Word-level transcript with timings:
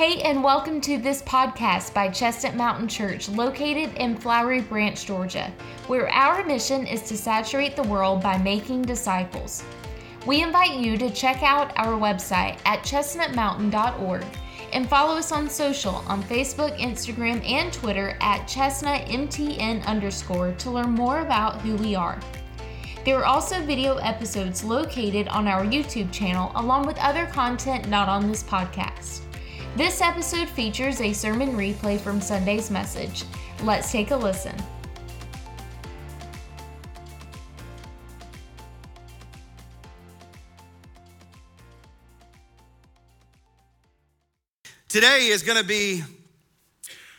Hey, 0.00 0.22
and 0.22 0.42
welcome 0.42 0.80
to 0.80 0.96
this 0.96 1.20
podcast 1.20 1.92
by 1.92 2.08
Chestnut 2.08 2.54
Mountain 2.54 2.88
Church, 2.88 3.28
located 3.28 3.92
in 3.98 4.16
Flowery 4.16 4.62
Branch, 4.62 5.04
Georgia, 5.04 5.52
where 5.88 6.08
our 6.08 6.42
mission 6.42 6.86
is 6.86 7.02
to 7.02 7.18
saturate 7.18 7.76
the 7.76 7.82
world 7.82 8.22
by 8.22 8.38
making 8.38 8.80
disciples. 8.80 9.62
We 10.24 10.42
invite 10.42 10.80
you 10.80 10.96
to 10.96 11.10
check 11.10 11.42
out 11.42 11.76
our 11.76 12.00
website 12.00 12.56
at 12.64 12.82
chestnutmountain.org 12.82 14.24
and 14.72 14.88
follow 14.88 15.18
us 15.18 15.32
on 15.32 15.50
social 15.50 15.96
on 16.08 16.22
Facebook, 16.22 16.78
Instagram, 16.78 17.46
and 17.46 17.70
Twitter 17.70 18.16
at 18.22 18.48
chestnutmtn 18.48 19.84
underscore 19.84 20.52
to 20.52 20.70
learn 20.70 20.92
more 20.92 21.20
about 21.20 21.60
who 21.60 21.76
we 21.76 21.94
are. 21.94 22.18
There 23.04 23.18
are 23.18 23.26
also 23.26 23.62
video 23.66 23.96
episodes 23.96 24.64
located 24.64 25.28
on 25.28 25.46
our 25.46 25.66
YouTube 25.66 26.10
channel, 26.10 26.52
along 26.54 26.86
with 26.86 26.96
other 27.00 27.26
content 27.26 27.90
not 27.90 28.08
on 28.08 28.28
this 28.28 28.42
podcast. 28.42 29.20
This 29.76 30.00
episode 30.00 30.48
features 30.48 31.00
a 31.00 31.12
sermon 31.12 31.52
replay 31.52 31.98
from 31.98 32.20
Sunday's 32.20 32.72
message. 32.72 33.22
Let's 33.62 33.92
take 33.92 34.10
a 34.10 34.16
listen. 34.16 34.56
Today 44.88 45.28
is 45.28 45.44
going 45.44 45.56
to 45.56 45.64
be 45.64 46.02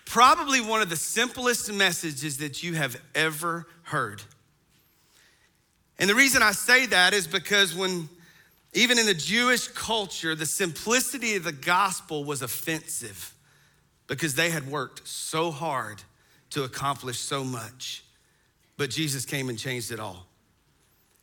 probably 0.06 0.60
one 0.60 0.82
of 0.82 0.90
the 0.90 0.98
simplest 0.98 1.72
messages 1.72 2.40
that 2.40 2.62
you 2.62 2.74
have 2.74 3.02
ever 3.16 3.66
heard. 3.84 4.22
And 5.98 6.10
the 6.10 6.16
reason 6.16 6.44
I 6.44 6.52
say 6.52 6.86
that 6.88 7.14
is 7.14 7.28
because 7.28 7.74
when, 7.74 8.10
even 8.74 8.98
in 8.98 9.06
the 9.06 9.14
Jewish 9.14 9.68
culture, 9.68 10.34
the 10.34 10.46
simplicity 10.46 11.36
of 11.36 11.44
the 11.44 11.52
gospel 11.52 12.24
was 12.24 12.42
offensive 12.42 13.34
because 14.08 14.36
they 14.36 14.50
had 14.50 14.70
worked 14.70 15.08
so 15.08 15.52
hard 15.52 16.02
to 16.52 16.64
accomplish 16.64 17.20
so 17.20 17.44
much. 17.44 18.04
But 18.78 18.90
Jesus 18.90 19.26
came 19.26 19.50
and 19.50 19.60
changed 19.60 19.92
it 19.92 20.00
all. 20.00 20.26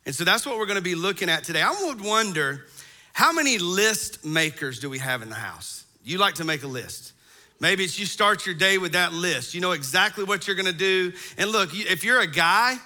And 0.05 0.13
so 0.15 0.23
that's 0.23 0.45
what 0.45 0.57
we're 0.57 0.65
to 0.77 0.81
be 0.81 0.95
looking 0.95 1.29
at 1.29 1.43
today. 1.43 1.61
I 1.61 1.75
would 1.85 2.01
wonder 2.01 2.65
how 3.13 3.31
many 3.31 3.57
list 3.57 4.23
makers 4.23 4.79
do 4.79 4.89
we 4.89 4.99
have 4.99 5.21
in 5.21 5.29
the 5.29 5.35
house? 5.35 5.85
You 6.03 6.17
like 6.17 6.35
to 6.35 6.43
make 6.43 6.63
a 6.63 6.67
list. 6.67 7.13
Maybe 7.59 7.83
it's 7.83 7.99
you 7.99 8.05
start 8.05 8.45
your 8.45 8.55
day 8.55 8.77
with 8.77 8.93
that 8.93 9.11
list. 9.11 9.53
You 9.53 9.61
know 9.61 9.73
exactly 9.73 10.23
what 10.23 10.47
you're 10.47 10.55
gonna 10.55 10.71
do. 10.71 11.11
And 11.37 11.51
look, 11.51 11.71
if 11.73 12.03
you're 12.03 12.21
a 12.21 12.27
guy, 12.27 12.77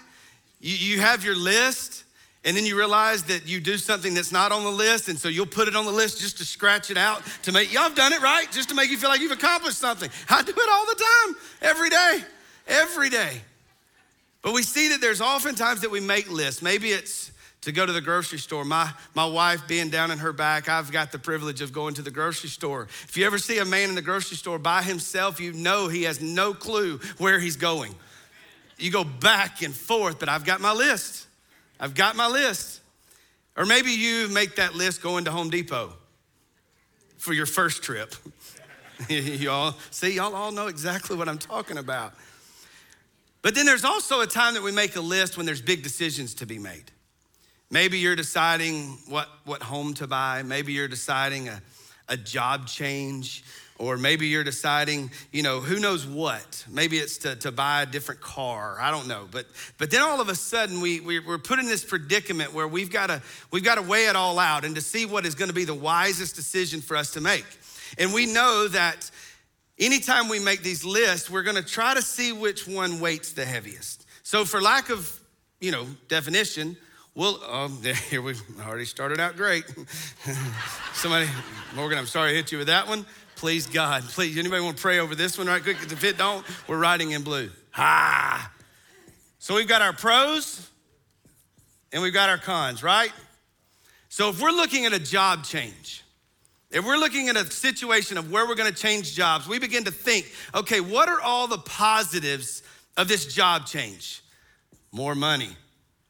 you 0.60 1.00
have 1.02 1.24
your 1.24 1.36
list, 1.36 2.04
and 2.46 2.58
then 2.58 2.66
you 2.66 2.78
realize 2.78 3.24
that 3.24 3.48
you 3.48 3.62
do 3.62 3.78
something 3.78 4.14
that's 4.14 4.32
not 4.32 4.52
on 4.52 4.64
the 4.64 4.72
list, 4.72 5.08
and 5.08 5.18
so 5.18 5.30
you'll 5.30 5.46
put 5.46 5.68
it 5.68 5.76
on 5.76 5.86
the 5.86 5.92
list 5.92 6.20
just 6.20 6.38
to 6.40 6.46
scratch 6.46 6.92
it 6.92 6.98
out 6.98 7.24
to 7.44 7.52
make 7.52 7.72
y'all 7.72 7.84
have 7.84 7.96
done 7.96 8.12
it 8.12 8.22
right, 8.22 8.52
just 8.52 8.70
to 8.70 8.76
make 8.76 8.90
you 8.90 8.98
feel 8.98 9.10
like 9.10 9.22
you've 9.22 9.32
accomplished 9.32 9.78
something. 9.78 10.10
I 10.30 10.44
do 10.44 10.52
it 10.56 10.70
all 10.70 10.86
the 10.86 11.04
time, 11.04 11.36
every 11.62 11.90
day, 11.90 12.20
every 12.68 13.10
day. 13.10 13.42
But 14.42 14.54
we 14.54 14.62
see 14.62 14.90
that 14.90 15.00
there's 15.00 15.22
oftentimes 15.22 15.82
that 15.82 15.92
we 15.92 16.02
make 16.02 16.30
lists. 16.30 16.62
Maybe 16.62 16.90
it's 16.90 17.32
to 17.62 17.72
go 17.72 17.86
to 17.86 17.94
the 17.94 18.02
grocery 18.02 18.40
store. 18.40 18.66
My, 18.66 18.92
my 19.16 19.26
wife 19.26 19.68
being 19.68 19.90
down 19.90 20.12
in 20.12 20.18
her 20.18 20.34
back, 20.34 20.68
I've 20.68 20.92
got 20.92 21.14
the 21.14 21.20
privilege 21.20 21.62
of 21.62 21.72
going 21.72 21.94
to 21.94 22.02
the 22.02 22.12
grocery 22.12 22.50
store. 22.50 22.88
If 23.08 23.16
you 23.16 23.26
ever 23.26 23.38
see 23.38 23.60
a 23.60 23.66
man 23.66 23.88
in 23.88 23.96
the 23.96 24.02
grocery 24.02 24.36
store 24.36 24.60
by 24.60 24.82
himself, 24.84 25.40
you 25.40 25.54
know 25.54 25.88
he 25.88 26.04
has 26.04 26.22
no 26.22 26.54
clue 26.54 27.00
where 27.18 27.40
he's 27.40 27.56
going. 27.56 27.96
You 28.78 28.92
go 28.92 29.06
back 29.06 29.62
and 29.62 29.74
forth, 29.74 30.20
but 30.20 30.28
I've 30.28 30.44
got 30.44 30.60
my 30.60 30.74
list. 30.74 31.28
I've 31.80 31.96
got 31.96 32.16
my 32.16 32.28
list. 32.28 32.82
Or 33.56 33.66
maybe 33.66 33.92
you 33.92 34.30
make 34.30 34.56
that 34.56 34.74
list 34.74 35.02
going 35.02 35.26
to 35.26 35.32
Home 35.32 35.50
Depot 35.50 35.94
for 37.18 37.34
your 37.34 37.46
first 37.46 37.84
trip. 37.84 38.16
y'all, 39.10 39.76
see, 39.92 40.16
y'all 40.16 40.36
all 40.36 40.52
know 40.52 40.68
exactly 40.68 41.16
what 41.16 41.30
I'm 41.30 41.38
talking 41.38 41.78
about. 41.78 42.14
But 43.42 43.56
then 43.56 43.66
there's 43.66 43.84
also 43.84 44.22
a 44.22 44.28
time 44.28 44.54
that 44.56 44.64
we 44.64 44.72
make 44.72 44.96
a 44.96 45.02
list 45.02 45.38
when 45.38 45.46
there's 45.46 45.62
big 45.62 45.84
decisions 45.84 46.34
to 46.36 46.46
be 46.46 46.58
made. 46.58 46.92
Maybe 47.70 47.98
you're 47.98 48.16
deciding 48.16 48.98
what, 49.08 49.28
what 49.46 49.62
home 49.62 49.94
to 49.96 50.08
buy. 50.08 50.44
Maybe 50.44 50.74
you're 50.74 50.88
deciding 50.88 51.50
a, 51.50 51.62
a 52.08 52.16
job 52.16 52.68
change. 52.68 53.44
Or 53.84 53.98
maybe 53.98 54.28
you're 54.28 54.44
deciding, 54.44 55.12
you 55.32 55.44
know, 55.44 55.60
who 55.60 55.80
knows 55.80 56.06
what. 56.06 56.66
Maybe 56.70 56.98
it's 56.98 57.18
to, 57.20 57.36
to 57.38 57.52
buy 57.52 57.84
a 57.84 57.86
different 57.86 58.22
car. 58.22 58.78
I 58.80 58.92
don't 58.92 59.08
know. 59.08 59.28
But, 59.30 59.46
but 59.78 59.92
then 59.92 60.02
all 60.02 60.22
of 60.22 60.30
a 60.30 60.36
sudden, 60.36 60.82
we, 60.82 61.00
we, 61.00 61.20
we're 61.20 61.38
put 61.38 61.60
in 61.60 61.66
this 61.66 61.84
predicament 61.84 62.54
where 62.54 62.68
we've 62.68 62.92
got 62.92 63.08
to 63.08 63.22
we've 63.52 63.64
got 63.64 63.76
to 63.76 63.82
weigh 63.82 64.08
it 64.08 64.16
all 64.16 64.40
out 64.40 64.66
and 64.66 64.76
to 64.76 64.82
see 64.82 65.06
what 65.06 65.26
is 65.26 65.36
going 65.36 65.50
to 65.50 65.56
be 65.56 65.66
the 65.66 65.74
wisest 65.74 66.36
decision 66.36 66.82
for 66.82 66.96
us 66.96 67.12
to 67.12 67.22
make. 67.22 67.46
And 67.98 68.14
we 68.14 68.26
know 68.26 68.68
that 68.70 69.10
anytime 69.80 70.30
we 70.30 70.40
make 70.40 70.64
these 70.64 70.86
lists, 70.86 71.30
we're 71.30 71.44
going 71.44 71.58
to 71.58 71.66
try 71.66 71.94
to 71.94 72.02
see 72.02 72.32
which 72.32 72.68
one 72.68 73.00
weights 73.00 73.34
the 73.34 73.46
heaviest. 73.46 74.06
So, 74.24 74.46
for 74.46 74.62
lack 74.62 74.90
of, 74.90 75.20
you 75.60 75.72
know, 75.72 75.86
definition, 76.08 76.78
well, 77.16 77.44
um, 77.48 77.82
here 78.10 78.22
we 78.22 78.36
already 78.66 78.86
started 78.86 79.20
out 79.20 79.36
great. 79.36 79.66
Somebody, 80.94 81.28
Morgan, 81.76 81.98
I'm 81.98 82.08
sorry 82.08 82.32
I 82.32 82.34
hit 82.34 82.52
you 82.52 82.58
with 82.58 82.68
that 82.68 82.88
one. 82.88 83.06
Please, 83.44 83.68
God, 83.68 84.04
please. 84.04 84.38
Anybody 84.38 84.64
want 84.64 84.78
to 84.78 84.82
pray 84.82 85.00
over 85.00 85.16
this 85.16 85.38
one 85.38 85.48
right 85.48 85.62
quick? 85.62 85.76
Because 85.78 85.92
if 85.92 86.06
it 86.06 86.18
don't, 86.18 86.46
we're 86.66 86.78
writing 86.78 87.12
in 87.12 87.24
blue. 87.24 87.50
Ha! 87.72 88.50
So 89.38 89.56
we've 89.56 89.68
got 89.68 89.82
our 89.82 89.92
pros 89.92 90.70
and 91.92 92.02
we've 92.02 92.14
got 92.14 92.30
our 92.30 92.38
cons, 92.38 92.84
right? 92.84 93.12
So 94.08 94.30
if 94.30 94.42
we're 94.42 94.52
looking 94.52 94.86
at 94.86 94.94
a 94.94 95.00
job 95.00 95.44
change, 95.44 96.06
if 96.72 96.86
we're 96.86 96.96
looking 96.96 97.28
at 97.28 97.36
a 97.36 97.44
situation 97.52 98.18
of 98.18 98.32
where 98.32 98.48
we're 98.48 98.56
going 98.56 98.74
to 98.74 98.82
change 98.82 99.14
jobs, 99.14 99.46
we 99.46 99.60
begin 99.60 99.84
to 99.84 99.92
think, 99.92 100.32
okay, 100.56 100.80
what 100.80 101.10
are 101.10 101.20
all 101.20 101.48
the 101.48 101.58
positives 101.58 102.64
of 102.96 103.10
this 103.10 103.26
job 103.26 103.66
change? 103.66 104.24
More 104.94 105.16
money, 105.16 105.50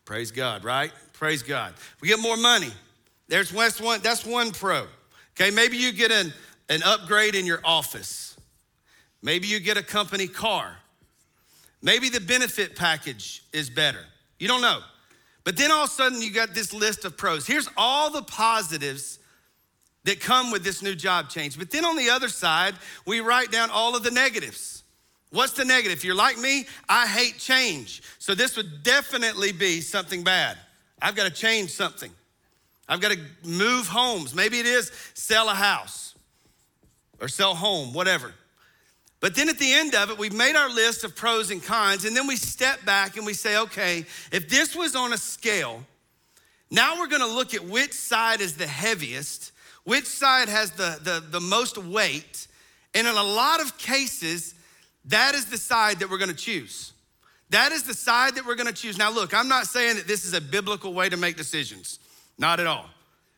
Praise 0.06 0.30
God, 0.30 0.64
right? 0.64 0.92
Praise 1.14 1.42
God. 1.42 1.74
We 2.00 2.10
get 2.10 2.20
more 2.20 2.38
money. 2.38 2.70
There's 3.28 3.50
that's 3.50 3.82
one, 3.82 4.02
that's 4.02 4.24
one 4.24 4.52
pro. 4.52 4.86
Okay, 5.36 5.50
maybe 5.50 5.78
you 5.78 5.92
get 5.92 6.12
an, 6.12 6.32
an 6.70 6.82
upgrade 6.84 7.36
in 7.36 7.46
your 7.46 7.62
office. 7.64 8.38
Maybe 9.22 9.48
you 9.48 9.60
get 9.60 9.78
a 9.78 9.84
company 9.84 10.28
car. 10.28 10.78
Maybe 11.82 12.10
the 12.10 12.22
benefit 12.22 12.76
package 12.76 13.44
is 13.52 13.70
better. 13.70 14.06
You 14.40 14.48
don't 14.48 14.62
know. 14.62 14.80
But 15.44 15.58
then 15.58 15.72
all 15.72 15.84
of 15.84 15.90
a 15.90 15.94
sudden 15.94 16.22
you 16.22 16.32
got 16.32 16.54
this 16.54 16.74
list 16.74 17.06
of 17.06 17.18
pros. 17.18 17.46
Here's 17.46 17.70
all 17.76 18.10
the 18.10 18.22
positives 18.22 19.20
that 20.06 20.20
come 20.20 20.52
with 20.52 20.64
this 20.64 20.82
new 20.82 20.96
job 20.96 21.30
change. 21.30 21.58
But 21.58 21.72
then 21.72 21.86
on 21.86 21.98
the 21.98 22.10
other 22.10 22.30
side, 22.30 22.76
we 23.06 23.20
write 23.20 23.52
down 23.52 23.70
all 23.70 23.96
of 23.96 24.04
the 24.04 24.12
negatives. 24.12 24.84
What's 25.32 25.54
the 25.54 25.66
negative? 25.66 25.98
If 25.98 26.06
you're 26.06 26.16
like 26.16 26.38
me, 26.38 26.66
I 26.88 27.08
hate 27.08 27.38
change. 27.38 28.04
So 28.20 28.36
this 28.36 28.56
would 28.56 28.84
definitely 28.84 29.52
be 29.52 29.82
something 29.82 30.24
bad. 30.24 30.58
I've 31.02 31.16
got 31.16 31.24
to 31.24 31.34
change 31.34 31.72
something. 31.72 32.12
I've 32.88 33.02
got 33.02 33.12
to 33.12 33.20
move 33.44 33.88
homes. 33.88 34.36
Maybe 34.36 34.60
it 34.60 34.66
is 34.66 34.92
sell 35.14 35.50
a 35.50 35.54
house 35.54 36.13
or 37.24 37.30
sell 37.30 37.56
home, 37.56 37.94
whatever. 37.94 38.34
But 39.22 39.34
then 39.34 39.48
at 39.48 39.58
the 39.58 39.72
end 39.72 39.96
of 39.96 40.10
it, 40.10 40.18
we've 40.18 40.34
made 40.34 40.58
our 40.58 40.70
list 40.70 41.06
of 41.06 41.16
pros 41.16 41.52
and 41.52 41.64
cons, 41.64 42.04
and 42.04 42.14
then 42.16 42.28
we 42.28 42.36
step 42.36 42.84
back 42.84 43.16
and 43.16 43.26
we 43.26 43.34
say, 43.34 43.58
okay, 43.60 44.00
if 44.34 44.50
this 44.50 44.76
was 44.76 44.94
on 44.94 45.14
a 45.14 45.18
scale, 45.18 45.86
now 46.70 47.00
we're 47.00 47.08
gonna 47.08 47.26
look 47.26 47.54
at 47.54 47.64
which 47.64 47.94
side 47.94 48.42
is 48.42 48.58
the 48.58 48.68
heaviest, 48.68 49.54
which 49.86 50.04
side 50.04 50.50
has 50.50 50.72
the, 50.72 51.00
the, 51.02 51.24
the 51.30 51.40
most 51.40 51.78
weight. 51.78 52.46
And 52.94 53.08
in 53.08 53.16
a 53.16 53.24
lot 53.24 53.62
of 53.62 53.78
cases, 53.78 54.54
that 55.06 55.34
is 55.34 55.46
the 55.46 55.58
side 55.58 56.00
that 56.00 56.10
we're 56.10 56.18
gonna 56.18 56.34
choose. 56.34 56.92
That 57.52 57.72
is 57.72 57.84
the 57.84 57.94
side 57.94 58.36
that 58.36 58.46
we're 58.46 58.56
gonna 58.56 58.74
choose. 58.74 58.98
Now, 58.98 59.12
look, 59.12 59.34
I'm 59.34 59.48
not 59.48 59.68
saying 59.68 59.96
that 59.96 60.08
this 60.08 60.26
is 60.26 60.34
a 60.34 60.42
biblical 60.42 60.94
way 60.94 61.08
to 61.08 61.16
make 61.16 61.38
decisions, 61.38 62.00
not 62.38 62.60
at 62.60 62.68
all. 62.68 62.90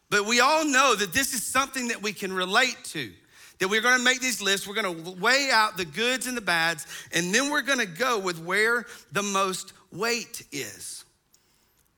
But 0.09 0.25
we 0.25 0.39
all 0.39 0.65
know 0.65 0.95
that 0.95 1.13
this 1.13 1.35
is 1.35 1.43
something 1.45 1.89
that 1.89 2.01
we 2.01 2.13
can 2.13 2.33
relate 2.33 2.77
to. 2.85 3.11
That 3.59 3.69
we're 3.69 3.81
gonna 3.81 4.03
make 4.03 4.21
these 4.21 4.41
lists, 4.41 4.67
we're 4.67 4.75
gonna 4.75 4.91
weigh 4.91 5.49
out 5.51 5.77
the 5.77 5.85
goods 5.85 6.27
and 6.27 6.35
the 6.35 6.41
bads, 6.41 6.85
and 7.13 7.33
then 7.33 7.49
we're 7.49 7.61
gonna 7.61 7.85
go 7.85 8.19
with 8.19 8.39
where 8.39 8.85
the 9.11 9.23
most 9.23 9.73
weight 9.91 10.43
is. 10.51 11.05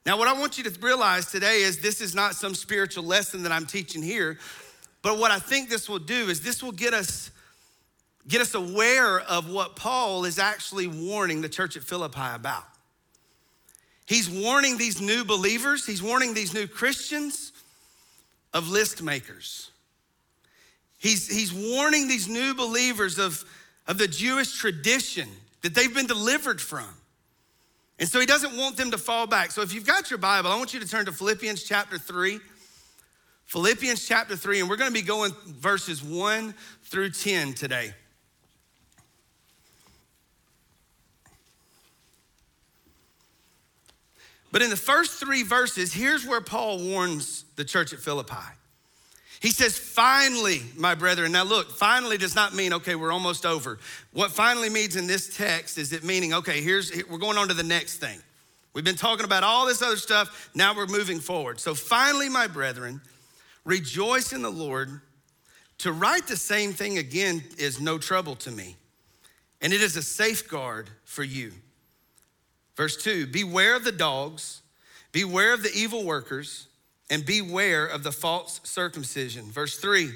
Now, 0.06 0.18
what 0.18 0.28
I 0.28 0.34
want 0.34 0.58
you 0.58 0.64
to 0.64 0.80
realize 0.80 1.32
today 1.32 1.64
is 1.64 1.80
this 1.80 2.00
is 2.00 2.16
not 2.16 2.36
some 2.36 2.56
spiritual 2.56 3.04
lesson 3.04 3.44
that 3.44 3.52
I'm 3.52 3.66
teaching 3.66 4.02
here, 4.02 4.38
but 5.02 5.18
what 5.18 5.32
I 5.32 5.40
think 5.40 5.70
this 5.70 5.90
will 5.90 6.00
do 6.00 6.30
is 6.30 6.42
this 6.42 6.64
will 6.64 6.72
get 6.72 6.94
us 6.94 7.32
get 8.28 8.42
us 8.42 8.56
aware 8.56 9.20
of 9.22 9.50
what 9.50 9.76
Paul 9.76 10.26
is 10.26 10.38
actually 10.38 10.88
warning 10.88 11.42
the 11.42 11.50
church 11.50 11.78
at 11.78 11.84
Philippi 11.84 12.36
about. 12.36 12.66
He's 14.06 14.30
warning 14.30 14.78
these 14.78 15.02
new 15.02 15.26
believers, 15.26 15.86
he's 15.86 16.02
warning 16.02 16.34
these 16.34 16.54
new 16.54 16.68
Christians 16.68 17.52
of 18.54 18.70
list 18.70 19.02
makers. 19.02 19.72
He's, 20.98 21.28
he's 21.28 21.54
warning 21.54 22.08
these 22.08 22.28
new 22.28 22.56
believers 22.56 23.20
of, 23.20 23.44
of 23.88 23.98
the 23.98 24.08
Jewish 24.08 24.58
tradition 24.58 25.30
that 25.62 25.76
they've 25.76 25.94
been 25.94 26.08
delivered 26.08 26.60
from. 26.60 26.90
And 28.00 28.08
so 28.08 28.20
he 28.20 28.26
doesn't 28.26 28.56
want 28.56 28.78
them 28.78 28.92
to 28.92 28.98
fall 28.98 29.28
back. 29.28 29.52
So 29.52 29.62
if 29.62 29.74
you've 29.74 29.86
got 29.86 30.10
your 30.10 30.20
Bible, 30.20 30.52
I 30.52 30.58
want 30.58 30.74
you 30.74 30.80
to 30.80 30.88
turn 30.88 31.06
to 31.06 31.12
Philippians 31.12 31.64
chapter 31.64 31.98
3. 31.98 32.40
Philippians 33.46 34.06
chapter 34.06 34.36
3, 34.36 34.60
and 34.60 34.70
we're 34.70 34.76
going 34.76 34.90
to 34.90 34.94
be 34.94 35.06
going 35.06 35.32
verses 35.48 36.04
1 36.04 36.54
through 36.84 37.12
10 37.12 37.54
today. 37.54 37.94
But 44.52 44.62
in 44.62 44.70
the 44.70 44.76
first 44.76 45.20
three 45.20 45.44
verses, 45.44 45.94
here's 45.94 46.26
where 46.26 46.42
Paul 46.42 46.80
warns 46.80 47.46
the 47.56 47.64
church 47.64 47.94
at 47.94 48.00
Philippi. 48.00 48.36
He 49.40 49.52
says, 49.52 49.78
finally, 49.78 50.62
my 50.76 50.96
brethren. 50.96 51.32
Now, 51.32 51.44
look, 51.44 51.72
finally 51.72 52.18
does 52.18 52.36
not 52.36 52.56
mean, 52.56 52.74
okay, 52.74 52.96
we're 52.96 53.12
almost 53.12 53.46
over. 53.46 53.78
What 54.12 54.32
finally 54.32 54.70
means 54.70 54.96
in 54.96 55.06
this 55.06 55.36
text 55.38 55.78
is 55.78 55.94
it 55.94 56.04
meaning, 56.04 56.34
okay, 56.34 56.62
here's, 56.62 56.92
we're 57.08 57.20
going 57.20 57.38
on 57.38 57.48
to 57.50 57.54
the 57.54 57.64
next 57.64 57.98
thing. 57.98 58.20
We've 58.74 58.84
been 58.84 58.96
talking 58.96 59.26
about 59.26 59.44
all 59.44 59.66
this 59.66 59.82
other 59.82 59.98
stuff. 59.98 60.50
Now 60.54 60.76
we're 60.76 60.88
moving 60.88 61.20
forward. 61.20 61.60
So, 61.60 61.76
finally, 61.76 62.30
my 62.30 62.48
brethren, 62.48 63.02
rejoice 63.64 64.34
in 64.34 64.42
the 64.42 64.52
Lord. 64.52 65.02
To 65.80 65.92
write 65.92 66.28
the 66.28 66.38
same 66.38 66.74
thing 66.74 66.98
again 66.98 67.44
is 67.58 67.80
no 67.80 67.98
trouble 68.00 68.36
to 68.38 68.52
me, 68.52 68.76
and 69.62 69.72
it 69.74 69.82
is 69.82 69.96
a 69.96 70.02
safeguard 70.02 70.90
for 71.06 71.24
you. 71.24 71.54
Verse 72.76 72.98
2 72.98 73.28
Beware 73.28 73.76
of 73.76 73.84
the 73.84 73.92
dogs, 73.92 74.62
beware 75.12 75.54
of 75.54 75.64
the 75.64 75.72
evil 75.74 76.04
workers 76.04 76.67
and 77.10 77.26
beware 77.26 77.86
of 77.86 78.04
the 78.04 78.12
false 78.12 78.60
circumcision. 78.64 79.52
Verse 79.52 79.78
three, 79.78 80.12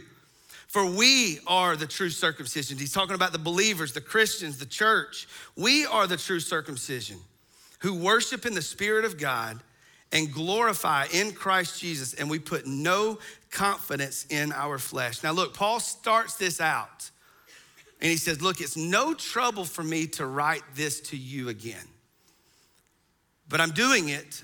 for 0.68 0.86
we 0.86 1.40
are 1.48 1.76
the 1.76 1.88
true 1.88 2.10
circumcision. 2.10 2.78
He's 2.78 2.94
talking 2.94 3.16
about 3.16 3.34
the 3.34 3.40
believers, 3.40 3.94
the 3.94 4.02
Christians, 4.02 4.58
the 4.58 4.66
church. 4.66 5.28
We 5.58 5.86
are 5.86 6.08
the 6.08 6.18
true 6.18 6.40
circumcision 6.40 7.18
who 7.80 7.94
worship 7.96 8.46
in 8.46 8.54
the 8.54 8.62
Spirit 8.62 9.06
of 9.06 9.18
God 9.18 9.60
and 10.12 10.32
glorify 10.32 11.08
in 11.14 11.32
Christ 11.32 11.80
Jesus, 11.80 12.14
and 12.14 12.30
we 12.30 12.40
put 12.40 12.68
no 12.68 13.20
confidence 13.50 14.26
in 14.30 14.52
our 14.52 14.78
flesh. 14.78 15.24
Now, 15.24 15.32
look, 15.32 15.54
Paul 15.54 15.80
starts 15.80 16.36
this 16.36 16.62
out 16.62 17.10
and 18.02 18.10
he 18.10 18.18
says, 18.18 18.42
Look, 18.42 18.62
it's 18.62 18.78
no 18.78 19.14
trouble 19.14 19.66
for 19.66 19.84
me 19.84 20.08
to 20.08 20.26
write 20.26 20.64
this 20.76 21.00
to 21.02 21.18
you 21.18 21.50
again, 21.50 21.86
but 23.48 23.62
I'm 23.62 23.72
doing 23.72 24.10
it 24.10 24.44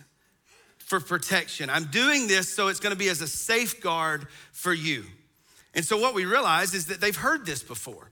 for 0.87 1.01
protection. 1.01 1.69
I'm 1.69 1.85
doing 1.85 2.27
this 2.27 2.47
so 2.47 2.69
it's 2.69 2.79
gonna 2.79 2.95
be 2.95 3.09
as 3.09 3.21
a 3.21 3.27
safeguard 3.27 4.27
for 4.53 4.73
you. 4.73 5.03
And 5.75 5.83
so 5.83 5.97
what 5.97 6.15
we 6.15 6.23
realize 6.23 6.73
is 6.73 6.85
that 6.85 7.01
they've 7.01 7.15
heard 7.15 7.45
this 7.45 7.61
before. 7.61 8.09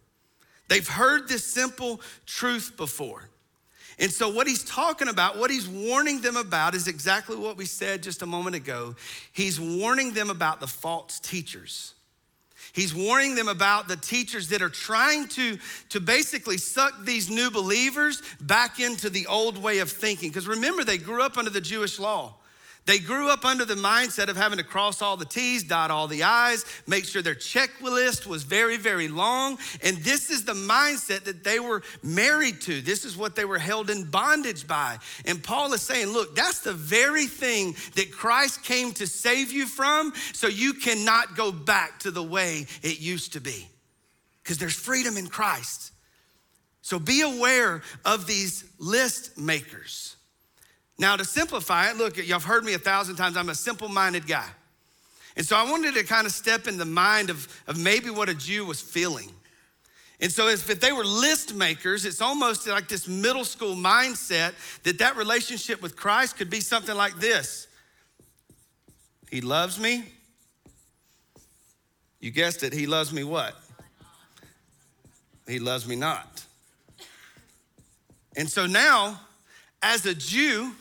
They've 0.68 0.88
heard 0.88 1.30
this 1.30 1.46
simple 1.46 2.02
truth 2.26 2.74
before. 2.76 3.30
And 3.98 4.12
so, 4.12 4.28
what 4.28 4.46
he's 4.46 4.64
talking 4.66 5.08
about, 5.08 5.38
what 5.38 5.50
he's 5.50 5.70
warning 5.70 6.20
them 6.20 6.36
about, 6.36 6.76
is 6.76 6.90
exactly 6.90 7.38
what 7.38 7.56
we 7.56 7.66
said 7.66 8.04
just 8.04 8.22
a 8.22 8.26
moment 8.26 8.58
ago. 8.58 8.96
He's 9.32 9.58
warning 9.58 10.14
them 10.14 10.30
about 10.30 10.60
the 10.60 10.68
false 10.68 11.18
teachers. 11.22 11.94
He's 12.74 12.94
warning 12.94 13.36
them 13.36 13.48
about 13.48 13.88
the 13.88 13.96
teachers 13.96 14.50
that 14.50 14.62
are 14.62 14.70
trying 14.70 15.30
to, 15.30 15.58
to 15.90 16.02
basically 16.02 16.58
suck 16.58 17.06
these 17.06 17.30
new 17.30 17.50
believers 17.50 18.22
back 18.42 18.82
into 18.82 19.10
the 19.10 19.28
old 19.28 19.58
way 19.58 19.80
of 19.80 19.90
thinking. 19.90 20.28
Because 20.30 20.46
remember, 20.46 20.84
they 20.84 20.98
grew 20.98 21.22
up 21.22 21.38
under 21.38 21.52
the 21.52 21.62
Jewish 21.62 21.98
law. 22.00 22.36
They 22.86 23.00
grew 23.00 23.30
up 23.30 23.46
under 23.46 23.66
the 23.66 23.74
mindset 23.74 24.28
of 24.28 24.38
having 24.38 24.60
to 24.60 24.64
cross 24.64 25.02
all 25.02 25.18
the 25.18 25.26
T's, 25.26 25.64
dot 25.64 25.90
all 25.90 26.08
the 26.08 26.24
I's, 26.24 26.64
make 26.86 27.06
sure 27.06 27.24
their 27.24 27.34
checklist 27.34 28.28
was 28.28 28.44
very, 28.44 28.78
very 28.78 29.08
long. 29.08 29.58
And 29.82 29.98
this 29.98 30.30
is 30.30 30.46
the 30.46 30.54
mindset 30.54 31.24
that 31.24 31.44
they 31.44 31.60
were 31.60 31.82
married 32.04 32.62
to. 32.62 32.82
This 32.82 33.04
is 33.04 33.18
what 33.18 33.36
they 33.36 33.46
were 33.46 33.58
held 33.58 33.90
in 33.90 34.04
bondage 34.04 34.68
by. 34.68 35.00
And 35.26 35.44
Paul 35.44 35.74
is 35.74 35.82
saying, 35.82 36.10
look, 36.10 36.36
that's 36.36 36.60
the 36.60 36.74
very 36.74 37.26
thing 37.26 37.76
that 37.96 38.12
Christ 38.12 38.64
came 38.64 38.92
to 38.94 39.08
save 39.08 39.52
you 39.52 39.66
from, 39.66 40.14
so 40.34 40.48
you 40.48 40.74
cannot 40.74 41.36
go 41.36 41.52
back 41.52 42.00
to 42.02 42.12
the 42.12 42.24
way 42.24 42.68
it 42.84 43.00
used 43.00 43.34
to 43.34 43.42
be. 43.42 43.68
Because 44.44 44.60
there's 44.60 44.76
freedom 44.76 45.18
in 45.18 45.26
Christ. 45.26 45.92
So 46.84 47.00
be 47.00 47.22
aware 47.22 47.82
of 48.06 48.28
these 48.28 48.64
list 48.78 49.40
makers. 49.40 50.15
Now, 50.98 51.16
to 51.16 51.26
simplify 51.26 51.90
it, 51.90 51.98
look, 51.98 52.18
you've 52.18 52.44
heard 52.44 52.64
me 52.64 52.74
a 52.74 52.80
thousand 52.80 53.18
times, 53.18 53.36
I'm 53.36 53.50
a 53.50 53.56
simple 53.56 53.90
minded 53.90 54.28
guy. 54.28 54.48
And 55.36 55.46
so 55.46 55.58
I 55.58 55.70
wanted 55.70 55.96
to 55.96 56.04
kind 56.04 56.26
of 56.26 56.32
step 56.32 56.68
in 56.68 56.78
the 56.78 56.86
mind 56.86 57.30
of, 57.30 57.48
of 57.68 57.78
maybe 57.78 58.10
what 58.10 58.30
a 58.30 58.34
Jew 58.34 58.66
was 58.66 58.80
feeling. 58.80 59.30
And 60.22 60.32
so 60.32 60.48
if 60.48 60.66
they 60.80 60.94
were 60.94 61.04
list 61.04 61.54
makers, 61.54 62.06
it's 62.06 62.22
almost 62.22 62.68
like 62.68 62.88
this 62.88 63.08
middle 63.08 63.44
school 63.44 63.76
mindset 63.76 64.54
that 64.84 65.00
that 65.00 65.18
relationship 65.18 65.82
with 65.82 65.98
Christ 65.98 66.38
could 66.38 66.50
be 66.50 66.62
something 66.62 66.96
like 66.96 67.18
this. 67.18 67.68
He 69.30 69.42
loves 69.42 69.78
me. 69.78 70.06
You 72.22 72.32
guessed 72.32 72.64
it, 72.64 72.72
he 72.72 72.88
loves 72.88 73.12
me 73.12 73.26
what? 73.26 73.56
He 75.48 75.60
loves 75.60 75.86
me 75.86 75.96
not. 75.96 76.44
And 78.38 78.50
so 78.50 78.66
now, 78.66 79.20
as 79.84 80.06
a 80.06 80.16
Jew, 80.16 80.72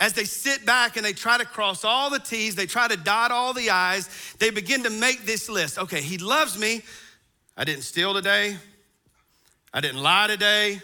as 0.00 0.14
they 0.14 0.24
sit 0.24 0.64
back 0.64 0.96
and 0.96 1.04
they 1.04 1.12
try 1.12 1.36
to 1.36 1.44
cross 1.44 1.84
all 1.84 2.08
the 2.08 2.18
T's, 2.18 2.54
they 2.54 2.66
try 2.66 2.88
to 2.88 2.96
dot 2.96 3.30
all 3.30 3.52
the 3.52 3.68
I's, 3.70 4.08
they 4.38 4.50
begin 4.50 4.82
to 4.84 4.90
make 4.90 5.26
this 5.26 5.48
list. 5.48 5.78
Okay, 5.78 6.00
he 6.00 6.16
loves 6.16 6.58
me. 6.58 6.82
I 7.56 7.64
didn't 7.64 7.82
steal 7.82 8.14
today. 8.14 8.56
I 9.74 9.80
didn't 9.82 10.02
lie 10.02 10.26
today. 10.26 10.80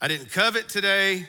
I 0.00 0.08
didn't 0.08 0.32
covet 0.32 0.68
today. 0.68 1.26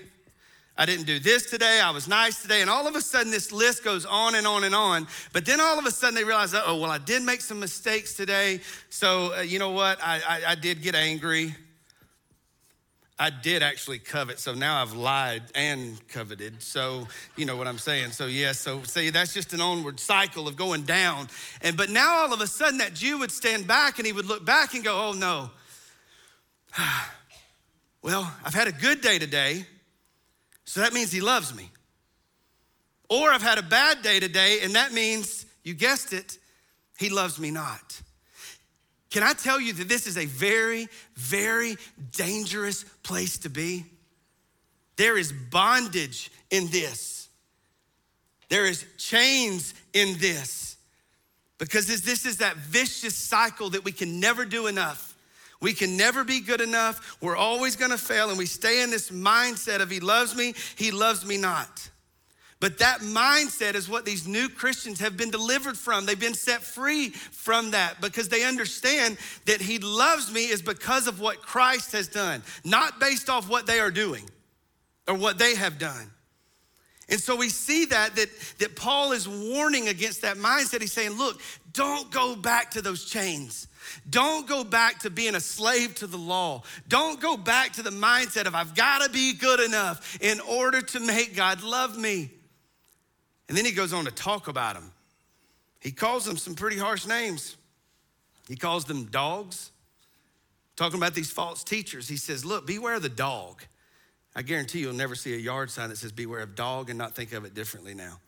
I 0.75 0.85
didn't 0.85 1.05
do 1.05 1.19
this 1.19 1.49
today. 1.49 1.79
I 1.81 1.91
was 1.91 2.07
nice 2.07 2.41
today. 2.41 2.61
And 2.61 2.69
all 2.69 2.88
of 2.88 2.95
a 2.95 3.01
sudden, 3.01 3.31
this 3.31 3.51
list 3.51 3.83
goes 3.83 4.05
on 4.05 4.35
and 4.35 4.45
on 4.45 4.63
and 4.63 4.75
on. 4.75 5.07
But 5.33 5.45
then 5.45 5.61
all 5.61 5.79
of 5.79 5.85
a 5.85 5.91
sudden, 5.91 6.15
they 6.15 6.23
realize, 6.23 6.53
oh, 6.53 6.77
well, 6.79 6.91
I 6.91 6.97
did 6.97 7.21
make 7.21 7.41
some 7.41 7.59
mistakes 7.59 8.13
today. 8.13 8.59
So, 8.89 9.35
uh, 9.35 9.41
you 9.41 9.59
know 9.59 9.71
what? 9.71 9.99
I, 10.03 10.21
I, 10.27 10.51
I 10.51 10.55
did 10.55 10.81
get 10.81 10.94
angry. 10.94 11.55
I 13.19 13.31
did 13.31 13.63
actually 13.63 13.97
covet, 13.97 14.39
so 14.39 14.53
now 14.53 14.79
I've 14.79 14.93
lied 14.93 15.41
and 15.55 15.99
coveted. 16.07 16.61
So, 16.61 17.07
you 17.35 17.45
know 17.45 17.55
what 17.55 17.67
I'm 17.67 17.79
saying. 17.79 18.11
So, 18.11 18.27
yes, 18.27 18.35
yeah, 18.35 18.51
so 18.51 18.83
see, 18.83 19.09
that's 19.09 19.33
just 19.33 19.53
an 19.53 19.61
onward 19.61 19.99
cycle 19.99 20.47
of 20.47 20.55
going 20.55 20.83
down. 20.83 21.27
And 21.63 21.75
but 21.75 21.89
now 21.89 22.17
all 22.17 22.33
of 22.33 22.41
a 22.41 22.47
sudden 22.47 22.77
that 22.77 22.93
Jew 22.93 23.17
would 23.17 23.31
stand 23.31 23.65
back 23.65 23.97
and 23.97 24.05
he 24.05 24.13
would 24.13 24.27
look 24.27 24.45
back 24.45 24.75
and 24.75 24.83
go, 24.83 25.09
oh 25.09 25.13
no. 25.13 25.49
well, 28.03 28.31
I've 28.45 28.53
had 28.53 28.67
a 28.67 28.71
good 28.71 29.01
day 29.01 29.17
today, 29.17 29.65
so 30.65 30.81
that 30.81 30.93
means 30.93 31.11
he 31.11 31.21
loves 31.21 31.55
me. 31.55 31.71
Or 33.09 33.31
I've 33.31 33.41
had 33.41 33.57
a 33.57 33.63
bad 33.63 34.03
day 34.03 34.19
today, 34.19 34.59
and 34.61 34.75
that 34.75 34.93
means, 34.93 35.45
you 35.63 35.73
guessed 35.73 36.13
it, 36.13 36.37
he 36.99 37.09
loves 37.09 37.39
me 37.39 37.49
not. 37.49 38.01
Can 39.17 39.25
I 39.25 39.33
tell 39.33 39.59
you 39.59 39.73
that 39.73 39.89
this 39.89 40.05
is 40.05 40.15
a 40.15 40.27
very, 40.27 40.87
very 41.15 41.75
dangerous 42.11 42.83
place 43.01 43.39
to 43.39 43.49
be? 43.49 43.83
There 44.95 45.18
is 45.18 45.33
bondage 45.33 46.30
in 46.51 46.68
this. 46.68 47.27
There 48.49 48.68
is 48.68 48.85
chains 48.99 49.73
in 49.92 50.19
this. 50.19 50.77
Because 51.57 51.87
this 51.87 52.27
is 52.27 52.37
that 52.37 52.57
vicious 52.57 53.15
cycle 53.15 53.71
that 53.71 53.83
we 53.83 53.92
can 53.92 54.19
never 54.19 54.45
do 54.45 54.68
enough. 54.68 55.15
We 55.61 55.73
can 55.73 55.97
never 55.97 56.23
be 56.23 56.39
good 56.39 56.61
enough. 56.61 57.18
We're 57.19 57.35
always 57.35 57.75
gonna 57.75 57.97
fail, 57.97 58.30
and 58.30 58.37
we 58.37 58.45
stay 58.45 58.83
in 58.83 58.92
this 58.92 59.09
mindset 59.09 59.80
of 59.80 59.89
He 59.89 59.99
loves 59.99 60.35
me, 60.35 60.53
He 60.75 60.92
loves 60.92 61.25
me 61.25 61.37
not. 61.37 61.89
But 62.59 62.80
that 62.80 63.02
mindset 63.02 63.76
is 63.76 63.87
what 63.87 64.04
these 64.04 64.28
new 64.28 64.49
Christians 64.49 64.99
have 64.99 65.16
been 65.16 65.30
delivered 65.30 65.78
from. 65.78 66.06
They've 66.06 66.19
been 66.19 66.33
set 66.33 66.64
free 66.64 67.09
from 67.09 67.71
that 67.71 68.02
because 68.02 68.30
they 68.30 68.44
understand 68.44 69.18
that 69.45 69.61
He 69.61 69.78
loves 69.78 70.33
me 70.33 70.49
is 70.49 70.64
because 70.64 71.07
of 71.07 71.19
what 71.19 71.42
Christ 71.42 71.92
has 71.92 72.07
done, 72.07 72.42
not 72.64 72.99
based 72.99 73.30
off 73.30 73.47
what 73.47 73.68
they 73.68 73.80
are 73.80 73.92
doing 73.92 74.28
or 75.07 75.14
what 75.14 75.37
they 75.37 75.56
have 75.56 75.78
done. 75.78 76.11
And 77.09 77.19
so 77.19 77.35
we 77.35 77.49
see 77.49 77.85
that, 77.85 78.16
that, 78.16 78.30
that 78.57 78.76
Paul 78.76 79.14
is 79.14 79.30
warning 79.30 79.87
against 79.87 80.23
that 80.23 80.37
mindset. 80.37 80.81
He's 80.81 80.92
saying, 80.92 81.11
look, 81.11 81.40
don't 81.71 82.11
go 82.11 82.35
back 82.35 82.71
to 82.71 82.81
those 82.81 83.06
chains. 83.06 83.68
Don't 84.09 84.45
go 84.47 84.66
back 84.66 84.99
to 84.99 85.09
being 85.09 85.35
a 85.35 85.40
slave 85.40 85.95
to 85.95 86.07
the 86.07 86.18
law. 86.18 86.64
Don't 86.90 87.21
go 87.21 87.37
back 87.37 87.73
to 87.73 87.83
the 87.83 87.92
mindset 87.92 88.45
of 88.45 88.56
I've 88.56 88.76
got 88.76 89.04
to 89.04 89.09
be 89.09 89.33
good 89.33 89.61
enough 89.61 90.18
in 90.21 90.42
order 90.42 90.81
to 90.81 90.99
make 90.99 91.35
God 91.35 91.64
love 91.64 91.97
me. 91.97 92.31
And 93.47 93.57
then 93.57 93.66
he 93.66 93.71
goes 93.71 93.94
on 93.94 94.06
to 94.06 94.11
talk 94.11 94.47
about 94.47 94.75
them. 94.75 94.92
He 95.80 95.92
calls 95.92 96.25
them 96.25 96.37
some 96.37 96.56
pretty 96.56 96.77
harsh 96.77 97.07
names. 97.07 97.56
He 98.47 98.56
calls 98.56 98.85
them 98.85 99.06
dogs, 99.06 99.71
talking 100.75 100.97
about 100.97 101.13
these 101.13 101.31
false 101.31 101.63
teachers. 101.63 102.07
He 102.07 102.18
says, 102.18 102.45
Look, 102.45 102.66
beware 102.66 102.95
of 102.95 103.01
the 103.01 103.09
dog. 103.09 103.61
I 104.35 104.42
guarantee 104.42 104.80
you'll 104.80 104.94
never 104.94 105.16
see 105.16 105.33
a 105.33 105.37
yard 105.37 105.71
sign 105.71 105.89
that 105.89 105.97
says 105.97 106.11
beware 106.11 106.42
of 106.42 106.56
dog 106.56 106.89
and 106.89 106.97
not 106.97 107.16
think 107.16 107.33
of 107.33 107.44
it 107.44 107.54
differently 107.56 107.94
now. 107.94 108.19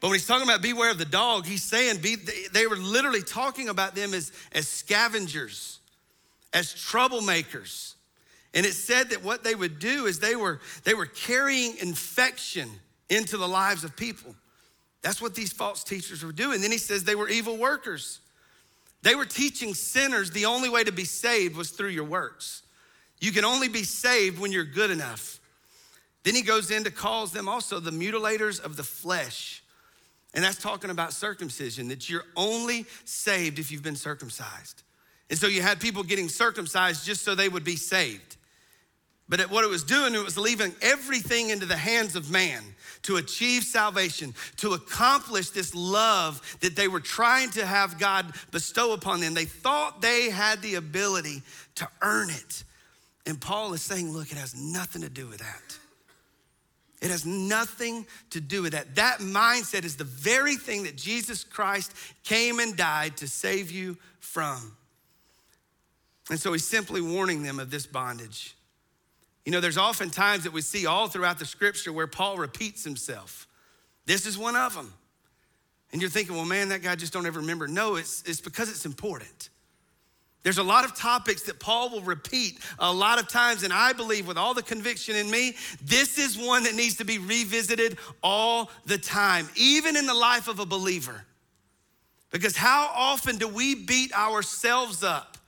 But 0.00 0.08
when 0.08 0.14
he's 0.14 0.26
talking 0.26 0.46
about 0.46 0.62
beware 0.62 0.90
of 0.90 0.98
the 0.98 1.04
dog, 1.04 1.46
he's 1.46 1.62
saying 1.62 2.00
be, 2.00 2.16
they 2.52 2.66
were 2.66 2.76
literally 2.76 3.22
talking 3.22 3.68
about 3.68 3.94
them 3.94 4.14
as, 4.14 4.32
as 4.52 4.68
scavengers, 4.68 5.80
as 6.52 6.72
troublemakers. 6.72 7.94
And 8.52 8.64
it 8.64 8.74
said 8.74 9.10
that 9.10 9.24
what 9.24 9.42
they 9.42 9.54
would 9.54 9.78
do 9.78 10.06
is 10.06 10.20
they 10.20 10.36
were, 10.36 10.60
they 10.84 10.94
were 10.94 11.06
carrying 11.06 11.76
infection 11.78 12.70
into 13.10 13.36
the 13.36 13.48
lives 13.48 13.84
of 13.84 13.96
people. 13.96 14.34
That's 15.02 15.20
what 15.20 15.34
these 15.34 15.52
false 15.52 15.84
teachers 15.84 16.24
were 16.24 16.32
doing. 16.32 16.60
Then 16.60 16.72
he 16.72 16.78
says 16.78 17.04
they 17.04 17.14
were 17.14 17.28
evil 17.28 17.56
workers. 17.56 18.20
They 19.02 19.14
were 19.14 19.26
teaching 19.26 19.74
sinners 19.74 20.30
the 20.30 20.46
only 20.46 20.70
way 20.70 20.82
to 20.82 20.92
be 20.92 21.04
saved 21.04 21.56
was 21.56 21.70
through 21.70 21.90
your 21.90 22.04
works. 22.04 22.62
You 23.20 23.32
can 23.32 23.44
only 23.44 23.68
be 23.68 23.84
saved 23.84 24.38
when 24.38 24.50
you're 24.50 24.64
good 24.64 24.90
enough. 24.90 25.40
Then 26.22 26.34
he 26.34 26.42
goes 26.42 26.70
in 26.70 26.84
to 26.84 26.90
calls 26.90 27.32
them 27.32 27.48
also 27.48 27.80
the 27.80 27.90
mutilators 27.90 28.64
of 28.64 28.76
the 28.76 28.82
flesh. 28.82 29.62
And 30.32 30.42
that's 30.42 30.58
talking 30.58 30.90
about 30.90 31.12
circumcision, 31.12 31.88
that 31.88 32.08
you're 32.08 32.24
only 32.34 32.86
saved 33.04 33.58
if 33.58 33.70
you've 33.70 33.82
been 33.82 33.94
circumcised. 33.94 34.82
And 35.30 35.38
so 35.38 35.46
you 35.46 35.62
had 35.62 35.80
people 35.80 36.02
getting 36.02 36.28
circumcised 36.28 37.04
just 37.04 37.22
so 37.22 37.34
they 37.34 37.48
would 37.48 37.64
be 37.64 37.76
saved. 37.76 38.36
But 39.28 39.50
what 39.50 39.64
it 39.64 39.70
was 39.70 39.84
doing, 39.84 40.14
it 40.14 40.22
was 40.22 40.36
leaving 40.36 40.74
everything 40.82 41.50
into 41.50 41.64
the 41.66 41.76
hands 41.76 42.14
of 42.14 42.30
man 42.30 42.62
to 43.02 43.16
achieve 43.16 43.62
salvation, 43.62 44.34
to 44.58 44.72
accomplish 44.72 45.50
this 45.50 45.74
love 45.74 46.40
that 46.60 46.76
they 46.76 46.88
were 46.88 47.00
trying 47.00 47.50
to 47.50 47.64
have 47.64 47.98
God 47.98 48.34
bestow 48.50 48.92
upon 48.92 49.20
them. 49.20 49.34
They 49.34 49.44
thought 49.44 50.02
they 50.02 50.30
had 50.30 50.60
the 50.62 50.74
ability 50.74 51.42
to 51.76 51.88
earn 52.02 52.30
it. 52.30 52.64
And 53.26 53.40
Paul 53.40 53.72
is 53.72 53.82
saying, 53.82 54.12
look, 54.12 54.30
it 54.30 54.38
has 54.38 54.54
nothing 54.54 55.02
to 55.02 55.08
do 55.08 55.26
with 55.26 55.38
that. 55.38 55.78
It 57.00 57.10
has 57.10 57.26
nothing 57.26 58.06
to 58.30 58.40
do 58.40 58.62
with 58.62 58.72
that. 58.72 58.94
That 58.94 59.18
mindset 59.18 59.84
is 59.84 59.96
the 59.96 60.04
very 60.04 60.56
thing 60.56 60.84
that 60.84 60.96
Jesus 60.96 61.44
Christ 61.44 61.92
came 62.24 62.60
and 62.60 62.76
died 62.76 63.18
to 63.18 63.28
save 63.28 63.70
you 63.70 63.98
from. 64.20 64.74
And 66.30 66.40
so 66.40 66.52
he's 66.52 66.66
simply 66.66 67.02
warning 67.02 67.42
them 67.42 67.58
of 67.58 67.70
this 67.70 67.86
bondage. 67.86 68.53
You 69.44 69.52
know, 69.52 69.60
there's 69.60 69.78
often 69.78 70.10
times 70.10 70.44
that 70.44 70.52
we 70.52 70.62
see 70.62 70.86
all 70.86 71.08
throughout 71.08 71.38
the 71.38 71.44
scripture 71.44 71.92
where 71.92 72.06
Paul 72.06 72.38
repeats 72.38 72.82
himself. 72.82 73.46
This 74.06 74.26
is 74.26 74.38
one 74.38 74.56
of 74.56 74.74
them. 74.74 74.92
And 75.92 76.00
you're 76.00 76.10
thinking, 76.10 76.34
well, 76.34 76.44
man, 76.44 76.70
that 76.70 76.82
guy 76.82 76.96
just 76.96 77.12
don't 77.12 77.26
ever 77.26 77.40
remember. 77.40 77.68
No, 77.68 77.96
it's, 77.96 78.22
it's 78.26 78.40
because 78.40 78.70
it's 78.70 78.86
important. 78.86 79.50
There's 80.42 80.58
a 80.58 80.62
lot 80.62 80.84
of 80.84 80.94
topics 80.94 81.42
that 81.44 81.58
Paul 81.58 81.88
will 81.88 82.02
repeat 82.02 82.58
a 82.78 82.92
lot 82.92 83.18
of 83.18 83.28
times, 83.28 83.62
and 83.62 83.72
I 83.72 83.94
believe 83.94 84.26
with 84.26 84.36
all 84.36 84.52
the 84.52 84.62
conviction 84.62 85.16
in 85.16 85.30
me, 85.30 85.56
this 85.82 86.18
is 86.18 86.36
one 86.36 86.64
that 86.64 86.74
needs 86.74 86.96
to 86.96 87.04
be 87.04 87.18
revisited 87.18 87.96
all 88.22 88.70
the 88.84 88.98
time, 88.98 89.48
even 89.56 89.96
in 89.96 90.06
the 90.06 90.14
life 90.14 90.48
of 90.48 90.58
a 90.58 90.66
believer. 90.66 91.24
Because 92.30 92.56
how 92.56 92.90
often 92.94 93.38
do 93.38 93.48
we 93.48 93.74
beat 93.74 94.12
ourselves 94.12 95.02
up? 95.02 95.38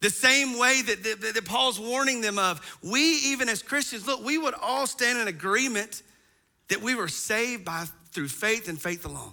The 0.00 0.10
same 0.10 0.58
way 0.58 0.82
that, 0.82 1.02
that, 1.02 1.34
that, 1.34 1.44
Paul's 1.44 1.80
warning 1.80 2.20
them 2.20 2.38
of. 2.38 2.60
We, 2.82 3.00
even 3.00 3.48
as 3.48 3.62
Christians, 3.62 4.06
look, 4.06 4.24
we 4.24 4.38
would 4.38 4.54
all 4.54 4.86
stand 4.86 5.18
in 5.18 5.26
agreement 5.26 6.02
that 6.68 6.80
we 6.80 6.94
were 6.94 7.08
saved 7.08 7.64
by 7.64 7.86
through 8.12 8.28
faith 8.28 8.68
and 8.68 8.80
faith 8.80 9.04
alone. 9.04 9.32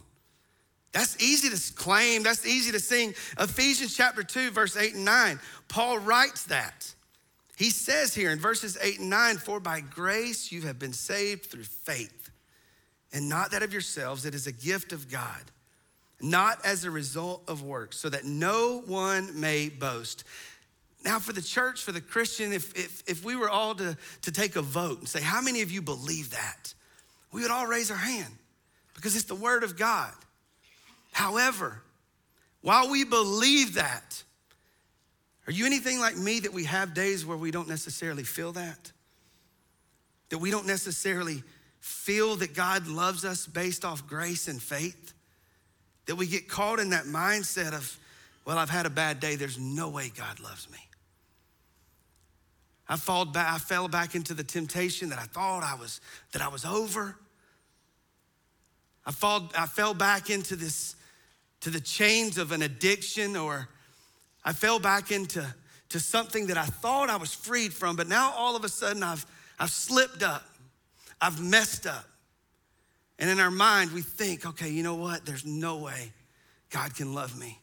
That's 0.92 1.22
easy 1.22 1.50
to 1.50 1.74
claim, 1.74 2.24
that's 2.24 2.46
easy 2.46 2.72
to 2.72 2.80
sing. 2.80 3.14
Ephesians 3.38 3.96
chapter 3.96 4.24
2, 4.24 4.52
verse 4.52 4.78
8 4.78 4.96
and 4.96 5.06
9, 5.06 5.40
Paul 5.68 6.00
writes 6.00 6.46
that. 6.46 6.94
He 7.58 7.70
says 7.70 8.16
here 8.16 8.32
in 8.32 8.40
verses 8.40 8.78
8 8.82 9.00
and 9.00 9.10
9, 9.10 9.38
For 9.38 9.60
by 9.60 9.82
grace 9.82 10.52
you 10.52 10.62
have 10.62 10.80
been 10.80 10.94
saved 10.94 11.48
through 11.48 11.64
faith, 11.64 12.32
and 13.14 13.30
not 13.30 13.52
that 13.52 13.64
of 13.64 13.74
yourselves, 13.74 14.26
it 14.26 14.34
is 14.34 14.48
a 14.48 14.52
gift 14.52 14.94
of 14.94 15.10
God, 15.10 15.42
not 16.22 16.64
as 16.66 16.86
a 16.86 16.92
result 16.92 17.44
of 17.48 17.62
works, 17.62 17.98
so 17.98 18.10
that 18.10 18.24
no 18.26 18.82
one 18.86 19.38
may 19.40 19.70
boast. 19.70 20.24
Now, 21.06 21.20
for 21.20 21.34
the 21.34 21.42
church, 21.42 21.84
for 21.84 21.92
the 21.92 22.02
Christian, 22.02 22.52
if, 22.52 22.74
if, 22.76 23.04
if 23.08 23.24
we 23.24 23.36
were 23.36 23.50
all 23.50 23.76
to, 23.76 23.96
to 24.24 24.32
take 24.32 24.56
a 24.56 24.62
vote 24.64 25.00
and 25.00 25.08
say, 25.08 25.22
How 25.22 25.40
many 25.40 25.62
of 25.62 25.70
you 25.70 25.84
believe 25.84 26.32
that? 26.32 26.74
We 27.32 27.44
would 27.44 27.52
all 27.52 27.68
raise 27.68 27.92
our 27.92 27.98
hand 27.98 28.34
because 28.96 29.16
it's 29.16 29.26
the 29.26 29.36
Word 29.36 29.64
of 29.64 29.78
God. 29.78 30.12
However, 31.12 31.84
while 32.62 32.90
we 32.90 33.06
believe 33.06 33.76
that, 33.76 34.24
are 35.46 35.54
you 35.54 35.68
anything 35.68 36.00
like 36.00 36.18
me 36.18 36.40
that 36.40 36.54
we 36.54 36.64
have 36.64 36.96
days 36.96 37.24
where 37.24 37.38
we 37.38 37.52
don't 37.52 37.70
necessarily 37.70 38.24
feel 38.24 38.54
that? 38.54 38.92
That 40.30 40.40
we 40.40 40.50
don't 40.50 40.66
necessarily 40.66 41.44
feel 41.82 42.36
that 42.38 42.56
God 42.56 42.88
loves 42.88 43.24
us 43.24 43.46
based 43.46 43.86
off 43.86 44.08
grace 44.08 44.48
and 44.48 44.60
faith? 44.60 45.14
That 46.08 46.16
we 46.16 46.26
get 46.26 46.50
caught 46.50 46.80
in 46.80 46.90
that 46.90 47.06
mindset 47.06 47.74
of, 47.74 48.00
well, 48.44 48.58
I've 48.58 48.72
had 48.72 48.88
a 48.88 48.90
bad 48.90 49.20
day, 49.20 49.36
there's 49.36 49.60
no 49.60 49.90
way 49.90 50.12
God 50.16 50.40
loves 50.40 50.68
me. 50.72 50.80
I, 52.88 52.98
fall 52.98 53.26
back, 53.26 53.54
I 53.54 53.58
fell 53.58 53.88
back 53.88 54.16
into 54.16 54.34
the 54.34 54.44
temptation 54.44 55.10
that 55.10 55.20
I 55.20 55.24
thought 55.24 55.64
I 55.64 55.76
was, 55.76 56.02
that 56.34 56.42
I 56.42 56.48
was 56.48 56.66
over. 56.66 57.16
I, 59.06 59.12
fall, 59.12 59.50
I 59.58 59.66
fell 59.66 59.94
back 59.94 60.30
into 60.30 60.56
this, 60.56 60.96
to 61.62 61.70
the 61.70 61.80
chains 61.80 62.38
of 62.38 62.52
an 62.52 62.62
addiction, 62.62 63.36
or 63.36 63.68
I 64.44 64.54
fell 64.54 64.80
back 64.80 65.12
into 65.12 65.46
to 65.90 66.00
something 66.00 66.48
that 66.48 66.58
I 66.58 66.66
thought 66.66 67.10
I 67.10 67.16
was 67.16 67.34
freed 67.34 67.74
from, 67.74 67.96
but 67.96 68.08
now 68.08 68.34
all 68.36 68.56
of 68.56 68.64
a 68.64 68.70
sudden 68.70 69.04
I've, 69.04 69.26
I've 69.60 69.70
slipped 69.70 70.24
up. 70.24 70.44
I've 71.22 71.42
messed 71.42 71.88
up. 71.88 72.06
And 73.18 73.30
in 73.30 73.40
our 73.40 73.52
mind, 73.52 73.92
we 73.94 74.02
think, 74.02 74.46
okay, 74.46 74.70
you 74.70 74.84
know 74.84 74.96
what? 74.96 75.26
There's 75.26 75.46
no 75.46 75.78
way 75.78 76.12
God 76.70 76.96
can 76.96 77.14
love 77.14 77.40
me. 77.40 77.60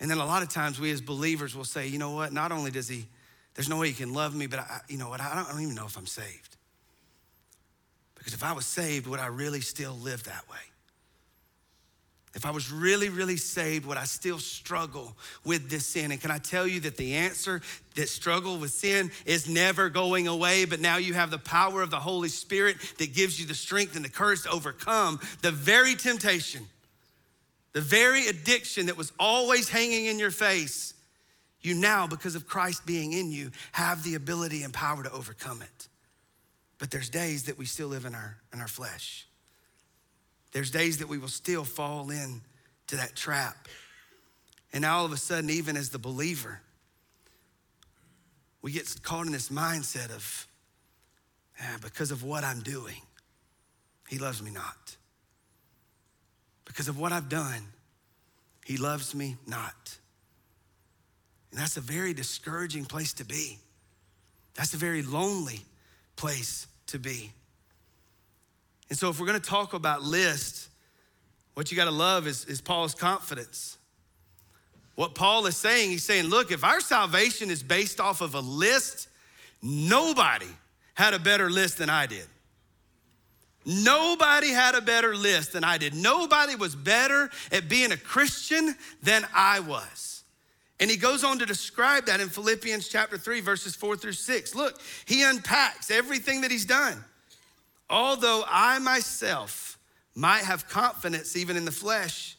And 0.00 0.10
then 0.10 0.18
a 0.18 0.24
lot 0.24 0.42
of 0.42 0.48
times 0.48 0.80
we 0.80 0.90
as 0.90 1.00
believers 1.00 1.54
will 1.54 1.64
say, 1.64 1.88
you 1.88 1.98
know 1.98 2.12
what? 2.12 2.32
Not 2.32 2.52
only 2.52 2.70
does 2.70 2.88
He 2.88 3.06
there's 3.58 3.68
no 3.68 3.78
way 3.78 3.88
you 3.88 3.94
can 3.94 4.14
love 4.14 4.36
me, 4.36 4.46
but 4.46 4.60
I, 4.60 4.82
you 4.88 4.98
know 4.98 5.08
what? 5.08 5.20
I 5.20 5.34
don't, 5.34 5.48
I 5.48 5.50
don't 5.50 5.62
even 5.62 5.74
know 5.74 5.86
if 5.86 5.98
I'm 5.98 6.06
saved. 6.06 6.56
Because 8.14 8.32
if 8.32 8.44
I 8.44 8.52
was 8.52 8.64
saved, 8.64 9.08
would 9.08 9.18
I 9.18 9.26
really 9.26 9.62
still 9.62 9.94
live 9.94 10.22
that 10.24 10.48
way? 10.48 10.58
If 12.36 12.46
I 12.46 12.52
was 12.52 12.70
really, 12.70 13.08
really 13.08 13.36
saved, 13.36 13.84
would 13.86 13.96
I 13.96 14.04
still 14.04 14.38
struggle 14.38 15.16
with 15.44 15.68
this 15.70 15.86
sin? 15.86 16.12
And 16.12 16.20
can 16.20 16.30
I 16.30 16.38
tell 16.38 16.68
you 16.68 16.78
that 16.82 16.96
the 16.96 17.16
answer 17.16 17.60
that 17.96 18.08
struggle 18.08 18.58
with 18.58 18.70
sin 18.70 19.10
is 19.26 19.48
never 19.48 19.88
going 19.88 20.28
away, 20.28 20.64
but 20.64 20.78
now 20.78 20.98
you 20.98 21.14
have 21.14 21.32
the 21.32 21.38
power 21.38 21.82
of 21.82 21.90
the 21.90 21.98
Holy 21.98 22.28
Spirit 22.28 22.76
that 22.98 23.12
gives 23.12 23.40
you 23.40 23.46
the 23.46 23.56
strength 23.56 23.96
and 23.96 24.04
the 24.04 24.08
courage 24.08 24.44
to 24.44 24.50
overcome 24.50 25.18
the 25.42 25.50
very 25.50 25.96
temptation, 25.96 26.64
the 27.72 27.80
very 27.80 28.28
addiction 28.28 28.86
that 28.86 28.96
was 28.96 29.10
always 29.18 29.68
hanging 29.68 30.06
in 30.06 30.20
your 30.20 30.30
face 30.30 30.94
you 31.60 31.74
now, 31.74 32.06
because 32.06 32.34
of 32.34 32.46
Christ 32.46 32.86
being 32.86 33.12
in 33.12 33.32
you, 33.32 33.50
have 33.72 34.04
the 34.04 34.14
ability 34.14 34.62
and 34.62 34.72
power 34.72 35.02
to 35.02 35.12
overcome 35.12 35.62
it. 35.62 35.88
But 36.78 36.90
there's 36.90 37.10
days 37.10 37.44
that 37.44 37.58
we 37.58 37.64
still 37.64 37.88
live 37.88 38.04
in 38.04 38.14
our, 38.14 38.38
in 38.52 38.60
our 38.60 38.68
flesh. 38.68 39.26
There's 40.52 40.70
days 40.70 40.98
that 40.98 41.08
we 41.08 41.18
will 41.18 41.28
still 41.28 41.64
fall 41.64 42.10
in 42.10 42.40
to 42.86 42.96
that 42.96 43.16
trap. 43.16 43.68
And 44.72 44.84
all 44.84 45.04
of 45.04 45.12
a 45.12 45.16
sudden, 45.16 45.50
even 45.50 45.76
as 45.76 45.90
the 45.90 45.98
believer, 45.98 46.60
we 48.62 48.72
get 48.72 48.94
caught 49.02 49.26
in 49.26 49.32
this 49.32 49.48
mindset 49.48 50.14
of, 50.14 50.46
ah, 51.60 51.78
because 51.82 52.10
of 52.10 52.22
what 52.22 52.44
I'm 52.44 52.60
doing, 52.60 53.00
he 54.08 54.18
loves 54.18 54.42
me 54.42 54.50
not. 54.50 54.96
Because 56.64 56.88
of 56.88 56.98
what 56.98 57.12
I've 57.12 57.28
done, 57.28 57.62
he 58.64 58.76
loves 58.76 59.14
me 59.14 59.36
not. 59.46 59.97
And 61.50 61.60
that's 61.60 61.76
a 61.76 61.80
very 61.80 62.12
discouraging 62.12 62.84
place 62.84 63.12
to 63.14 63.24
be. 63.24 63.58
That's 64.54 64.74
a 64.74 64.76
very 64.76 65.02
lonely 65.02 65.60
place 66.16 66.66
to 66.88 66.98
be. 66.98 67.32
And 68.90 68.98
so, 68.98 69.08
if 69.08 69.20
we're 69.20 69.26
gonna 69.26 69.40
talk 69.40 69.74
about 69.74 70.02
lists, 70.02 70.68
what 71.54 71.70
you 71.70 71.76
gotta 71.76 71.90
love 71.90 72.26
is, 72.26 72.44
is 72.46 72.60
Paul's 72.60 72.94
confidence. 72.94 73.78
What 74.94 75.14
Paul 75.14 75.46
is 75.46 75.56
saying, 75.56 75.90
he's 75.90 76.02
saying, 76.02 76.24
look, 76.26 76.50
if 76.50 76.64
our 76.64 76.80
salvation 76.80 77.50
is 77.50 77.62
based 77.62 78.00
off 78.00 78.20
of 78.20 78.34
a 78.34 78.40
list, 78.40 79.08
nobody 79.62 80.48
had 80.94 81.14
a 81.14 81.20
better 81.20 81.48
list 81.48 81.78
than 81.78 81.88
I 81.88 82.06
did. 82.06 82.26
Nobody 83.64 84.48
had 84.48 84.74
a 84.74 84.80
better 84.80 85.14
list 85.14 85.52
than 85.52 85.62
I 85.62 85.78
did. 85.78 85.94
Nobody 85.94 86.56
was 86.56 86.74
better 86.74 87.30
at 87.52 87.68
being 87.68 87.92
a 87.92 87.96
Christian 87.96 88.74
than 89.02 89.24
I 89.34 89.60
was. 89.60 90.17
And 90.80 90.90
he 90.90 90.96
goes 90.96 91.24
on 91.24 91.38
to 91.40 91.46
describe 91.46 92.06
that 92.06 92.20
in 92.20 92.28
Philippians 92.28 92.88
chapter 92.88 93.18
3, 93.18 93.40
verses 93.40 93.74
4 93.74 93.96
through 93.96 94.12
6. 94.12 94.54
Look, 94.54 94.80
he 95.06 95.24
unpacks 95.24 95.90
everything 95.90 96.42
that 96.42 96.50
he's 96.50 96.64
done. 96.64 97.04
Although 97.90 98.44
I 98.46 98.78
myself 98.78 99.78
might 100.14 100.44
have 100.44 100.68
confidence 100.68 101.36
even 101.36 101.56
in 101.56 101.64
the 101.64 101.72
flesh, 101.72 102.36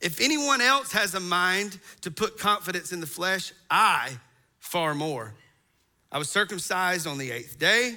if 0.00 0.20
anyone 0.20 0.60
else 0.60 0.92
has 0.92 1.14
a 1.14 1.20
mind 1.20 1.78
to 2.00 2.10
put 2.10 2.38
confidence 2.38 2.92
in 2.92 3.00
the 3.00 3.06
flesh, 3.06 3.52
I 3.70 4.18
far 4.58 4.94
more. 4.94 5.34
I 6.10 6.18
was 6.18 6.28
circumcised 6.28 7.06
on 7.06 7.18
the 7.18 7.30
eighth 7.30 7.58
day. 7.58 7.96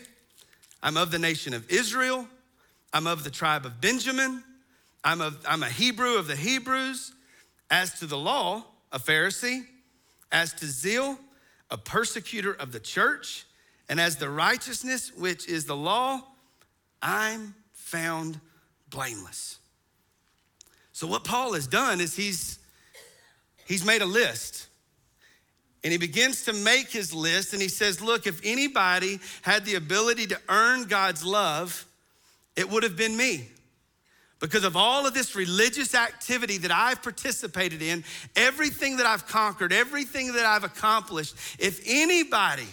I'm 0.84 0.98
of 0.98 1.12
the 1.12 1.20
nation 1.20 1.54
of 1.54 1.70
Israel. 1.72 2.28
I'm 2.92 3.08
of 3.08 3.24
the 3.24 3.32
tribe 3.32 3.66
of 3.66 3.80
Benjamin. 3.80 4.44
I'm, 5.04 5.22
of, 5.22 5.44
I'm 5.48 5.64
a 5.64 5.70
Hebrew 5.70 6.18
of 6.18 6.28
the 6.28 6.36
Hebrews. 6.36 7.14
As 7.72 8.00
to 8.00 8.06
the 8.06 8.18
law, 8.18 8.66
a 8.94 9.00
Pharisee, 9.00 9.66
as 10.32 10.54
to 10.54 10.66
zeal, 10.66 11.18
a 11.70 11.78
persecutor 11.78 12.54
of 12.54 12.72
the 12.72 12.80
church, 12.80 13.46
and 13.90 14.00
as 14.00 14.16
the 14.16 14.30
righteousness 14.30 15.12
which 15.18 15.48
is 15.48 15.66
the 15.66 15.76
law, 15.76 16.22
I'm 17.02 17.56
found 17.74 18.40
blameless. 18.90 19.58
So 20.94 21.08
what 21.08 21.24
Paul 21.24 21.54
has 21.54 21.68
done 21.68 22.00
is 22.00 22.16
he's 22.16 22.60
he's 23.66 23.84
made 23.84 24.02
a 24.02 24.06
list. 24.06 24.68
And 25.84 25.92
he 25.92 25.98
begins 25.98 26.46
to 26.46 26.54
make 26.54 26.92
his 26.92 27.14
list 27.14 27.52
and 27.52 27.62
he 27.62 27.68
says, 27.68 28.00
Look, 28.00 28.26
if 28.26 28.40
anybody 28.44 29.20
had 29.42 29.66
the 29.66 29.76
ability 29.76 30.28
to 30.28 30.40
earn 30.48 30.86
God's 30.86 31.26
love, 31.26 31.86
it 32.56 32.70
would 32.70 32.84
have 32.84 32.96
been 32.96 33.18
me. 33.18 33.50
Because 34.44 34.66
of 34.66 34.76
all 34.76 35.08
of 35.08 35.14
this 35.14 35.38
religious 35.38 35.96
activity 35.96 36.58
that 36.58 36.72
I've 36.72 37.02
participated 37.02 37.82
in, 37.82 38.04
everything 38.36 38.98
that 38.98 39.06
I've 39.06 39.26
conquered, 39.26 39.72
everything 39.72 40.34
that 40.34 40.46
I've 40.46 40.66
accomplished, 40.66 41.34
if 41.60 41.82
anybody 41.88 42.68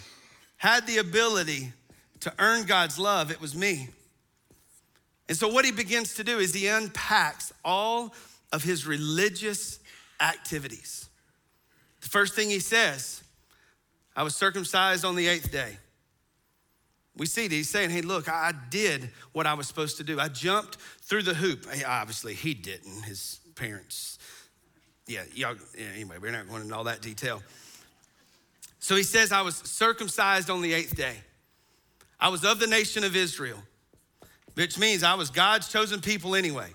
had 0.57 0.85
the 0.85 0.97
ability 0.97 1.71
to 2.19 2.33
earn 2.39 2.65
God's 2.65 2.99
love, 2.99 3.31
it 3.31 3.39
was 3.39 3.55
me. 3.55 3.87
And 5.29 5.37
so, 5.37 5.47
what 5.47 5.63
he 5.63 5.71
begins 5.71 6.15
to 6.15 6.25
do 6.25 6.39
is 6.39 6.53
he 6.53 6.67
unpacks 6.67 7.53
all 7.63 8.13
of 8.51 8.63
his 8.63 8.85
religious 8.85 9.79
activities. 10.19 11.07
The 12.01 12.09
first 12.09 12.35
thing 12.35 12.49
he 12.49 12.59
says, 12.59 13.23
I 14.13 14.23
was 14.23 14.35
circumcised 14.35 15.05
on 15.05 15.15
the 15.15 15.27
eighth 15.27 15.53
day. 15.53 15.77
We 17.17 17.25
see 17.25 17.47
that 17.47 17.53
he's 17.53 17.69
saying, 17.69 17.89
hey, 17.89 18.01
look, 18.01 18.29
I 18.29 18.53
did 18.69 19.09
what 19.33 19.45
I 19.45 19.53
was 19.53 19.67
supposed 19.67 19.97
to 19.97 20.03
do. 20.03 20.19
I 20.19 20.29
jumped 20.29 20.77
through 21.01 21.23
the 21.23 21.33
hoop. 21.33 21.67
Obviously, 21.85 22.33
he 22.33 22.53
didn't. 22.53 23.03
His 23.03 23.39
parents, 23.55 24.17
yeah, 25.07 25.23
y'all, 25.33 25.55
yeah, 25.77 25.87
anyway, 25.93 26.15
we're 26.21 26.31
not 26.31 26.47
going 26.47 26.61
into 26.61 26.75
all 26.75 26.85
that 26.85 27.01
detail. 27.01 27.43
So 28.79 28.95
he 28.95 29.03
says, 29.03 29.31
I 29.31 29.41
was 29.41 29.57
circumcised 29.57 30.49
on 30.49 30.61
the 30.61 30.73
eighth 30.73 30.95
day. 30.95 31.15
I 32.19 32.29
was 32.29 32.45
of 32.45 32.59
the 32.59 32.67
nation 32.67 33.03
of 33.03 33.15
Israel, 33.15 33.57
which 34.53 34.79
means 34.79 35.03
I 35.03 35.15
was 35.15 35.29
God's 35.29 35.71
chosen 35.71 36.01
people 36.01 36.35
anyway. 36.35 36.69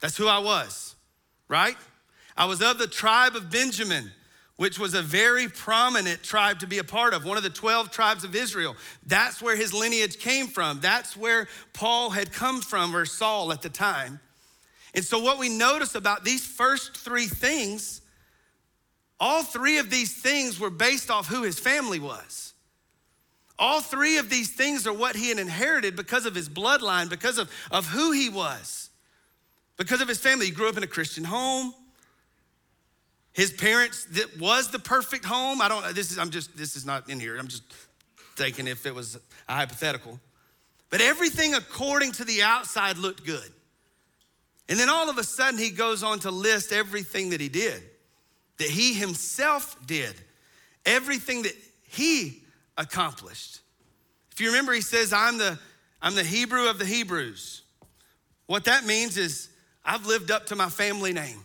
That's 0.00 0.16
who 0.16 0.28
I 0.28 0.38
was, 0.38 0.94
right? 1.48 1.76
I 2.36 2.44
was 2.44 2.62
of 2.62 2.78
the 2.78 2.86
tribe 2.86 3.34
of 3.34 3.50
Benjamin 3.50 4.12
which 4.56 4.78
was 4.78 4.94
a 4.94 5.02
very 5.02 5.48
prominent 5.48 6.22
tribe 6.22 6.60
to 6.60 6.66
be 6.66 6.78
a 6.78 6.84
part 6.84 7.12
of, 7.12 7.24
one 7.24 7.36
of 7.36 7.42
the 7.42 7.50
12 7.50 7.90
tribes 7.90 8.22
of 8.22 8.36
Israel. 8.36 8.76
That's 9.06 9.42
where 9.42 9.56
his 9.56 9.74
lineage 9.74 10.18
came 10.18 10.46
from. 10.46 10.80
That's 10.80 11.16
where 11.16 11.48
Paul 11.72 12.10
had 12.10 12.32
come 12.32 12.60
from, 12.60 12.94
or 12.94 13.04
Saul 13.04 13.52
at 13.52 13.62
the 13.62 13.68
time. 13.68 14.20
And 14.94 15.04
so, 15.04 15.18
what 15.18 15.38
we 15.38 15.48
notice 15.48 15.96
about 15.96 16.24
these 16.24 16.46
first 16.46 16.96
three 16.96 17.26
things, 17.26 18.00
all 19.18 19.42
three 19.42 19.78
of 19.78 19.90
these 19.90 20.14
things 20.14 20.60
were 20.60 20.70
based 20.70 21.10
off 21.10 21.26
who 21.26 21.42
his 21.42 21.58
family 21.58 21.98
was. 21.98 22.52
All 23.58 23.80
three 23.80 24.18
of 24.18 24.30
these 24.30 24.52
things 24.52 24.86
are 24.86 24.92
what 24.92 25.16
he 25.16 25.28
had 25.28 25.38
inherited 25.38 25.96
because 25.96 26.26
of 26.26 26.34
his 26.34 26.48
bloodline, 26.48 27.08
because 27.08 27.38
of, 27.38 27.50
of 27.70 27.86
who 27.86 28.12
he 28.12 28.28
was, 28.28 28.90
because 29.76 30.00
of 30.00 30.08
his 30.08 30.18
family. 30.18 30.46
He 30.46 30.52
grew 30.52 30.68
up 30.68 30.76
in 30.76 30.82
a 30.82 30.88
Christian 30.88 31.24
home. 31.24 31.74
His 33.34 33.52
parents 33.52 34.04
that 34.12 34.38
was 34.38 34.70
the 34.70 34.78
perfect 34.78 35.24
home. 35.24 35.60
I 35.60 35.68
don't 35.68 35.94
this 35.94 36.12
is 36.12 36.18
I'm 36.18 36.30
just 36.30 36.56
this 36.56 36.76
is 36.76 36.86
not 36.86 37.10
in 37.10 37.18
here. 37.18 37.36
I'm 37.36 37.48
just 37.48 37.64
thinking 38.36 38.68
if 38.68 38.86
it 38.86 38.94
was 38.94 39.18
a 39.48 39.52
hypothetical. 39.52 40.20
But 40.88 41.00
everything 41.00 41.54
according 41.54 42.12
to 42.12 42.24
the 42.24 42.42
outside 42.42 42.96
looked 42.96 43.26
good. 43.26 43.50
And 44.68 44.78
then 44.78 44.88
all 44.88 45.10
of 45.10 45.18
a 45.18 45.24
sudden 45.24 45.58
he 45.58 45.70
goes 45.70 46.04
on 46.04 46.20
to 46.20 46.30
list 46.30 46.72
everything 46.72 47.30
that 47.30 47.40
he 47.40 47.48
did. 47.48 47.82
That 48.58 48.68
he 48.68 48.94
himself 48.94 49.84
did. 49.84 50.14
Everything 50.86 51.42
that 51.42 51.56
he 51.88 52.44
accomplished. 52.78 53.58
If 54.30 54.40
you 54.40 54.46
remember 54.46 54.72
he 54.72 54.80
says 54.80 55.12
I'm 55.12 55.38
the 55.38 55.58
I'm 56.00 56.14
the 56.14 56.22
Hebrew 56.22 56.68
of 56.68 56.78
the 56.78 56.86
Hebrews. 56.86 57.62
What 58.46 58.66
that 58.66 58.86
means 58.86 59.16
is 59.16 59.48
I've 59.84 60.06
lived 60.06 60.30
up 60.30 60.46
to 60.46 60.56
my 60.56 60.68
family 60.68 61.12
name. 61.12 61.40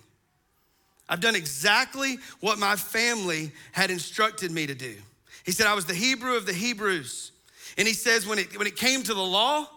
I've 1.10 1.20
done 1.20 1.36
exactly 1.36 2.20
what 2.40 2.60
my 2.60 2.76
family 2.76 3.52
had 3.72 3.90
instructed 3.90 4.52
me 4.52 4.68
to 4.68 4.76
do. 4.76 4.96
He 5.44 5.52
said, 5.52 5.66
I 5.66 5.74
was 5.74 5.86
the 5.86 5.96
Hebrew 5.96 6.36
of 6.36 6.46
the 6.46 6.54
Hebrews. 6.54 7.32
And 7.78 7.88
he 7.88 7.94
says, 7.94 8.28
when 8.28 8.38
it, 8.38 8.58
when 8.58 8.68
it 8.68 8.76
came 8.76 9.02
to 9.04 9.14
the 9.14 9.22
law, 9.22 9.68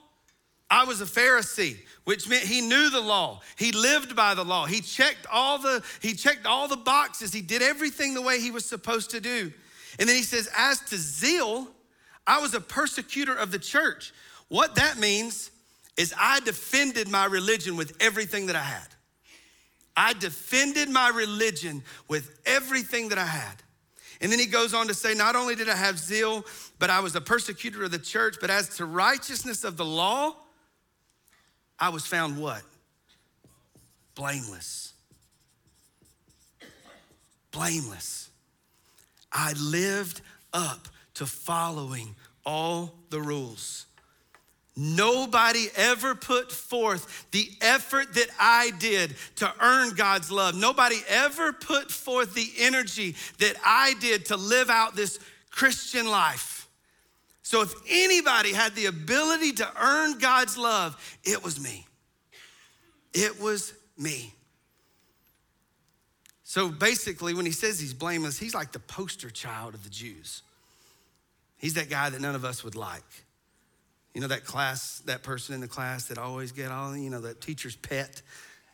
I 0.70 0.84
was 0.84 1.00
a 1.00 1.06
Pharisee, 1.06 1.76
which 2.04 2.28
meant 2.28 2.44
he 2.44 2.60
knew 2.60 2.90
the 2.90 3.00
law. 3.00 3.40
He 3.56 3.72
lived 3.72 4.14
by 4.14 4.34
the 4.34 4.44
law. 4.44 4.66
He 4.66 4.80
checked 4.80 5.26
all 5.30 5.58
the, 5.58 5.82
he 6.00 6.14
checked 6.14 6.46
all 6.46 6.68
the 6.68 6.76
boxes. 6.76 7.32
He 7.32 7.42
did 7.42 7.62
everything 7.62 8.14
the 8.14 8.22
way 8.22 8.40
he 8.40 8.50
was 8.50 8.64
supposed 8.64 9.10
to 9.10 9.20
do. 9.20 9.52
And 9.98 10.08
then 10.08 10.16
he 10.16 10.22
says, 10.22 10.48
as 10.56 10.80
to 10.80 10.96
zeal, 10.96 11.68
I 12.26 12.40
was 12.40 12.54
a 12.54 12.60
persecutor 12.60 13.34
of 13.34 13.52
the 13.52 13.58
church. 13.58 14.12
What 14.48 14.74
that 14.76 14.98
means 14.98 15.50
is 15.96 16.14
I 16.18 16.40
defended 16.40 17.08
my 17.08 17.26
religion 17.26 17.76
with 17.76 17.96
everything 18.00 18.46
that 18.46 18.56
I 18.56 18.62
had. 18.62 18.88
I 19.96 20.14
defended 20.14 20.88
my 20.88 21.10
religion 21.10 21.82
with 22.08 22.40
everything 22.46 23.10
that 23.10 23.18
I 23.18 23.26
had. 23.26 23.62
And 24.20 24.30
then 24.30 24.38
he 24.38 24.46
goes 24.46 24.72
on 24.72 24.86
to 24.86 24.94
say, 24.94 25.14
Not 25.14 25.34
only 25.36 25.54
did 25.54 25.68
I 25.68 25.74
have 25.76 25.98
zeal, 25.98 26.46
but 26.78 26.90
I 26.90 27.00
was 27.00 27.16
a 27.16 27.20
persecutor 27.20 27.84
of 27.84 27.90
the 27.90 27.98
church, 27.98 28.36
but 28.40 28.50
as 28.50 28.76
to 28.76 28.86
righteousness 28.86 29.64
of 29.64 29.76
the 29.76 29.84
law, 29.84 30.36
I 31.78 31.88
was 31.88 32.06
found 32.06 32.38
what? 32.38 32.62
Blameless. 34.14 34.92
Blameless. 37.50 38.30
I 39.32 39.54
lived 39.54 40.20
up 40.52 40.88
to 41.14 41.26
following 41.26 42.14
all 42.46 42.94
the 43.10 43.20
rules. 43.20 43.86
Nobody 44.74 45.66
ever 45.76 46.14
put 46.14 46.50
forth 46.50 47.26
the 47.30 47.50
effort 47.60 48.14
that 48.14 48.28
I 48.40 48.72
did 48.78 49.14
to 49.36 49.52
earn 49.60 49.94
God's 49.94 50.30
love. 50.30 50.54
Nobody 50.54 50.96
ever 51.08 51.52
put 51.52 51.90
forth 51.90 52.34
the 52.34 52.50
energy 52.58 53.14
that 53.38 53.54
I 53.64 53.94
did 54.00 54.26
to 54.26 54.36
live 54.36 54.70
out 54.70 54.96
this 54.96 55.18
Christian 55.50 56.06
life. 56.06 56.68
So, 57.42 57.60
if 57.60 57.74
anybody 57.90 58.52
had 58.52 58.74
the 58.74 58.86
ability 58.86 59.52
to 59.54 59.68
earn 59.78 60.18
God's 60.18 60.56
love, 60.56 60.96
it 61.22 61.44
was 61.44 61.60
me. 61.60 61.86
It 63.12 63.38
was 63.40 63.74
me. 63.98 64.32
So, 66.44 66.68
basically, 66.68 67.34
when 67.34 67.44
he 67.44 67.52
says 67.52 67.78
he's 67.78 67.92
blameless, 67.92 68.38
he's 68.38 68.54
like 68.54 68.72
the 68.72 68.78
poster 68.78 69.28
child 69.28 69.74
of 69.74 69.82
the 69.84 69.90
Jews. 69.90 70.42
He's 71.58 71.74
that 71.74 71.90
guy 71.90 72.08
that 72.08 72.20
none 72.22 72.34
of 72.34 72.44
us 72.44 72.64
would 72.64 72.74
like. 72.74 73.02
You 74.14 74.20
know, 74.20 74.26
that 74.28 74.44
class, 74.44 75.02
that 75.06 75.22
person 75.22 75.54
in 75.54 75.60
the 75.60 75.68
class 75.68 76.06
that 76.06 76.18
always 76.18 76.52
get 76.52 76.70
all, 76.70 76.96
you 76.96 77.10
know, 77.10 77.20
that 77.22 77.40
teacher's 77.40 77.76
pet. 77.76 78.20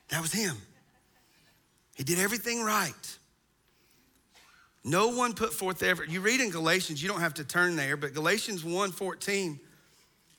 That 0.08 0.20
was 0.20 0.32
him. 0.32 0.56
He 1.94 2.04
did 2.04 2.18
everything 2.18 2.62
right. 2.62 3.18
No 4.84 5.08
one 5.08 5.34
put 5.34 5.52
forth 5.52 5.82
effort. 5.82 6.08
You 6.08 6.20
read 6.20 6.40
in 6.40 6.50
Galatians, 6.50 7.02
you 7.02 7.08
don't 7.08 7.20
have 7.20 7.34
to 7.34 7.44
turn 7.44 7.76
there, 7.76 7.96
but 7.96 8.14
Galatians 8.14 8.62
1:14. 8.62 9.60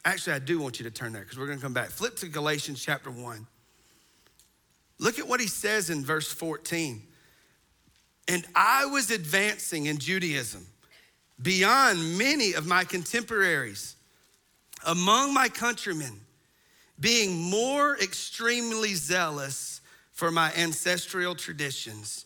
Actually, 0.05 0.33
I 0.33 0.39
do 0.39 0.59
want 0.59 0.79
you 0.79 0.85
to 0.85 0.91
turn 0.91 1.11
there 1.11 1.23
because 1.23 1.37
we're 1.37 1.45
going 1.45 1.57
to 1.57 1.63
come 1.63 1.73
back. 1.73 1.89
Flip 1.89 2.15
to 2.17 2.27
Galatians 2.27 2.81
chapter 2.81 3.11
1. 3.11 3.45
Look 4.97 5.19
at 5.19 5.27
what 5.27 5.39
he 5.39 5.47
says 5.47 5.89
in 5.89 6.03
verse 6.03 6.31
14. 6.31 7.01
And 8.27 8.45
I 8.55 8.85
was 8.85 9.11
advancing 9.11 9.87
in 9.87 9.97
Judaism 9.97 10.65
beyond 11.41 12.17
many 12.17 12.53
of 12.53 12.65
my 12.65 12.83
contemporaries 12.83 13.95
among 14.85 15.33
my 15.33 15.49
countrymen, 15.49 16.21
being 16.99 17.37
more 17.49 17.97
extremely 17.97 18.93
zealous 18.93 19.81
for 20.11 20.31
my 20.31 20.51
ancestral 20.53 21.35
traditions. 21.35 22.25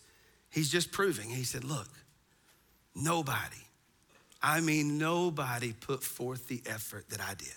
He's 0.50 0.72
just 0.72 0.92
proving. 0.92 1.30
He 1.30 1.44
said, 1.44 1.64
Look, 1.64 1.90
nobody, 2.96 3.64
I 4.42 4.62
mean, 4.62 4.98
nobody 4.98 5.74
put 5.74 6.04
forth 6.04 6.48
the 6.48 6.62
effort 6.66 7.10
that 7.10 7.22
I 7.22 7.34
did. 7.36 7.54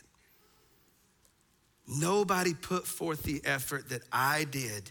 Nobody 1.88 2.54
put 2.54 2.86
forth 2.86 3.22
the 3.22 3.40
effort 3.44 3.88
that 3.90 4.02
I 4.12 4.44
did 4.44 4.90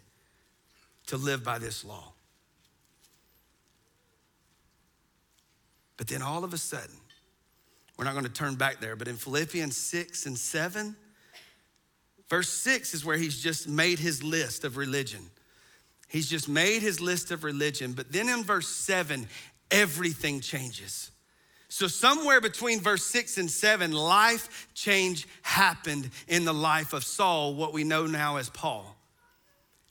to 1.08 1.18
live 1.18 1.44
by 1.44 1.60
this 1.60 1.84
law. 1.84 2.14
But 5.98 6.08
then 6.08 6.22
all 6.22 6.44
of 6.44 6.54
a 6.54 6.58
sudden, 6.58 6.96
we're 7.98 8.06
not 8.06 8.14
going 8.14 8.26
to 8.26 8.32
turn 8.32 8.56
back 8.56 8.80
there, 8.80 8.96
but 8.96 9.08
in 9.08 9.16
Philippians 9.16 9.76
6 9.76 10.26
and 10.26 10.38
7, 10.38 10.96
verse 12.30 12.50
6 12.50 12.94
is 12.94 13.06
where 13.06 13.18
he's 13.18 13.42
just 13.42 13.68
made 13.68 14.00
his 14.00 14.24
list 14.24 14.66
of 14.66 14.78
religion. 14.78 15.22
He's 16.08 16.30
just 16.30 16.50
made 16.50 16.82
his 16.82 17.00
list 17.00 17.32
of 17.32 17.44
religion. 17.44 17.94
But 17.94 18.12
then 18.12 18.30
in 18.30 18.44
verse 18.44 18.68
7, 18.68 19.28
everything 19.72 20.40
changes. 20.42 21.12
So, 21.68 21.88
somewhere 21.88 22.40
between 22.40 22.80
verse 22.80 23.04
6 23.06 23.38
and 23.38 23.50
7, 23.50 23.92
life 23.92 24.68
change 24.74 25.28
happened 25.42 26.10
in 26.28 26.46
the 26.46 26.54
life 26.54 26.94
of 26.94 27.04
Saul, 27.04 27.56
what 27.56 27.74
we 27.74 27.84
know 27.84 28.06
now 28.06 28.38
as 28.38 28.50
Paul. 28.50 28.95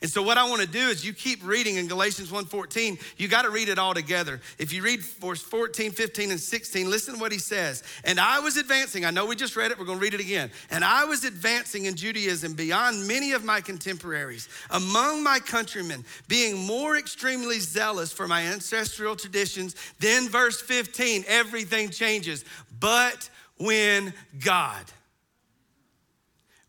And 0.02 0.11
so 0.11 0.22
what 0.22 0.37
I 0.37 0.48
want 0.48 0.61
to 0.61 0.68
do 0.68 0.88
is 0.88 1.04
you 1.04 1.14
keep 1.14 1.42
reading 1.46 1.76
in 1.76 1.87
Galatians 1.87 2.30
1:14. 2.30 2.98
You 3.16 3.26
got 3.26 3.42
to 3.42 3.50
read 3.50 3.68
it 3.68 3.78
all 3.78 3.94
together. 3.94 4.40
If 4.59 4.72
you 4.72 4.83
read 4.83 5.00
verse 5.00 5.40
14, 5.40 5.92
15 5.92 6.30
and 6.30 6.40
16, 6.40 6.90
listen 6.90 7.14
to 7.14 7.20
what 7.20 7.33
he 7.33 7.38
says. 7.38 7.83
And 8.04 8.20
I 8.20 8.40
was 8.40 8.57
advancing. 8.57 9.04
I 9.04 9.11
know 9.11 9.24
we 9.24 9.35
just 9.35 9.57
read 9.57 9.70
it. 9.70 9.78
We're 9.78 9.87
going 9.87 9.98
to 9.98 10.02
read 10.02 10.12
it 10.12 10.20
again. 10.20 10.50
And 10.70 10.85
I 10.85 11.04
was 11.04 11.24
advancing 11.24 11.87
in 11.87 11.94
Judaism 11.94 12.52
beyond 12.52 13.09
many 13.09 13.33
of 13.33 13.44
my 13.44 13.61
contemporaries, 13.62 14.48
among 14.70 15.22
my 15.22 15.38
countrymen, 15.38 16.04
being 16.28 16.66
more 16.66 16.98
extremely 16.98 17.59
zealous 17.59 18.12
for 18.12 18.28
my 18.28 18.42
ancestral 18.42 19.16
traditions. 19.16 19.74
Then 20.00 20.28
verse 20.28 20.61
15, 20.61 21.24
everything 21.28 21.88
changes. 21.88 22.44
But 22.78 23.30
when 23.57 24.12
God 24.44 24.85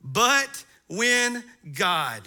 but 0.06 0.64
when 0.88 1.44
God 1.74 2.22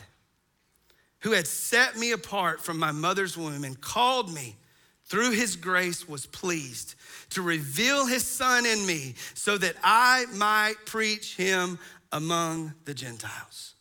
who 1.21 1.33
had 1.33 1.47
set 1.47 1.97
me 1.97 2.13
apart 2.13 2.61
from 2.61 2.79
my 2.79 2.93
mother's 2.93 3.37
womb 3.37 3.65
and 3.65 3.81
called 3.81 4.33
me 4.33 4.57
through 5.05 5.33
his 5.33 5.57
grace 5.57 6.09
was 6.09 6.27
pleased 6.27 6.95
to 7.31 7.43
reveal 7.43 8.07
his 8.07 8.25
son 8.25 8.67
in 8.67 8.85
me 8.87 9.15
so 9.35 9.57
that 9.57 9.75
I 9.83 10.27
might 10.35 10.77
preach 10.85 11.37
him 11.37 11.79
among 12.13 12.75
the 12.85 12.95
Gentiles. 12.95 13.75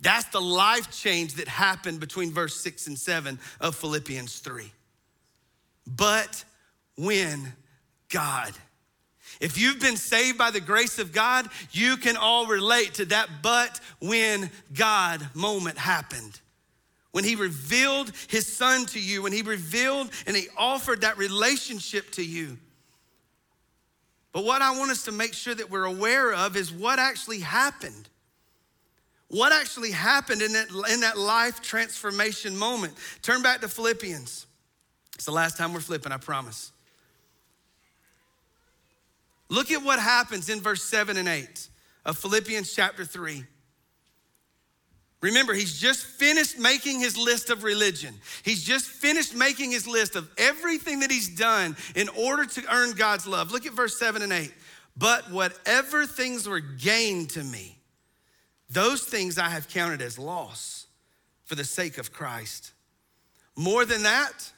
That's 0.00 0.26
the 0.26 0.40
life 0.40 0.90
change 0.90 1.34
that 1.34 1.48
happened 1.48 2.00
between 2.00 2.32
verse 2.32 2.56
6 2.56 2.88
and 2.88 2.98
7 2.98 3.38
of 3.60 3.76
Philippians 3.76 4.40
3. 4.40 4.70
But 5.86 6.44
when 6.96 7.52
God, 8.08 8.52
if 9.42 9.58
you've 9.58 9.80
been 9.80 9.96
saved 9.96 10.38
by 10.38 10.52
the 10.52 10.60
grace 10.60 11.00
of 11.00 11.12
God, 11.12 11.48
you 11.72 11.96
can 11.96 12.16
all 12.16 12.46
relate 12.46 12.94
to 12.94 13.04
that 13.06 13.28
but 13.42 13.80
when 14.00 14.48
God 14.72 15.20
moment 15.34 15.76
happened. 15.76 16.40
When 17.10 17.24
he 17.24 17.34
revealed 17.34 18.12
his 18.28 18.46
son 18.46 18.86
to 18.86 19.00
you, 19.00 19.20
when 19.20 19.32
he 19.32 19.42
revealed 19.42 20.10
and 20.28 20.36
he 20.36 20.46
offered 20.56 21.00
that 21.00 21.18
relationship 21.18 22.12
to 22.12 22.24
you. 22.24 22.56
But 24.30 24.44
what 24.44 24.62
I 24.62 24.78
want 24.78 24.92
us 24.92 25.04
to 25.06 25.12
make 25.12 25.34
sure 25.34 25.56
that 25.56 25.68
we're 25.68 25.86
aware 25.86 26.32
of 26.32 26.56
is 26.56 26.72
what 26.72 27.00
actually 27.00 27.40
happened. 27.40 28.08
What 29.26 29.52
actually 29.52 29.90
happened 29.90 30.40
in 30.40 30.52
that, 30.52 30.68
in 30.92 31.00
that 31.00 31.18
life 31.18 31.60
transformation 31.60 32.56
moment? 32.56 32.94
Turn 33.22 33.42
back 33.42 33.60
to 33.62 33.68
Philippians. 33.68 34.46
It's 35.16 35.24
the 35.24 35.32
last 35.32 35.58
time 35.58 35.72
we're 35.72 35.80
flipping, 35.80 36.12
I 36.12 36.18
promise. 36.18 36.70
Look 39.52 39.70
at 39.70 39.82
what 39.82 39.98
happens 39.98 40.48
in 40.48 40.62
verse 40.62 40.82
7 40.82 41.18
and 41.18 41.28
8 41.28 41.68
of 42.06 42.16
Philippians 42.16 42.72
chapter 42.72 43.04
3. 43.04 43.44
Remember, 45.20 45.52
he's 45.52 45.78
just 45.78 46.06
finished 46.06 46.58
making 46.58 47.00
his 47.00 47.18
list 47.18 47.50
of 47.50 47.62
religion. 47.62 48.14
He's 48.44 48.64
just 48.64 48.86
finished 48.86 49.34
making 49.34 49.70
his 49.70 49.86
list 49.86 50.16
of 50.16 50.30
everything 50.38 51.00
that 51.00 51.10
he's 51.10 51.28
done 51.28 51.76
in 51.94 52.08
order 52.08 52.46
to 52.46 52.62
earn 52.74 52.92
God's 52.92 53.26
love. 53.26 53.52
Look 53.52 53.66
at 53.66 53.74
verse 53.74 53.98
7 53.98 54.22
and 54.22 54.32
8. 54.32 54.54
But 54.96 55.30
whatever 55.30 56.06
things 56.06 56.48
were 56.48 56.60
gained 56.60 57.28
to 57.30 57.44
me, 57.44 57.76
those 58.70 59.02
things 59.02 59.36
I 59.36 59.50
have 59.50 59.68
counted 59.68 60.00
as 60.00 60.18
loss 60.18 60.86
for 61.44 61.56
the 61.56 61.64
sake 61.64 61.98
of 61.98 62.10
Christ. 62.10 62.72
More 63.54 63.84
than 63.84 64.04
that, 64.04 64.50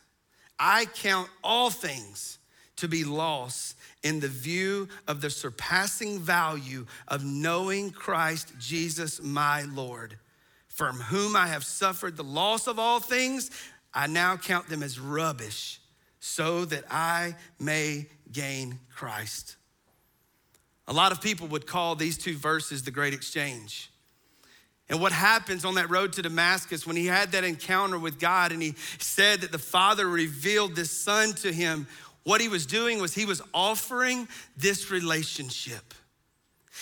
I 0.57 0.85
count 0.85 1.29
all 1.43 1.71
things 1.71 2.39
to 2.77 2.87
be 2.87 3.03
loss 3.03 3.74
in 4.05 4.21
the 4.21 4.29
view 4.29 4.87
of 5.09 5.21
the 5.21 5.31
surpassing 5.31 6.21
value 6.21 6.87
of 7.09 7.25
knowing 7.25 7.91
Christ 7.91 8.53
Jesus 8.61 9.21
my 9.21 9.63
Lord, 9.63 10.19
from 10.69 10.97
whom 10.97 11.35
I 11.35 11.49
have 11.49 11.65
suffered 11.65 12.17
the 12.17 12.23
loss 12.23 12.69
of 12.69 12.79
all 12.79 13.01
things. 13.01 13.51
I 13.93 14.07
now 14.07 14.37
count 14.37 14.69
them 14.69 14.83
as 14.83 15.01
rubbish 15.01 15.81
so 16.21 16.65
that 16.67 16.85
I 16.91 17.35
may 17.59 18.07
gain 18.31 18.79
Christ. 18.95 19.57
A 20.87 20.93
lot 20.93 21.11
of 21.11 21.23
people 21.23 21.49
would 21.49 21.67
call 21.67 21.97
these 21.97 22.19
two 22.19 22.37
verses 22.37 22.83
the 22.83 22.91
great 22.91 23.15
exchange. 23.15 23.91
And 24.91 25.01
what 25.01 25.13
happens 25.13 25.65
on 25.65 25.77
that 25.77 25.89
road 25.89 26.13
to 26.15 26.23
Damascus 26.23 26.87
when 26.87 26.97
he 26.97 27.07
had 27.07 27.33
that 27.33 27.43
encounter 27.43 27.99
with 27.99 28.21
God 28.21 28.53
and 28.53 28.61
he 28.61 28.75
said 28.99 29.41
that 29.41 29.51
the 29.51 29.59
Father 29.59 30.07
revealed 30.07 30.77
this 30.77 30.91
Son 30.91 31.33
to 31.37 31.51
him 31.51 31.87
what 32.25 32.41
he 32.41 32.49
was 32.49 32.67
doing 32.67 33.01
was 33.01 33.15
he 33.15 33.27
was 33.27 33.41
offering 33.53 34.27
this 34.57 34.91
relationship. 34.91 35.95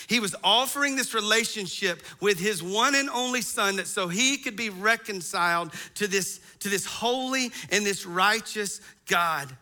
He 0.07 0.19
was 0.19 0.35
offering 0.43 0.95
this 0.95 1.13
relationship 1.13 2.01
with 2.19 2.39
his 2.39 2.63
one 2.63 2.95
and 2.95 3.09
only 3.09 3.41
son 3.41 3.75
that 3.75 3.87
so 3.87 4.07
he 4.07 4.37
could 4.37 4.55
be 4.55 4.69
reconciled 4.69 5.71
to 5.95 6.07
this, 6.07 6.39
to 6.59 6.69
this 6.69 6.85
holy 6.85 7.51
and 7.69 7.85
this 7.85 8.05
righteous 8.05 8.81
God. 9.05 9.55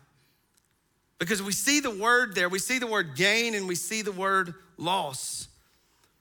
Because 1.18 1.42
we 1.42 1.52
see 1.52 1.80
the 1.80 1.90
word 1.90 2.34
there, 2.34 2.48
we 2.48 2.58
see 2.58 2.78
the 2.78 2.86
word 2.86 3.14
gain 3.14 3.54
and 3.54 3.68
we 3.68 3.74
see 3.74 4.02
the 4.02 4.12
word 4.12 4.54
loss. 4.78 5.48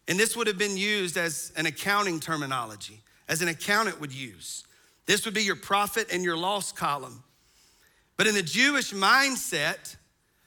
And 0.08 0.20
this 0.20 0.36
would 0.36 0.48
have 0.48 0.58
been 0.58 0.78
used 0.78 1.18
as 1.18 1.54
an 1.56 1.66
accounting 1.66 2.20
terminology, 2.20 3.02
as 3.30 3.42
an 3.42 3.48
accountant 3.48 4.02
would 4.02 4.14
use. 4.14 4.66
This 5.06 5.26
would 5.26 5.34
be 5.34 5.44
your 5.44 5.56
profit 5.56 6.12
and 6.12 6.24
your 6.24 6.38
loss 6.38 6.72
column. 6.72 7.24
But 8.22 8.28
in 8.28 8.36
the 8.36 8.44
Jewish 8.44 8.94
mindset, 8.94 9.96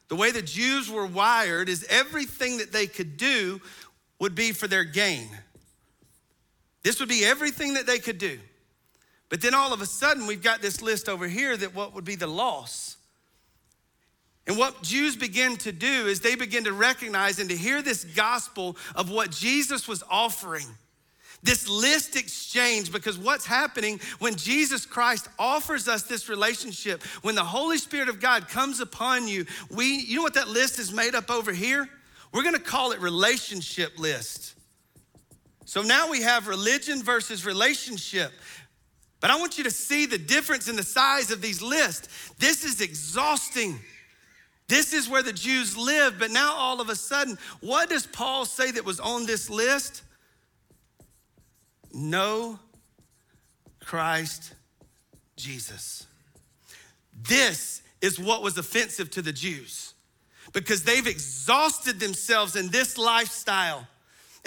the 0.06 0.14
way 0.14 0.30
the 0.30 0.40
Jews 0.40 0.88
were 0.88 1.06
wired 1.06 1.68
is 1.68 1.84
everything 1.90 2.58
that 2.58 2.70
they 2.70 2.86
could 2.86 3.16
do 3.16 3.60
would 4.20 4.36
be 4.36 4.52
for 4.52 4.68
their 4.68 4.84
gain. 4.84 5.28
This 6.84 7.00
would 7.00 7.08
be 7.08 7.24
everything 7.24 7.74
that 7.74 7.84
they 7.84 7.98
could 7.98 8.18
do. 8.18 8.38
But 9.28 9.40
then 9.40 9.54
all 9.54 9.72
of 9.72 9.80
a 9.80 9.86
sudden, 9.86 10.28
we've 10.28 10.40
got 10.40 10.62
this 10.62 10.82
list 10.82 11.08
over 11.08 11.26
here 11.26 11.56
that 11.56 11.74
what 11.74 11.96
would 11.96 12.04
be 12.04 12.14
the 12.14 12.28
loss. 12.28 12.96
And 14.46 14.56
what 14.56 14.84
Jews 14.84 15.16
begin 15.16 15.56
to 15.56 15.72
do 15.72 16.06
is 16.06 16.20
they 16.20 16.36
begin 16.36 16.62
to 16.62 16.72
recognize 16.72 17.40
and 17.40 17.50
to 17.50 17.56
hear 17.56 17.82
this 17.82 18.04
gospel 18.04 18.76
of 18.94 19.10
what 19.10 19.32
Jesus 19.32 19.88
was 19.88 20.04
offering 20.08 20.68
this 21.44 21.68
list 21.68 22.16
exchange 22.16 22.90
because 22.90 23.18
what's 23.18 23.46
happening 23.46 24.00
when 24.18 24.34
Jesus 24.34 24.86
Christ 24.86 25.28
offers 25.38 25.86
us 25.86 26.02
this 26.02 26.28
relationship, 26.28 27.02
when 27.22 27.34
the 27.34 27.44
Holy 27.44 27.78
Spirit 27.78 28.08
of 28.08 28.18
God 28.18 28.48
comes 28.48 28.80
upon 28.80 29.28
you, 29.28 29.44
we, 29.70 29.98
you 29.98 30.16
know 30.16 30.22
what 30.22 30.34
that 30.34 30.48
list 30.48 30.78
is 30.78 30.92
made 30.92 31.14
up 31.14 31.30
over 31.30 31.52
here? 31.52 31.88
We're 32.32 32.42
gonna 32.42 32.58
call 32.58 32.92
it 32.92 33.00
relationship 33.00 33.98
list. 33.98 34.54
So 35.66 35.82
now 35.82 36.10
we 36.10 36.22
have 36.22 36.48
religion 36.48 37.02
versus 37.02 37.46
relationship. 37.46 38.32
But 39.20 39.30
I 39.30 39.36
want 39.36 39.56
you 39.56 39.64
to 39.64 39.70
see 39.70 40.06
the 40.06 40.18
difference 40.18 40.68
in 40.68 40.76
the 40.76 40.82
size 40.82 41.30
of 41.30 41.40
these 41.40 41.62
lists. 41.62 42.08
This 42.38 42.64
is 42.64 42.80
exhausting. 42.80 43.80
This 44.66 44.92
is 44.92 45.08
where 45.08 45.22
the 45.22 45.32
Jews 45.32 45.76
live, 45.76 46.18
but 46.18 46.30
now 46.30 46.54
all 46.54 46.80
of 46.80 46.88
a 46.88 46.96
sudden, 46.96 47.38
what 47.60 47.90
does 47.90 48.06
Paul 48.06 48.46
say 48.46 48.70
that 48.70 48.84
was 48.84 48.98
on 48.98 49.26
this 49.26 49.50
list? 49.50 50.02
Know 51.94 52.58
Christ 53.84 54.54
Jesus. 55.36 56.06
This 57.22 57.82
is 58.00 58.18
what 58.18 58.42
was 58.42 58.58
offensive 58.58 59.10
to 59.12 59.22
the 59.22 59.32
Jews 59.32 59.94
because 60.52 60.82
they've 60.82 61.06
exhausted 61.06 62.00
themselves 62.00 62.56
in 62.56 62.68
this 62.68 62.98
lifestyle. 62.98 63.86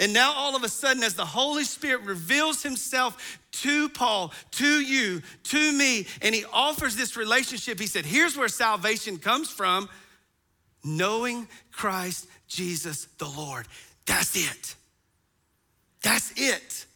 And 0.00 0.12
now, 0.12 0.32
all 0.32 0.54
of 0.54 0.62
a 0.62 0.68
sudden, 0.68 1.02
as 1.02 1.14
the 1.14 1.24
Holy 1.24 1.64
Spirit 1.64 2.02
reveals 2.02 2.62
Himself 2.62 3.40
to 3.50 3.88
Paul, 3.88 4.32
to 4.52 4.80
you, 4.80 5.22
to 5.44 5.72
me, 5.72 6.06
and 6.22 6.34
He 6.34 6.44
offers 6.52 6.94
this 6.94 7.16
relationship, 7.16 7.80
He 7.80 7.86
said, 7.86 8.06
Here's 8.06 8.36
where 8.36 8.48
salvation 8.48 9.18
comes 9.18 9.50
from 9.50 9.88
knowing 10.84 11.48
Christ 11.72 12.28
Jesus 12.46 13.06
the 13.18 13.28
Lord. 13.28 13.66
That's 14.06 14.36
it. 14.36 14.76
That's 16.02 16.32
it. 16.36 16.86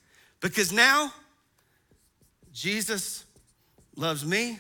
Because 0.43 0.73
now 0.73 1.15
Jesus 2.53 3.25
loves 3.97 4.27
me, 4.27 4.59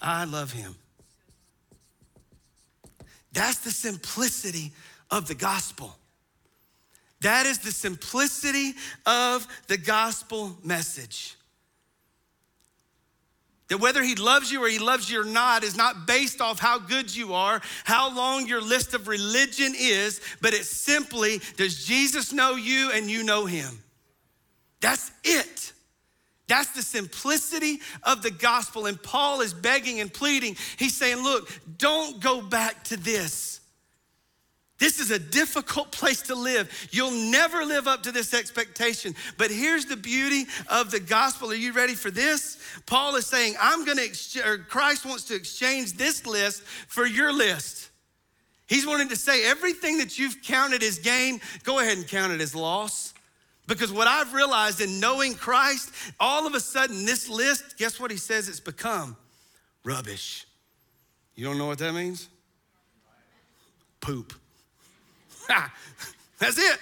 I 0.00 0.24
love 0.24 0.52
him. 0.52 0.76
That's 3.32 3.58
the 3.58 3.70
simplicity 3.70 4.72
of 5.10 5.26
the 5.26 5.34
gospel. 5.34 5.96
That 7.22 7.46
is 7.46 7.58
the 7.58 7.72
simplicity 7.72 8.74
of 9.06 9.48
the 9.66 9.78
gospel 9.78 10.56
message. 10.62 11.34
That 13.68 13.78
whether 13.78 14.02
he 14.02 14.14
loves 14.14 14.52
you 14.52 14.62
or 14.62 14.68
he 14.68 14.78
loves 14.78 15.10
you 15.10 15.22
or 15.22 15.24
not 15.24 15.64
is 15.64 15.76
not 15.76 16.06
based 16.06 16.40
off 16.40 16.60
how 16.60 16.78
good 16.78 17.14
you 17.14 17.34
are, 17.34 17.60
how 17.84 18.14
long 18.14 18.46
your 18.46 18.60
list 18.60 18.94
of 18.94 19.08
religion 19.08 19.72
is, 19.76 20.20
but 20.40 20.54
it's 20.54 20.68
simply 20.68 21.40
does 21.56 21.84
Jesus 21.84 22.32
know 22.32 22.54
you 22.54 22.92
and 22.92 23.10
you 23.10 23.24
know 23.24 23.46
him? 23.46 23.82
That's 24.80 25.10
it. 25.24 25.72
That's 26.48 26.70
the 26.70 26.82
simplicity 26.82 27.80
of 28.04 28.22
the 28.22 28.30
gospel. 28.30 28.86
And 28.86 29.02
Paul 29.02 29.40
is 29.40 29.52
begging 29.52 30.00
and 30.00 30.12
pleading. 30.12 30.56
He's 30.76 30.96
saying, 30.96 31.22
Look, 31.22 31.48
don't 31.78 32.20
go 32.20 32.40
back 32.40 32.84
to 32.84 32.96
this. 32.96 33.60
This 34.78 35.00
is 35.00 35.10
a 35.10 35.18
difficult 35.18 35.90
place 35.92 36.22
to 36.22 36.34
live. 36.34 36.88
You'll 36.90 37.10
never 37.10 37.64
live 37.64 37.88
up 37.88 38.02
to 38.04 38.12
this 38.12 38.34
expectation. 38.34 39.14
But 39.38 39.50
here's 39.50 39.86
the 39.86 39.96
beauty 39.96 40.46
of 40.68 40.90
the 40.90 41.00
gospel. 41.00 41.50
Are 41.50 41.54
you 41.54 41.72
ready 41.72 41.94
for 41.94 42.10
this? 42.10 42.58
Paul 42.86 43.16
is 43.16 43.26
saying, 43.26 43.54
I'm 43.60 43.84
going 43.84 43.98
to, 43.98 44.48
or 44.48 44.58
Christ 44.58 45.06
wants 45.06 45.24
to 45.24 45.34
exchange 45.34 45.94
this 45.94 46.26
list 46.26 46.62
for 46.62 47.06
your 47.06 47.32
list. 47.32 47.90
He's 48.68 48.86
wanting 48.86 49.08
to 49.08 49.16
say 49.16 49.48
everything 49.48 49.98
that 49.98 50.18
you've 50.18 50.42
counted 50.42 50.82
as 50.82 50.98
gain, 50.98 51.40
go 51.62 51.78
ahead 51.78 51.98
and 51.98 52.06
count 52.06 52.32
it 52.32 52.40
as 52.40 52.54
loss. 52.54 53.14
Because 53.66 53.92
what 53.92 54.06
I've 54.06 54.32
realized 54.32 54.80
in 54.80 55.00
knowing 55.00 55.34
Christ, 55.34 55.90
all 56.20 56.46
of 56.46 56.54
a 56.54 56.60
sudden, 56.60 57.04
this 57.04 57.28
list, 57.28 57.76
guess 57.78 57.98
what 57.98 58.10
he 58.10 58.16
says 58.16 58.48
it's 58.48 58.60
become? 58.60 59.16
Rubbish. 59.84 60.46
You 61.34 61.44
don't 61.44 61.58
know 61.58 61.66
what 61.66 61.78
that 61.78 61.92
means? 61.92 62.28
Poop. 64.00 64.32
That's 66.38 66.58
it. 66.58 66.78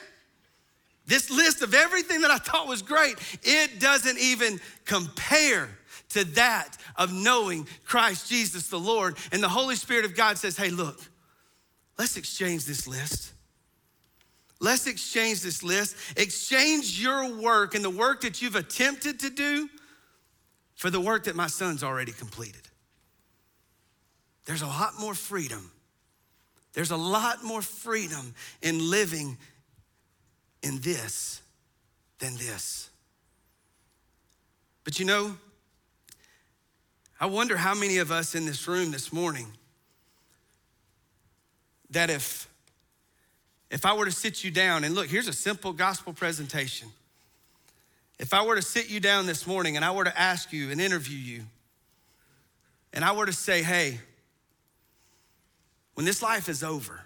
This 1.07 1.31
list 1.31 1.63
of 1.63 1.75
everything 1.75 2.23
that 2.23 2.31
I 2.31 2.39
thought 2.39 2.67
was 2.67 2.81
great, 2.81 3.17
it 3.43 3.79
doesn't 3.79 4.19
even 4.19 4.59
compare 4.85 5.69
to 6.11 6.25
that 6.25 6.77
of 6.97 7.13
knowing 7.13 7.67
Christ 7.85 8.29
Jesus 8.29 8.69
the 8.69 8.79
Lord. 8.79 9.17
And 9.33 9.43
the 9.43 9.49
Holy 9.49 9.77
Spirit 9.77 10.05
of 10.05 10.15
God 10.15 10.39
says, 10.39 10.57
hey, 10.57 10.71
look, 10.71 10.99
let's 11.99 12.17
exchange 12.17 12.65
this 12.65 12.87
list. 12.87 13.34
Let's 14.61 14.87
exchange 14.87 15.43
this 15.43 15.63
list. 15.63 15.97
Exchange 16.17 17.01
your 17.01 17.37
work 17.37 17.75
and 17.75 17.85
the 17.85 17.91
work 17.91 18.23
that 18.23 18.41
you've 18.41 18.57
attempted 18.57 19.21
to 19.21 19.31
do 19.31 19.69
for 20.75 20.91
the 20.91 21.01
work 21.01 21.25
that 21.25 21.37
my 21.37 21.47
son's 21.47 21.83
already 21.83 22.13
completed. 22.13 22.63
There's 24.45 24.63
a 24.63 24.67
lot 24.67 24.99
more 24.99 25.15
freedom. 25.15 25.71
There's 26.73 26.91
a 26.91 26.97
lot 26.97 27.45
more 27.45 27.63
freedom 27.63 28.35
in 28.63 28.91
living 28.91 29.39
in 30.63 30.81
this 30.81 31.41
than 32.19 32.35
this. 32.37 32.91
But 34.83 34.99
you 34.99 35.07
know, 35.07 35.37
I 37.21 37.27
wonder 37.27 37.57
how 37.57 37.75
many 37.75 37.99
of 37.99 38.11
us 38.11 38.35
in 38.35 38.45
this 38.45 38.67
room 38.67 38.91
this 38.91 39.13
morning 39.13 39.47
that 41.91 42.11
if 42.11 42.49
if 43.75 43.85
I 43.85 43.93
were 43.93 44.05
to 44.05 44.13
sit 44.13 44.45
you 44.45 44.53
down 44.53 44.85
and 44.85 44.95
look, 44.95 45.09
here's 45.09 45.27
a 45.27 45.33
simple 45.33 45.73
gospel 45.73 46.13
presentation. 46.13 46.87
If 48.21 48.33
I 48.33 48.47
were 48.47 48.55
to 48.55 48.63
sit 48.63 48.89
you 48.89 49.01
down 49.01 49.27
this 49.27 49.49
morning 49.49 49.75
and 49.75 49.85
I 49.85 49.91
were 49.91 50.05
to 50.05 50.17
ask 50.17 50.53
you 50.53 50.71
and 50.71 50.81
interview 50.81 51.19
you, 51.19 51.43
and 52.93 53.05
I 53.05 53.11
were 53.11 53.27
to 53.27 53.33
say, 53.33 53.65
hey, 53.65 53.99
when 55.95 56.07
this 56.07 56.23
life 56.23 56.49
is 56.49 56.63
over, 56.63 57.01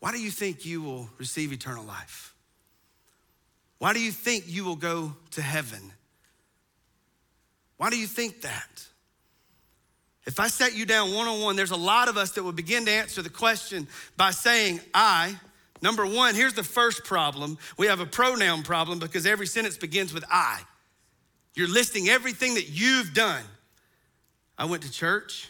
why 0.00 0.12
do 0.12 0.18
you 0.18 0.30
think 0.30 0.64
you 0.64 0.80
will 0.80 1.10
receive 1.18 1.52
eternal 1.52 1.84
life? 1.84 2.34
Why 3.80 3.92
do 3.92 4.00
you 4.00 4.12
think 4.12 4.44
you 4.46 4.64
will 4.64 4.76
go 4.76 5.14
to 5.32 5.42
heaven? 5.42 5.92
Why 7.76 7.90
do 7.90 7.98
you 7.98 8.06
think 8.06 8.40
that? 8.40 8.86
If 10.24 10.38
I 10.38 10.48
set 10.48 10.74
you 10.74 10.86
down 10.86 11.12
one 11.14 11.26
on 11.26 11.40
one, 11.40 11.56
there's 11.56 11.72
a 11.72 11.76
lot 11.76 12.08
of 12.08 12.16
us 12.16 12.32
that 12.32 12.44
would 12.44 12.54
begin 12.54 12.84
to 12.86 12.92
answer 12.92 13.22
the 13.22 13.30
question 13.30 13.88
by 14.16 14.30
saying, 14.30 14.80
I. 14.94 15.36
Number 15.80 16.06
one, 16.06 16.36
here's 16.36 16.54
the 16.54 16.62
first 16.62 17.04
problem. 17.04 17.58
We 17.76 17.88
have 17.88 17.98
a 17.98 18.06
pronoun 18.06 18.62
problem 18.62 19.00
because 19.00 19.26
every 19.26 19.46
sentence 19.48 19.76
begins 19.76 20.14
with 20.14 20.24
I. 20.30 20.60
You're 21.54 21.68
listing 21.68 22.08
everything 22.08 22.54
that 22.54 22.68
you've 22.68 23.12
done. 23.14 23.42
I 24.56 24.66
went 24.66 24.84
to 24.84 24.92
church. 24.92 25.48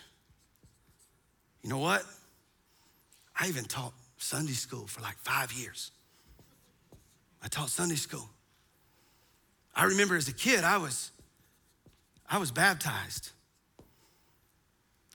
You 1.63 1.69
know 1.69 1.79
what? 1.79 2.03
I 3.39 3.49
even 3.49 3.65
taught 3.65 3.93
Sunday 4.17 4.53
school 4.53 4.87
for 4.87 5.03
like 5.03 5.19
five 5.19 5.53
years. 5.53 5.91
I 7.43 7.49
taught 7.49 7.69
Sunday 7.69 7.97
school. 7.97 8.29
I 9.75 9.85
remember 9.85 10.17
as 10.17 10.29
a 10.29 10.33
kid, 10.33 10.65
I 10.65 10.79
was, 10.79 11.11
I 12.29 12.39
was 12.39 12.51
baptized. 12.51 13.31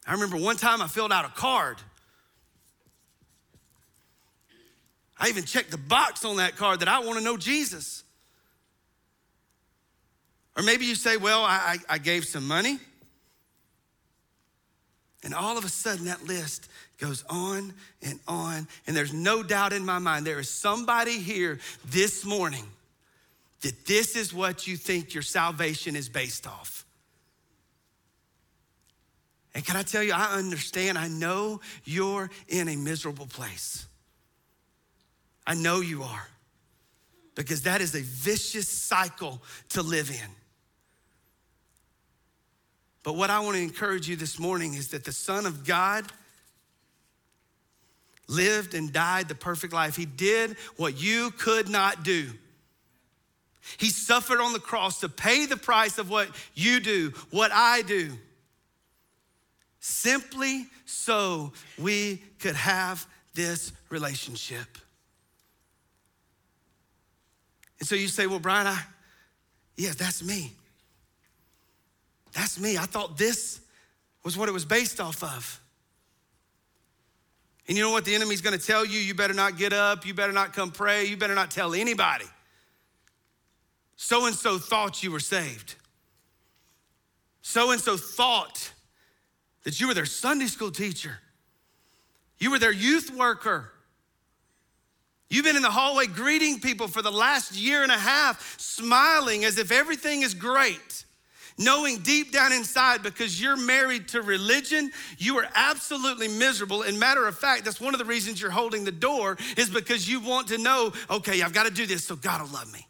I 0.08 0.14
remember 0.14 0.38
one 0.38 0.56
time 0.56 0.82
I 0.82 0.88
filled 0.88 1.12
out 1.12 1.26
a 1.26 1.30
card. 1.30 1.78
I 5.20 5.28
even 5.28 5.44
checked 5.44 5.72
the 5.72 5.78
box 5.78 6.24
on 6.24 6.38
that 6.38 6.56
card 6.56 6.80
that 6.80 6.88
I 6.88 7.00
want 7.00 7.18
to 7.18 7.24
know 7.24 7.36
Jesus. 7.36 8.04
Or 10.56 10.64
maybe 10.64 10.86
you 10.86 10.96
say, 10.96 11.18
well, 11.18 11.44
I, 11.44 11.78
I, 11.90 11.98
gave 11.98 12.26
some 12.26 12.48
money. 12.48 12.80
And 15.24 15.34
all 15.34 15.58
of 15.58 15.66
a 15.66 15.70
sudden, 15.70 16.06
that 16.06 16.24
list 16.26 16.70
goes 16.98 17.24
on 17.30 17.74
and 18.02 18.20
on. 18.28 18.68
And 18.88 18.96
there's 18.96 19.14
no 19.14 19.44
doubt 19.44 19.74
in 19.74 19.86
my 19.86 20.00
mind, 20.00 20.26
there 20.26 20.40
is 20.40 20.50
somebody 20.50 21.20
here 21.20 21.60
this 21.86 22.26
morning 22.26 22.66
that 23.62 23.86
this 23.86 24.16
is 24.16 24.34
what 24.34 24.66
you 24.66 24.78
think 24.78 25.14
your 25.14 25.24
salvation 25.24 25.96
is 25.96 26.10
based 26.10 26.48
off. 26.48 26.87
And 29.58 29.66
can 29.66 29.76
I 29.76 29.82
tell 29.82 30.04
you, 30.04 30.14
I 30.14 30.34
understand, 30.34 31.00
I 31.00 31.08
know 31.08 31.62
you're 31.84 32.30
in 32.48 32.68
a 32.68 32.76
miserable 32.76 33.26
place. 33.26 33.88
I 35.48 35.56
know 35.56 35.82
you 35.82 36.04
are, 36.04 36.28
because 37.34 37.64
that 37.64 37.82
is 37.82 37.96
a 37.96 38.02
vicious 38.02 38.70
cycle 38.70 39.42
to 39.70 39.82
live 39.82 40.12
in. 40.12 40.30
But 43.02 43.16
what 43.16 43.32
I 43.32 43.40
want 43.40 43.56
to 43.56 43.64
encourage 43.64 44.08
you 44.08 44.16
this 44.16 44.38
morning 44.38 44.76
is 44.76 44.90
that 44.90 45.06
the 45.06 45.12
Son 45.12 45.48
of 45.48 45.66
God 45.66 46.06
lived 48.28 48.76
and 48.76 48.94
died 48.94 49.28
the 49.28 49.34
perfect 49.34 49.74
life. 49.74 49.96
He 49.96 50.06
did 50.06 50.56
what 50.76 51.02
you 51.02 51.32
could 51.32 51.68
not 51.68 52.04
do. 52.04 52.30
He 53.78 53.90
suffered 53.90 54.40
on 54.40 54.54
the 54.54 54.60
cross 54.60 55.00
to 55.00 55.10
pay 55.10 55.48
the 55.48 55.58
price 55.58 55.98
of 55.98 56.12
what 56.12 56.30
you 56.54 56.80
do, 56.80 57.12
what 57.32 57.52
I 57.52 57.82
do 57.82 58.20
simply 59.88 60.68
so 60.86 61.54
we 61.80 62.22
could 62.40 62.56
have 62.56 63.08
this 63.34 63.72
relationship. 63.90 64.78
And 67.80 67.88
so 67.88 67.96
you 67.96 68.10
say, 68.10 68.28
well, 68.28 68.40
Brian, 68.40 68.68
I, 68.68 68.82
yeah, 69.78 69.94
that's 69.98 70.24
me. 70.24 70.52
That's 72.34 72.60
me. 72.60 72.78
I 72.78 72.82
thought 72.82 73.18
this 73.18 73.62
was 74.24 74.38
what 74.38 74.50
it 74.50 74.52
was 74.52 74.66
based 74.66 75.00
off 75.00 75.24
of. 75.24 75.62
And 77.68 77.78
you 77.78 77.84
know 77.84 77.92
what 77.92 78.06
the 78.06 78.14
enemy's 78.14 78.42
gonna 78.42 78.58
tell 78.58 78.86
you? 78.86 79.00
You 79.00 79.14
better 79.14 79.34
not 79.34 79.58
get 79.58 79.72
up, 79.72 80.06
you 80.06 80.14
better 80.14 80.34
not 80.34 80.54
come 80.54 80.72
pray, 80.72 81.06
you 81.06 81.16
better 81.16 81.36
not 81.36 81.52
tell 81.52 81.74
anybody. 81.74 82.26
So 83.96 84.26
and 84.26 84.36
so 84.36 84.58
thought 84.58 85.02
you 85.02 85.12
were 85.12 85.20
saved. 85.20 85.76
So 87.42 87.72
and 87.72 87.80
so 87.80 87.98
thought 87.98 88.72
that 89.68 89.82
you 89.82 89.88
were 89.90 89.94
their 89.94 90.06
Sunday 90.06 90.46
school 90.46 90.72
teacher, 90.72 91.20
you 92.40 92.52
were 92.52 92.58
their 92.58 92.72
youth 92.72 93.14
worker. 93.14 93.70
You've 95.30 95.44
been 95.44 95.58
in 95.58 95.62
the 95.62 95.70
hallway 95.70 96.08
greeting 96.08 96.62
people 96.62 96.88
for 96.88 97.02
the 97.02 97.12
last 97.12 97.54
year 97.54 97.84
and 97.84 97.92
a 97.92 97.98
half, 97.98 98.56
smiling 98.58 99.44
as 99.44 99.58
if 99.58 99.74
everything 99.74 100.22
is 100.22 100.34
great, 100.34 101.04
knowing 101.58 101.98
deep 101.98 102.32
down 102.32 102.54
inside 102.54 103.04
because 103.04 103.42
you're 103.42 103.58
married 103.58 104.08
to 104.08 104.22
religion, 104.22 104.90
you 105.18 105.38
are 105.38 105.50
absolutely 105.54 106.30
miserable. 106.30 106.84
And 106.84 106.98
matter 106.98 107.28
of 107.28 107.38
fact, 107.38 107.66
that's 107.66 107.82
one 107.82 107.94
of 107.94 108.00
the 108.00 108.06
reasons 108.06 108.40
you're 108.40 108.50
holding 108.50 108.86
the 108.86 108.92
door 108.94 109.36
is 109.58 109.70
because 109.70 110.10
you 110.10 110.22
want 110.22 110.48
to 110.48 110.58
know, 110.58 110.94
okay, 111.10 111.42
I've 111.42 111.52
got 111.52 111.66
to 111.66 111.74
do 111.74 111.86
this 111.86 112.06
so 112.06 112.16
God 112.16 112.42
will 112.42 112.54
love 112.54 112.72
me. 112.72 112.87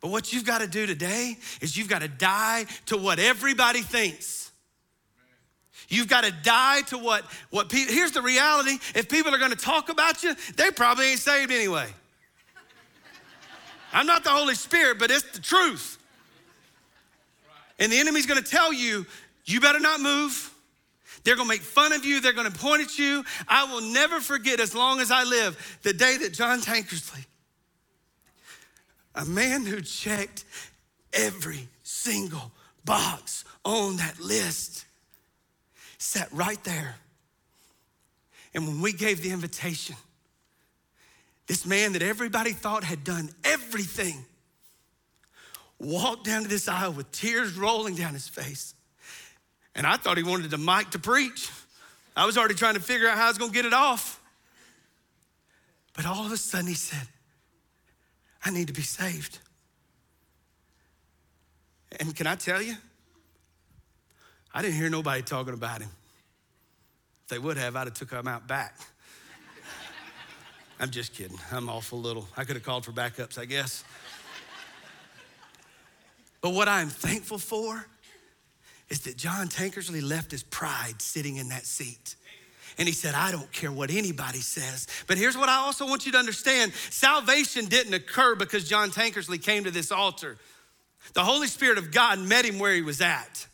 But 0.00 0.10
what 0.10 0.32
you've 0.32 0.46
got 0.46 0.60
to 0.60 0.66
do 0.66 0.86
today 0.86 1.36
is 1.60 1.76
you've 1.76 1.88
got 1.88 2.02
to 2.02 2.08
die 2.08 2.64
to 2.86 2.96
what 2.96 3.18
everybody 3.18 3.82
thinks. 3.82 4.50
You've 5.88 6.08
got 6.08 6.24
to 6.24 6.30
die 6.30 6.82
to 6.82 6.98
what, 6.98 7.24
what 7.50 7.68
people, 7.68 7.92
here's 7.92 8.12
the 8.12 8.22
reality 8.22 8.78
if 8.94 9.08
people 9.08 9.34
are 9.34 9.38
going 9.38 9.50
to 9.50 9.56
talk 9.56 9.88
about 9.88 10.22
you, 10.22 10.34
they 10.56 10.70
probably 10.70 11.10
ain't 11.10 11.20
saved 11.20 11.50
anyway. 11.50 11.88
I'm 13.92 14.06
not 14.06 14.22
the 14.22 14.30
Holy 14.30 14.54
Spirit, 14.54 14.98
but 15.00 15.10
it's 15.10 15.28
the 15.32 15.40
truth. 15.40 15.98
And 17.80 17.90
the 17.90 17.98
enemy's 17.98 18.26
going 18.26 18.42
to 18.42 18.48
tell 18.48 18.72
you, 18.72 19.04
you 19.44 19.60
better 19.60 19.80
not 19.80 20.00
move. 20.00 20.54
They're 21.24 21.36
gonna 21.36 21.48
make 21.48 21.60
fun 21.60 21.92
of 21.92 22.04
you. 22.04 22.20
They're 22.20 22.32
gonna 22.32 22.50
point 22.50 22.82
at 22.82 22.98
you. 22.98 23.24
I 23.46 23.64
will 23.64 23.82
never 23.92 24.20
forget, 24.20 24.58
as 24.58 24.74
long 24.74 25.00
as 25.00 25.10
I 25.10 25.24
live, 25.24 25.78
the 25.82 25.92
day 25.92 26.16
that 26.18 26.32
John 26.32 26.60
Tankersley 26.60 27.26
a 29.14 29.24
man 29.24 29.64
who 29.64 29.80
checked 29.80 30.44
every 31.12 31.68
single 31.82 32.52
box 32.84 33.44
on 33.64 33.96
that 33.96 34.20
list 34.20 34.84
sat 35.98 36.28
right 36.32 36.62
there. 36.64 36.96
And 38.54 38.66
when 38.66 38.80
we 38.80 38.92
gave 38.92 39.22
the 39.22 39.30
invitation, 39.30 39.96
this 41.46 41.66
man 41.66 41.92
that 41.92 42.02
everybody 42.02 42.52
thought 42.52 42.84
had 42.84 43.04
done 43.04 43.30
everything 43.44 44.24
walked 45.78 46.24
down 46.24 46.42
to 46.42 46.48
this 46.48 46.68
aisle 46.68 46.92
with 46.92 47.10
tears 47.10 47.56
rolling 47.56 47.94
down 47.94 48.12
his 48.12 48.28
face. 48.28 48.74
And 49.74 49.86
I 49.86 49.96
thought 49.96 50.16
he 50.16 50.22
wanted 50.22 50.50
the 50.50 50.58
mic 50.58 50.90
to 50.90 50.98
preach. 50.98 51.50
I 52.16 52.26
was 52.26 52.36
already 52.36 52.54
trying 52.54 52.74
to 52.74 52.80
figure 52.80 53.08
out 53.08 53.16
how 53.16 53.26
I 53.26 53.28
was 53.28 53.38
going 53.38 53.50
to 53.50 53.54
get 53.54 53.64
it 53.64 53.72
off. 53.72 54.20
But 55.94 56.06
all 56.06 56.26
of 56.26 56.32
a 56.32 56.36
sudden, 56.36 56.66
he 56.66 56.74
said, 56.74 57.06
I 58.44 58.50
need 58.50 58.68
to 58.68 58.72
be 58.72 58.82
saved. 58.82 59.38
And 61.98 62.14
can 62.14 62.26
I 62.26 62.36
tell 62.36 62.62
you? 62.62 62.76
I 64.52 64.62
didn't 64.62 64.76
hear 64.76 64.90
nobody 64.90 65.22
talking 65.22 65.54
about 65.54 65.80
him. 65.80 65.90
If 67.24 67.28
they 67.28 67.38
would 67.38 67.56
have, 67.56 67.76
I'd 67.76 67.86
have 67.86 67.94
took 67.94 68.10
him 68.10 68.26
out 68.26 68.46
back. 68.46 68.78
I'm 70.80 70.90
just 70.90 71.12
kidding. 71.12 71.38
I'm 71.52 71.68
awful 71.68 72.00
little. 72.00 72.26
I 72.36 72.44
could 72.44 72.56
have 72.56 72.64
called 72.64 72.84
for 72.84 72.92
backups, 72.92 73.38
I 73.38 73.44
guess. 73.44 73.84
But 76.40 76.50
what 76.54 76.68
I'm 76.68 76.88
thankful 76.88 77.38
for 77.38 77.86
is 78.88 79.00
that 79.00 79.16
John 79.16 79.48
Tankersley 79.48 80.02
left 80.02 80.30
his 80.30 80.42
pride 80.42 81.02
sitting 81.02 81.36
in 81.36 81.50
that 81.50 81.66
seat. 81.66 82.16
And 82.80 82.88
he 82.88 82.94
said, 82.94 83.14
I 83.14 83.30
don't 83.30 83.52
care 83.52 83.70
what 83.70 83.90
anybody 83.90 84.40
says. 84.40 84.86
But 85.06 85.18
here's 85.18 85.36
what 85.36 85.50
I 85.50 85.56
also 85.56 85.86
want 85.86 86.06
you 86.06 86.12
to 86.12 86.18
understand 86.18 86.72
salvation 86.88 87.66
didn't 87.66 87.92
occur 87.92 88.34
because 88.34 88.66
John 88.66 88.90
Tankersley 88.90 89.40
came 89.40 89.64
to 89.64 89.70
this 89.70 89.92
altar. 89.92 90.38
The 91.12 91.22
Holy 91.22 91.46
Spirit 91.46 91.76
of 91.76 91.92
God 91.92 92.18
met 92.18 92.46
him 92.46 92.58
where 92.58 92.74
he 92.74 92.80
was 92.80 93.02
at. 93.02 93.46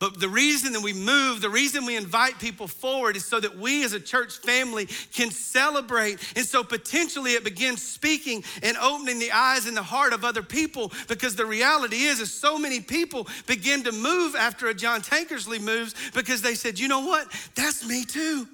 But 0.00 0.18
the 0.18 0.30
reason 0.30 0.72
that 0.72 0.82
we 0.82 0.94
move, 0.94 1.42
the 1.42 1.50
reason 1.50 1.84
we 1.84 1.94
invite 1.94 2.38
people 2.38 2.66
forward 2.66 3.16
is 3.16 3.26
so 3.26 3.38
that 3.38 3.58
we 3.58 3.84
as 3.84 3.92
a 3.92 4.00
church 4.00 4.38
family 4.38 4.86
can 5.12 5.30
celebrate. 5.30 6.18
And 6.34 6.46
so 6.46 6.64
potentially 6.64 7.32
it 7.32 7.44
begins 7.44 7.82
speaking 7.82 8.42
and 8.62 8.78
opening 8.78 9.18
the 9.18 9.30
eyes 9.30 9.66
and 9.66 9.76
the 9.76 9.82
heart 9.82 10.14
of 10.14 10.24
other 10.24 10.42
people 10.42 10.90
because 11.06 11.36
the 11.36 11.44
reality 11.44 12.04
is, 12.04 12.18
is 12.18 12.32
so 12.32 12.58
many 12.58 12.80
people 12.80 13.28
begin 13.46 13.84
to 13.84 13.92
move 13.92 14.34
after 14.34 14.68
a 14.68 14.74
John 14.74 15.02
Tankersley 15.02 15.60
moves 15.60 15.94
because 16.14 16.40
they 16.40 16.54
said, 16.54 16.78
you 16.78 16.88
know 16.88 17.00
what? 17.00 17.30
That's 17.54 17.86
me 17.86 18.06
too. 18.06 18.48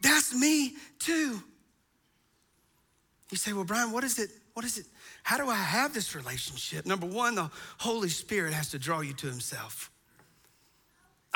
That's 0.00 0.34
me 0.34 0.74
too. 0.98 1.42
You 3.30 3.36
say, 3.36 3.52
well, 3.52 3.64
Brian, 3.64 3.92
what 3.92 4.04
is 4.04 4.18
it? 4.18 4.30
What 4.54 4.64
is 4.64 4.78
it? 4.78 4.86
How 5.22 5.36
do 5.36 5.50
I 5.50 5.54
have 5.54 5.92
this 5.92 6.14
relationship? 6.14 6.86
Number 6.86 7.06
one, 7.06 7.34
the 7.34 7.50
Holy 7.76 8.08
Spirit 8.08 8.54
has 8.54 8.70
to 8.70 8.78
draw 8.78 9.00
you 9.00 9.12
to 9.12 9.26
Himself. 9.26 9.90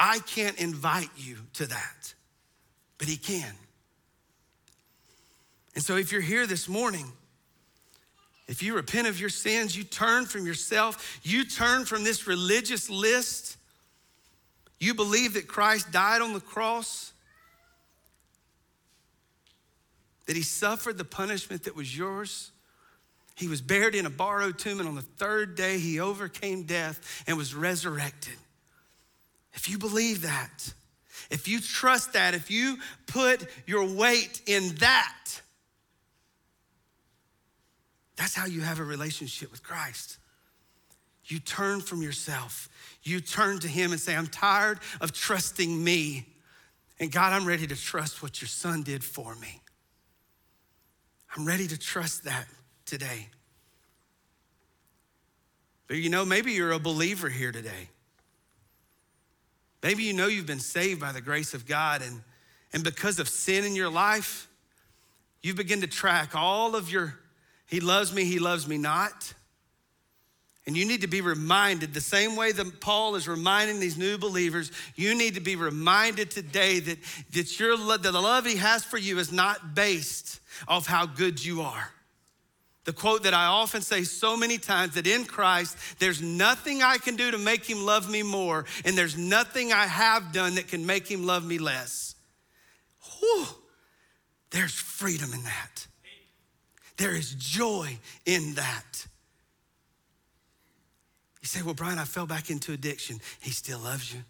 I 0.04 0.18
can't 0.18 0.58
invite 0.58 1.10
you 1.16 1.36
to 1.54 1.66
that, 1.66 2.14
but 2.98 3.06
He 3.06 3.16
can. 3.16 3.54
And 5.76 5.84
so, 5.84 5.96
if 5.96 6.10
you're 6.10 6.20
here 6.20 6.44
this 6.44 6.68
morning, 6.68 7.06
if 8.48 8.64
you 8.64 8.74
repent 8.74 9.06
of 9.06 9.20
your 9.20 9.28
sins, 9.28 9.76
you 9.76 9.84
turn 9.84 10.26
from 10.26 10.44
yourself, 10.44 11.20
you 11.22 11.44
turn 11.44 11.84
from 11.84 12.02
this 12.02 12.26
religious 12.26 12.90
list, 12.90 13.56
you 14.80 14.92
believe 14.92 15.34
that 15.34 15.46
Christ 15.46 15.92
died 15.92 16.20
on 16.20 16.32
the 16.32 16.40
cross, 16.40 17.12
that 20.26 20.34
He 20.34 20.42
suffered 20.42 20.98
the 20.98 21.04
punishment 21.04 21.62
that 21.62 21.76
was 21.76 21.96
yours. 21.96 22.50
He 23.36 23.46
was 23.46 23.60
buried 23.60 23.94
in 23.94 24.04
a 24.06 24.10
borrowed 24.10 24.58
tomb, 24.58 24.80
and 24.80 24.88
on 24.88 24.96
the 24.96 25.02
third 25.02 25.54
day, 25.54 25.78
he 25.78 26.00
overcame 26.00 26.64
death 26.64 27.24
and 27.28 27.38
was 27.38 27.54
resurrected. 27.54 28.34
If 29.54 29.68
you 29.68 29.78
believe 29.78 30.22
that, 30.22 30.72
if 31.30 31.48
you 31.48 31.60
trust 31.60 32.14
that, 32.14 32.34
if 32.34 32.50
you 32.50 32.78
put 33.06 33.46
your 33.66 33.84
weight 33.84 34.42
in 34.46 34.74
that, 34.76 35.40
that's 38.16 38.34
how 38.34 38.46
you 38.46 38.60
have 38.60 38.78
a 38.78 38.84
relationship 38.84 39.50
with 39.50 39.62
Christ. 39.62 40.18
You 41.24 41.38
turn 41.38 41.80
from 41.80 42.02
yourself. 42.02 42.68
You 43.02 43.20
turn 43.20 43.58
to 43.60 43.68
Him 43.68 43.92
and 43.92 44.00
say, 44.00 44.14
I'm 44.14 44.26
tired 44.26 44.80
of 45.00 45.12
trusting 45.12 45.82
me. 45.82 46.26
And 47.00 47.10
God, 47.10 47.32
I'm 47.32 47.46
ready 47.46 47.66
to 47.66 47.76
trust 47.76 48.22
what 48.22 48.40
your 48.40 48.48
Son 48.48 48.82
did 48.82 49.02
for 49.02 49.34
me. 49.36 49.60
I'm 51.36 51.46
ready 51.46 51.66
to 51.68 51.78
trust 51.78 52.24
that 52.24 52.46
today. 52.84 53.28
But 55.88 55.96
you 55.96 56.10
know, 56.10 56.24
maybe 56.24 56.52
you're 56.52 56.72
a 56.72 56.78
believer 56.78 57.28
here 57.28 57.52
today. 57.52 57.88
Maybe 59.82 60.04
you 60.04 60.12
know 60.12 60.28
you've 60.28 60.46
been 60.46 60.60
saved 60.60 61.00
by 61.00 61.12
the 61.12 61.20
grace 61.20 61.54
of 61.54 61.66
God, 61.66 62.02
and, 62.02 62.22
and 62.72 62.84
because 62.84 63.18
of 63.18 63.28
sin 63.28 63.64
in 63.64 63.74
your 63.74 63.90
life, 63.90 64.48
you 65.42 65.54
begin 65.54 65.80
to 65.80 65.86
track 65.86 66.34
all 66.34 66.76
of 66.76 66.90
your, 66.90 67.14
He 67.66 67.80
loves 67.80 68.12
me, 68.12 68.24
He 68.24 68.38
loves 68.38 68.68
me 68.68 68.78
not. 68.78 69.34
And 70.64 70.76
you 70.76 70.86
need 70.86 71.00
to 71.00 71.08
be 71.08 71.20
reminded 71.20 71.92
the 71.92 72.00
same 72.00 72.36
way 72.36 72.52
that 72.52 72.80
Paul 72.80 73.16
is 73.16 73.26
reminding 73.26 73.80
these 73.80 73.98
new 73.98 74.16
believers, 74.16 74.70
you 74.94 75.16
need 75.16 75.34
to 75.34 75.40
be 75.40 75.56
reminded 75.56 76.30
today 76.30 76.78
that, 76.78 76.98
that, 77.32 77.58
your, 77.58 77.76
that 77.76 78.02
the 78.04 78.12
love 78.12 78.46
he 78.46 78.56
has 78.56 78.84
for 78.84 78.96
you 78.96 79.18
is 79.18 79.32
not 79.32 79.74
based 79.74 80.38
off 80.68 80.86
how 80.86 81.04
good 81.06 81.44
you 81.44 81.62
are. 81.62 81.90
The 82.84 82.92
quote 82.92 83.22
that 83.22 83.34
I 83.34 83.46
often 83.46 83.80
say 83.80 84.02
so 84.02 84.36
many 84.36 84.58
times 84.58 84.94
that 84.94 85.06
in 85.06 85.24
Christ, 85.24 85.76
there's 86.00 86.20
nothing 86.20 86.82
I 86.82 86.98
can 86.98 87.14
do 87.14 87.30
to 87.30 87.38
make 87.38 87.64
him 87.64 87.86
love 87.86 88.10
me 88.10 88.22
more, 88.22 88.64
and 88.84 88.98
there's 88.98 89.16
nothing 89.16 89.72
I 89.72 89.86
have 89.86 90.32
done 90.32 90.56
that 90.56 90.66
can 90.66 90.84
make 90.84 91.06
him 91.06 91.24
love 91.24 91.46
me 91.46 91.58
less. 91.58 92.16
Whew, 93.20 93.46
there's 94.50 94.74
freedom 94.74 95.32
in 95.32 95.44
that. 95.44 95.86
There 96.96 97.14
is 97.14 97.34
joy 97.34 97.98
in 98.26 98.54
that. 98.54 99.06
You 101.40 101.48
say, 101.48 101.62
Well, 101.62 101.74
Brian, 101.74 101.98
I 101.98 102.04
fell 102.04 102.26
back 102.26 102.50
into 102.50 102.72
addiction. 102.72 103.20
He 103.40 103.50
still 103.50 103.78
loves 103.78 104.12
you. 104.12 104.20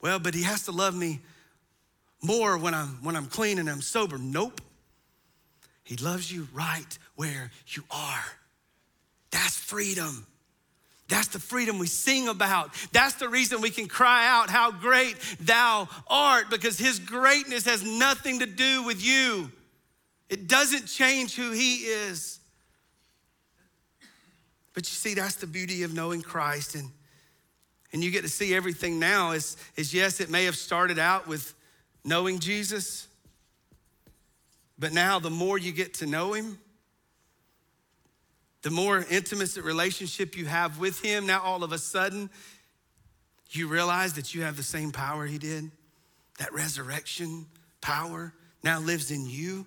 Well, 0.00 0.18
but 0.18 0.34
he 0.34 0.42
has 0.42 0.64
to 0.64 0.72
love 0.72 0.94
me 0.94 1.20
more 2.22 2.58
when 2.58 2.74
I'm 2.74 3.02
when 3.02 3.16
I'm 3.16 3.26
clean 3.26 3.58
and 3.58 3.68
I'm 3.68 3.80
sober. 3.80 4.18
Nope. 4.18 4.60
He 5.86 5.96
loves 5.96 6.32
you 6.32 6.48
right 6.52 6.98
where 7.14 7.52
you 7.68 7.84
are. 7.92 8.24
That's 9.30 9.56
freedom. 9.56 10.26
That's 11.08 11.28
the 11.28 11.38
freedom 11.38 11.78
we 11.78 11.86
sing 11.86 12.26
about. 12.26 12.74
That's 12.90 13.14
the 13.14 13.28
reason 13.28 13.60
we 13.60 13.70
can 13.70 13.86
cry 13.86 14.26
out, 14.26 14.50
How 14.50 14.72
great 14.72 15.14
thou 15.40 15.88
art, 16.08 16.50
because 16.50 16.76
his 16.76 16.98
greatness 16.98 17.64
has 17.66 17.84
nothing 17.84 18.40
to 18.40 18.46
do 18.46 18.82
with 18.82 19.00
you. 19.00 19.52
It 20.28 20.48
doesn't 20.48 20.86
change 20.86 21.36
who 21.36 21.52
he 21.52 21.84
is. 21.84 22.40
But 24.74 24.88
you 24.88 24.94
see, 24.94 25.14
that's 25.14 25.36
the 25.36 25.46
beauty 25.46 25.84
of 25.84 25.94
knowing 25.94 26.20
Christ. 26.20 26.74
And, 26.74 26.90
and 27.92 28.02
you 28.02 28.10
get 28.10 28.22
to 28.22 28.28
see 28.28 28.56
everything 28.56 28.98
now 28.98 29.30
is, 29.30 29.56
is 29.76 29.94
yes, 29.94 30.18
it 30.18 30.30
may 30.30 30.46
have 30.46 30.56
started 30.56 30.98
out 30.98 31.28
with 31.28 31.54
knowing 32.04 32.40
Jesus, 32.40 33.06
but 34.78 34.92
now, 34.92 35.18
the 35.18 35.30
more 35.30 35.58
you 35.58 35.72
get 35.72 35.94
to 35.94 36.06
know 36.06 36.34
him, 36.34 36.58
the 38.62 38.70
more 38.70 39.04
intimate 39.10 39.56
relationship 39.56 40.36
you 40.36 40.46
have 40.46 40.78
with 40.78 41.00
him, 41.00 41.26
now 41.26 41.40
all 41.40 41.62
of 41.62 41.72
a 41.72 41.78
sudden, 41.78 42.28
you 43.50 43.68
realize 43.68 44.14
that 44.14 44.34
you 44.34 44.42
have 44.42 44.56
the 44.56 44.62
same 44.62 44.92
power 44.92 45.24
he 45.24 45.38
did. 45.38 45.70
That 46.38 46.52
resurrection 46.52 47.46
power 47.80 48.34
now 48.62 48.80
lives 48.80 49.10
in 49.10 49.24
you. 49.24 49.66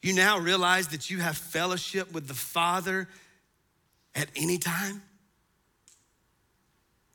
You 0.00 0.14
now 0.14 0.38
realize 0.38 0.88
that 0.88 1.10
you 1.10 1.18
have 1.18 1.36
fellowship 1.36 2.12
with 2.12 2.26
the 2.26 2.34
Father 2.34 3.06
at 4.14 4.28
any 4.34 4.58
time. 4.58 5.02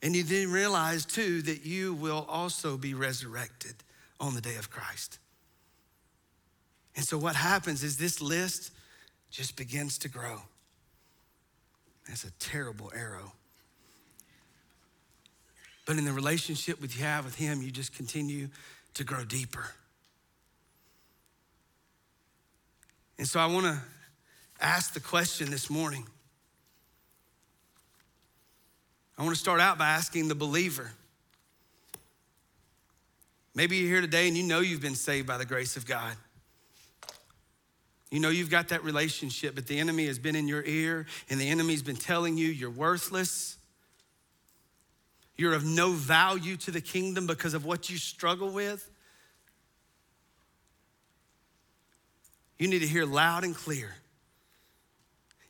And 0.02 0.16
you 0.16 0.24
then 0.24 0.52
realize, 0.52 1.06
too, 1.06 1.42
that 1.42 1.66
you 1.66 1.94
will 1.96 2.26
also 2.30 2.78
be 2.78 2.94
resurrected 2.94 3.74
on 4.20 4.36
the 4.36 4.42
day 4.42 4.56
of 4.56 4.70
Christ. 4.70 5.20
And 6.98 7.06
so 7.06 7.18
what 7.18 7.36
happens 7.36 7.84
is 7.84 7.96
this 7.96 8.22
list 8.22 8.72
just 9.30 9.56
begins 9.56 10.00
to 10.00 10.10
grow. 10.10 10.42
That's 12.08 12.24
a 12.24 12.32
terrible 12.40 12.92
arrow. 12.94 13.32
But 15.86 15.98
in 15.98 16.06
the 16.06 16.12
relationship 16.12 16.82
with 16.82 16.98
you 16.98 17.04
have 17.04 17.24
with 17.24 17.36
him, 17.36 17.62
you 17.62 17.70
just 17.70 17.96
continue 17.96 18.50
to 18.96 19.04
grow 19.04 19.24
deeper. 19.24 19.66
And 23.20 23.28
so 23.28 23.40
I 23.40 23.46
want 23.46 23.68
to 23.68 23.80
ask 24.60 24.94
the 24.94 25.00
question 25.00 25.52
this 25.52 25.70
morning. 25.70 26.06
I 29.20 29.24
want 29.24 29.36
to 29.36 29.40
start 29.40 29.62
out 29.62 29.78
by 29.78 29.90
asking 29.90 30.30
the 30.30 30.36
believer. 30.36 30.92
Maybe 33.54 33.78
you're 33.78 33.90
here 33.90 34.02
today 34.02 34.28
and 34.28 34.36
you 34.36 34.44
know 34.44 34.62
you've 34.62 34.82
been 34.82 34.96
saved 34.96 35.28
by 35.28 35.38
the 35.38 35.46
grace 35.46 35.78
of 35.78 35.86
God. 35.86 36.16
You 38.10 38.20
know 38.22 38.30
you've 38.30 38.50
got 38.50 38.70
that 38.70 38.84
relationship, 38.84 39.56
but 39.56 39.68
the 39.68 39.80
enemy 39.80 40.08
has 40.08 40.18
been 40.18 40.36
in 40.36 40.48
your 40.48 40.64
ear 40.64 41.06
and 41.30 41.40
the 41.40 41.50
enemy's 41.50 41.82
been 41.82 41.98
telling 41.98 42.38
you 42.38 42.48
you're 42.48 42.70
worthless. 42.70 43.58
You're 45.36 45.54
of 45.54 45.66
no 45.66 45.92
value 45.92 46.56
to 46.58 46.72
the 46.72 46.82
kingdom 46.82 47.28
because 47.28 47.54
of 47.54 47.66
what 47.66 47.90
you 47.90 47.98
struggle 47.98 48.50
with. 48.50 48.90
You 52.58 52.68
need 52.68 52.80
to 52.80 52.88
hear 52.88 53.06
loud 53.06 53.44
and 53.44 53.56
clear. 53.56 53.94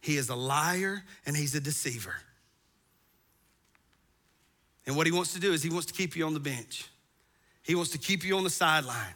He 0.01 0.17
is 0.17 0.29
a 0.29 0.35
liar 0.35 1.03
and 1.25 1.37
he's 1.37 1.55
a 1.55 1.59
deceiver. 1.59 2.15
And 4.85 4.95
what 4.95 5.05
he 5.05 5.11
wants 5.11 5.33
to 5.33 5.39
do 5.39 5.53
is 5.53 5.61
he 5.61 5.69
wants 5.69 5.85
to 5.87 5.93
keep 5.93 6.15
you 6.15 6.25
on 6.25 6.33
the 6.33 6.39
bench. 6.39 6.87
He 7.63 7.75
wants 7.75 7.91
to 7.91 7.97
keep 7.97 8.23
you 8.23 8.37
on 8.37 8.43
the 8.43 8.49
sideline. 8.49 9.13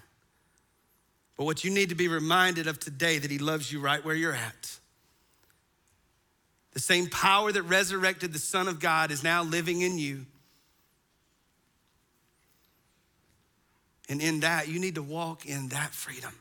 But 1.42 1.46
what 1.46 1.64
you 1.64 1.72
need 1.72 1.89
to 1.89 1.96
be 1.96 2.08
reminded 2.08 2.68
of 2.68 2.80
today 2.80 3.18
that 3.18 3.32
he 3.32 3.39
loves 3.39 3.72
you 3.72 3.80
right 3.80 4.06
where 4.06 4.14
you're 4.14 4.36
at. 4.36 4.78
The 6.74 6.80
same 6.80 7.08
power 7.08 7.52
that 7.52 7.64
resurrected 7.64 8.32
the 8.32 8.38
Son 8.38 8.68
of 8.68 8.80
God 8.80 9.10
is 9.10 9.24
now 9.24 9.42
living 9.42 9.82
in 9.82 9.98
you. 9.98 10.28
And 14.08 14.22
in 14.22 14.42
that, 14.42 14.68
you 14.68 14.80
need 14.80 14.94
to 14.94 15.02
walk 15.02 15.48
in 15.48 15.70
that 15.70 15.96
freedom. 15.96 16.32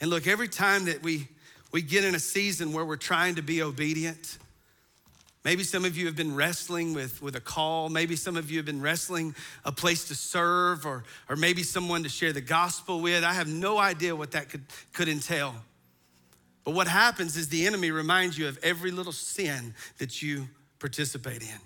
And 0.00 0.10
look, 0.10 0.26
every 0.26 0.48
time 0.48 0.86
that 0.86 1.00
we, 1.00 1.28
we 1.70 1.82
get 1.82 2.02
in 2.02 2.16
a 2.16 2.18
season 2.18 2.72
where 2.72 2.84
we're 2.84 2.96
trying 2.96 3.36
to 3.36 3.42
be 3.42 3.62
obedient, 3.62 4.36
maybe 5.44 5.62
some 5.62 5.84
of 5.84 5.96
you 5.96 6.06
have 6.06 6.16
been 6.16 6.34
wrestling 6.34 6.94
with, 6.94 7.22
with 7.22 7.36
a 7.36 7.40
call. 7.40 7.88
Maybe 7.88 8.16
some 8.16 8.36
of 8.36 8.50
you 8.50 8.58
have 8.58 8.66
been 8.66 8.82
wrestling 8.82 9.34
a 9.64 9.72
place 9.72 10.08
to 10.08 10.14
serve 10.14 10.86
or, 10.86 11.04
or 11.28 11.36
maybe 11.36 11.62
someone 11.62 12.02
to 12.02 12.08
share 12.08 12.32
the 12.32 12.40
gospel 12.40 13.00
with. 13.00 13.24
I 13.24 13.32
have 13.32 13.48
no 13.48 13.78
idea 13.78 14.14
what 14.14 14.32
that 14.32 14.48
could, 14.48 14.64
could 14.92 15.08
entail. 15.08 15.54
But 16.64 16.74
what 16.74 16.88
happens 16.88 17.36
is 17.36 17.48
the 17.48 17.66
enemy 17.66 17.90
reminds 17.90 18.38
you 18.38 18.48
of 18.48 18.58
every 18.62 18.90
little 18.90 19.12
sin 19.12 19.74
that 19.98 20.22
you 20.22 20.48
participate 20.78 21.42
in 21.42 21.58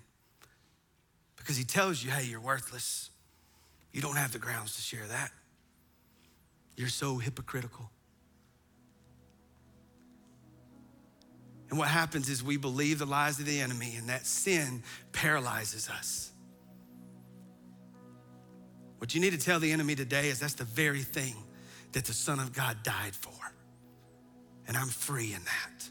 because 1.37 1.57
he 1.57 1.64
tells 1.64 2.03
you, 2.03 2.11
hey, 2.11 2.25
you're 2.25 2.41
worthless. 2.41 3.11
You 3.93 4.01
don't 4.01 4.16
have 4.16 4.33
the 4.33 4.39
grounds 4.39 4.77
to 4.77 4.83
share 4.83 5.07
that. 5.09 5.31
You're 6.77 6.89
so 6.89 7.18
hypocritical. 7.18 7.91
And 11.75 11.79
what 11.81 11.89
happens 11.89 12.29
is 12.29 12.41
we 12.41 12.57
believe 12.57 13.01
the 13.01 13.05
lies 13.05 13.41
of 13.41 13.47
the 13.47 13.59
enemy, 13.59 13.95
and 13.99 14.09
that 14.09 14.27
sin 14.27 14.85
paralyzes 15.11 15.89
us. 15.89 16.31
What 18.99 19.12
you 19.12 19.20
need 19.20 19.33
to 19.33 19.41
tell 19.41 19.59
the 19.59 19.72
enemy 19.72 19.97
today 19.97 20.29
is 20.29 20.39
that's 20.39 20.55
the 20.55 20.62
very 20.62 21.03
thing 21.03 21.35
that 21.91 22.05
the 22.05 22.12
Son 22.12 22.39
of 22.39 22.53
God 22.53 22.85
died 22.85 23.16
for. 23.16 23.33
And 24.68 24.77
I'm 24.77 24.87
free 24.87 25.35
in 25.35 25.43
that. 25.43 25.89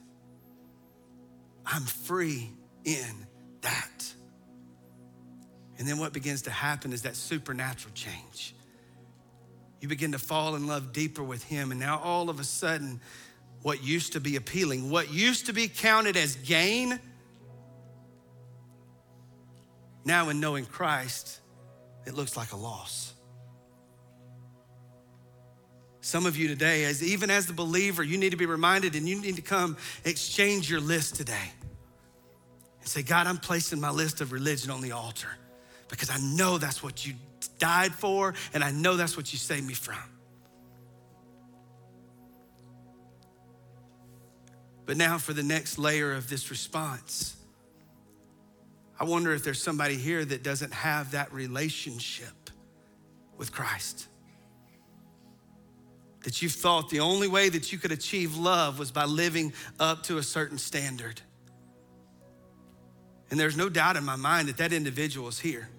I'm 1.65 1.83
free 1.83 2.53
in 2.85 3.27
that. 3.59 4.13
And 5.77 5.85
then 5.85 5.99
what 5.99 6.13
begins 6.13 6.43
to 6.43 6.49
happen 6.49 6.93
is 6.93 7.01
that 7.01 7.17
supernatural 7.17 7.93
change. 7.93 8.55
You 9.81 9.89
begin 9.89 10.13
to 10.13 10.17
fall 10.17 10.55
in 10.55 10.65
love 10.65 10.93
deeper 10.93 11.23
with 11.23 11.43
Him. 11.43 11.71
And 11.71 11.79
now 11.81 11.99
all 11.99 12.29
of 12.29 12.39
a 12.39 12.45
sudden, 12.45 13.01
what 13.63 13.83
used 13.83 14.13
to 14.13 14.19
be 14.19 14.35
appealing, 14.35 14.89
what 14.89 15.11
used 15.11 15.47
to 15.47 15.53
be 15.53 15.67
counted 15.67 16.15
as 16.15 16.35
gain, 16.35 16.99
now 20.05 20.29
in 20.29 20.39
knowing 20.39 20.65
Christ, 20.65 21.39
it 22.05 22.13
looks 22.13 22.35
like 22.35 22.51
a 22.51 22.57
loss. 22.57 23.13
Some 26.01 26.25
of 26.25 26.35
you 26.35 26.49
today, 26.49 26.83
as 26.83 27.01
even 27.01 27.29
as 27.29 27.47
the 27.47 27.53
believer, 27.53 28.03
you 28.03 28.17
need 28.17 28.31
to 28.31 28.37
be 28.37 28.45
reminded 28.45 28.95
and 28.95 29.07
you 29.07 29.21
need 29.21 29.37
to 29.37 29.41
come 29.41 29.77
exchange 30.03 30.69
your 30.69 30.81
list 30.81 31.15
today 31.15 31.51
and 32.81 32.89
say, 32.89 33.01
God, 33.01 33.25
I'm 33.25 33.37
placing 33.37 33.79
my 33.79 33.91
list 33.91 34.19
of 34.19 34.33
religion 34.33 34.69
on 34.69 34.81
the 34.81 34.91
altar 34.91 35.29
because 35.87 36.09
I 36.09 36.17
know 36.17 36.57
that's 36.57 36.83
what 36.83 37.05
you 37.07 37.13
died 37.57 37.93
for 37.93 38.33
and 38.53 38.61
I 38.61 38.71
know 38.71 38.97
that's 38.97 39.15
what 39.15 39.31
you 39.31 39.39
saved 39.39 39.65
me 39.65 39.73
from. 39.73 39.95
But 44.85 44.97
now, 44.97 45.17
for 45.17 45.33
the 45.33 45.43
next 45.43 45.77
layer 45.77 46.13
of 46.13 46.29
this 46.29 46.49
response, 46.51 47.37
I 48.99 49.05
wonder 49.05 49.33
if 49.33 49.43
there's 49.43 49.61
somebody 49.61 49.95
here 49.95 50.23
that 50.25 50.43
doesn't 50.43 50.73
have 50.73 51.11
that 51.11 51.33
relationship 51.33 52.49
with 53.37 53.51
Christ. 53.51 54.07
That 56.23 56.41
you 56.41 56.49
thought 56.49 56.89
the 56.89 56.99
only 56.99 57.27
way 57.27 57.49
that 57.49 57.71
you 57.71 57.77
could 57.77 57.91
achieve 57.91 58.37
love 58.37 58.79
was 58.79 58.91
by 58.91 59.05
living 59.05 59.53
up 59.79 60.03
to 60.03 60.17
a 60.17 60.23
certain 60.23 60.57
standard. 60.57 61.21
And 63.29 63.39
there's 63.39 63.57
no 63.57 63.67
doubt 63.67 63.97
in 63.97 64.03
my 64.03 64.15
mind 64.15 64.47
that 64.47 64.57
that 64.57 64.71
individual 64.73 65.27
is 65.27 65.39
here. 65.39 65.69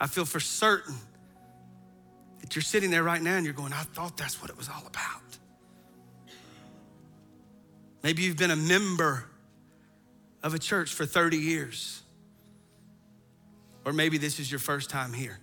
I 0.00 0.06
feel 0.06 0.24
for 0.24 0.40
certain 0.40 0.96
that 2.40 2.54
you're 2.54 2.62
sitting 2.62 2.90
there 2.90 3.02
right 3.02 3.20
now 3.20 3.36
and 3.36 3.44
you're 3.44 3.54
going, 3.54 3.72
I 3.72 3.82
thought 3.82 4.16
that's 4.16 4.40
what 4.40 4.50
it 4.50 4.56
was 4.56 4.68
all 4.68 4.84
about. 4.86 5.27
Maybe 8.02 8.22
you've 8.22 8.36
been 8.36 8.50
a 8.50 8.56
member 8.56 9.24
of 10.42 10.54
a 10.54 10.58
church 10.58 10.94
for 10.94 11.04
30 11.04 11.36
years, 11.36 12.02
or 13.84 13.92
maybe 13.92 14.18
this 14.18 14.38
is 14.38 14.50
your 14.50 14.60
first 14.60 14.88
time 14.88 15.12
here. 15.12 15.38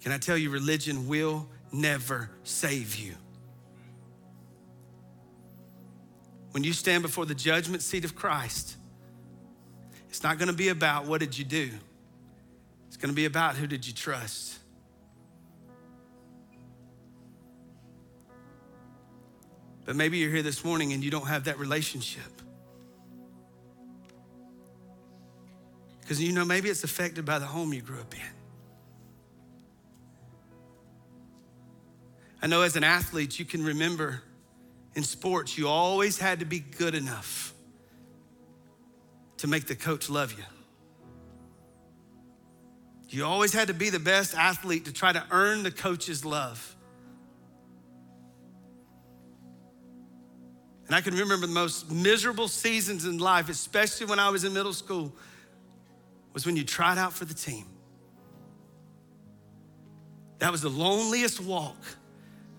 Can 0.00 0.12
I 0.12 0.18
tell 0.18 0.36
you, 0.36 0.50
religion 0.50 1.08
will 1.08 1.46
never 1.72 2.30
save 2.44 2.96
you. 2.96 3.14
When 6.52 6.64
you 6.64 6.72
stand 6.72 7.02
before 7.02 7.26
the 7.26 7.34
judgment 7.34 7.82
seat 7.82 8.04
of 8.04 8.14
Christ, 8.14 8.76
it's 10.08 10.22
not 10.22 10.38
going 10.38 10.48
to 10.48 10.54
be 10.54 10.68
about 10.68 11.06
what 11.06 11.20
did 11.20 11.36
you 11.36 11.44
do. 11.44 11.70
It's 12.86 12.96
going 12.96 13.10
to 13.10 13.16
be 13.16 13.26
about 13.26 13.56
who 13.56 13.66
did 13.66 13.86
you 13.86 13.92
trust. 13.92 14.57
But 19.88 19.96
maybe 19.96 20.18
you're 20.18 20.30
here 20.30 20.42
this 20.42 20.66
morning 20.66 20.92
and 20.92 21.02
you 21.02 21.10
don't 21.10 21.28
have 21.28 21.44
that 21.44 21.58
relationship. 21.58 22.42
Because 26.02 26.22
you 26.22 26.30
know, 26.32 26.44
maybe 26.44 26.68
it's 26.68 26.84
affected 26.84 27.24
by 27.24 27.38
the 27.38 27.46
home 27.46 27.72
you 27.72 27.80
grew 27.80 27.98
up 27.98 28.12
in. 28.12 28.20
I 32.42 32.48
know 32.48 32.60
as 32.60 32.76
an 32.76 32.84
athlete, 32.84 33.38
you 33.38 33.46
can 33.46 33.64
remember 33.64 34.20
in 34.94 35.04
sports, 35.04 35.56
you 35.56 35.68
always 35.68 36.18
had 36.18 36.40
to 36.40 36.44
be 36.44 36.58
good 36.58 36.94
enough 36.94 37.54
to 39.38 39.46
make 39.46 39.68
the 39.68 39.74
coach 39.74 40.10
love 40.10 40.34
you. 40.36 40.44
You 43.08 43.24
always 43.24 43.54
had 43.54 43.68
to 43.68 43.74
be 43.74 43.88
the 43.88 43.98
best 43.98 44.34
athlete 44.34 44.84
to 44.84 44.92
try 44.92 45.14
to 45.14 45.24
earn 45.30 45.62
the 45.62 45.70
coach's 45.70 46.26
love. 46.26 46.76
And 50.88 50.96
I 50.96 51.02
can 51.02 51.14
remember 51.14 51.46
the 51.46 51.52
most 51.52 51.90
miserable 51.90 52.48
seasons 52.48 53.04
in 53.04 53.18
life, 53.18 53.50
especially 53.50 54.06
when 54.06 54.18
I 54.18 54.30
was 54.30 54.44
in 54.44 54.54
middle 54.54 54.72
school, 54.72 55.12
was 56.32 56.46
when 56.46 56.56
you 56.56 56.64
tried 56.64 56.96
out 56.96 57.12
for 57.12 57.26
the 57.26 57.34
team. 57.34 57.66
That 60.38 60.50
was 60.50 60.62
the 60.62 60.70
loneliest 60.70 61.40
walk 61.40 61.76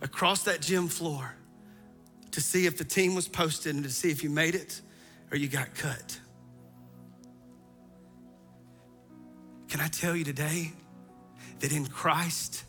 across 0.01 0.43
that 0.43 0.61
gym 0.61 0.87
floor 0.87 1.35
to 2.31 2.41
see 2.41 2.67
if 2.67 2.77
the 2.77 2.83
team 2.83 3.15
was 3.15 3.27
posted 3.27 3.73
and 3.73 3.83
to 3.83 3.89
see 3.89 4.11
if 4.11 4.23
you 4.23 4.29
made 4.29 4.53
it 4.53 4.79
or 5.31 5.37
you 5.37 5.47
got 5.47 5.73
cut. 5.73 6.19
Can 9.69 9.81
I 9.81 9.87
tell 9.87 10.15
you 10.15 10.23
today 10.23 10.71
that 11.61 11.71
in 11.71 11.87
Christ, 11.87 12.63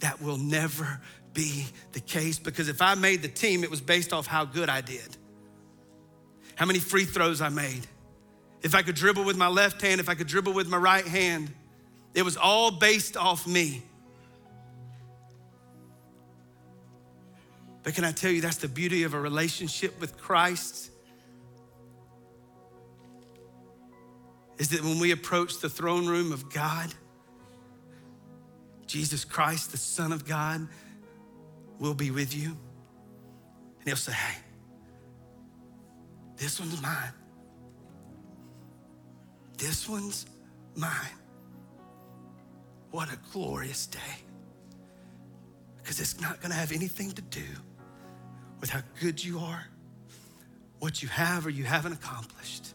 that 0.00 0.20
will 0.20 0.38
never 0.38 1.00
be 1.36 1.66
the 1.92 2.00
case? 2.00 2.38
Because 2.40 2.68
if 2.68 2.82
I 2.82 2.96
made 2.96 3.22
the 3.22 3.28
team, 3.28 3.62
it 3.62 3.70
was 3.70 3.80
based 3.80 4.12
off 4.12 4.26
how 4.26 4.44
good 4.44 4.68
I 4.68 4.80
did, 4.80 5.16
how 6.56 6.66
many 6.66 6.80
free 6.80 7.04
throws 7.04 7.40
I 7.40 7.50
made, 7.50 7.86
if 8.62 8.74
I 8.74 8.82
could 8.82 8.96
dribble 8.96 9.22
with 9.22 9.36
my 9.36 9.46
left 9.46 9.80
hand, 9.82 10.00
if 10.00 10.08
I 10.08 10.14
could 10.14 10.26
dribble 10.26 10.54
with 10.54 10.66
my 10.66 10.78
right 10.78 11.06
hand. 11.06 11.52
It 12.14 12.24
was 12.24 12.36
all 12.36 12.70
based 12.70 13.16
off 13.16 13.46
me. 13.46 13.82
But 17.82 17.94
can 17.94 18.04
I 18.04 18.10
tell 18.10 18.32
you, 18.32 18.40
that's 18.40 18.56
the 18.56 18.68
beauty 18.68 19.04
of 19.04 19.14
a 19.14 19.20
relationship 19.20 20.00
with 20.00 20.16
Christ? 20.16 20.90
Is 24.58 24.70
that 24.70 24.82
when 24.82 24.98
we 24.98 25.12
approach 25.12 25.58
the 25.58 25.68
throne 25.68 26.06
room 26.06 26.32
of 26.32 26.50
God, 26.50 26.92
Jesus 28.86 29.24
Christ, 29.24 29.72
the 29.72 29.78
Son 29.78 30.10
of 30.10 30.24
God, 30.24 30.66
will 31.78 31.94
be 31.94 32.10
with 32.10 32.34
you. 32.34 32.48
And 32.48 33.86
he'll 33.86 33.96
say, 33.96 34.12
Hey, 34.12 34.38
this 36.36 36.60
one's 36.60 36.80
mine. 36.80 37.12
This 39.58 39.88
one's 39.88 40.26
mine. 40.74 40.90
What 42.90 43.12
a 43.12 43.18
glorious 43.32 43.86
day. 43.86 43.98
Because 45.78 46.00
it's 46.00 46.20
not 46.20 46.40
going 46.40 46.50
to 46.50 46.56
have 46.56 46.72
anything 46.72 47.12
to 47.12 47.22
do 47.22 47.44
with 48.60 48.70
how 48.70 48.80
good 49.00 49.22
you 49.22 49.38
are, 49.38 49.66
what 50.78 51.02
you 51.02 51.08
have 51.08 51.46
or 51.46 51.50
you 51.50 51.64
haven't 51.64 51.92
accomplished. 51.92 52.74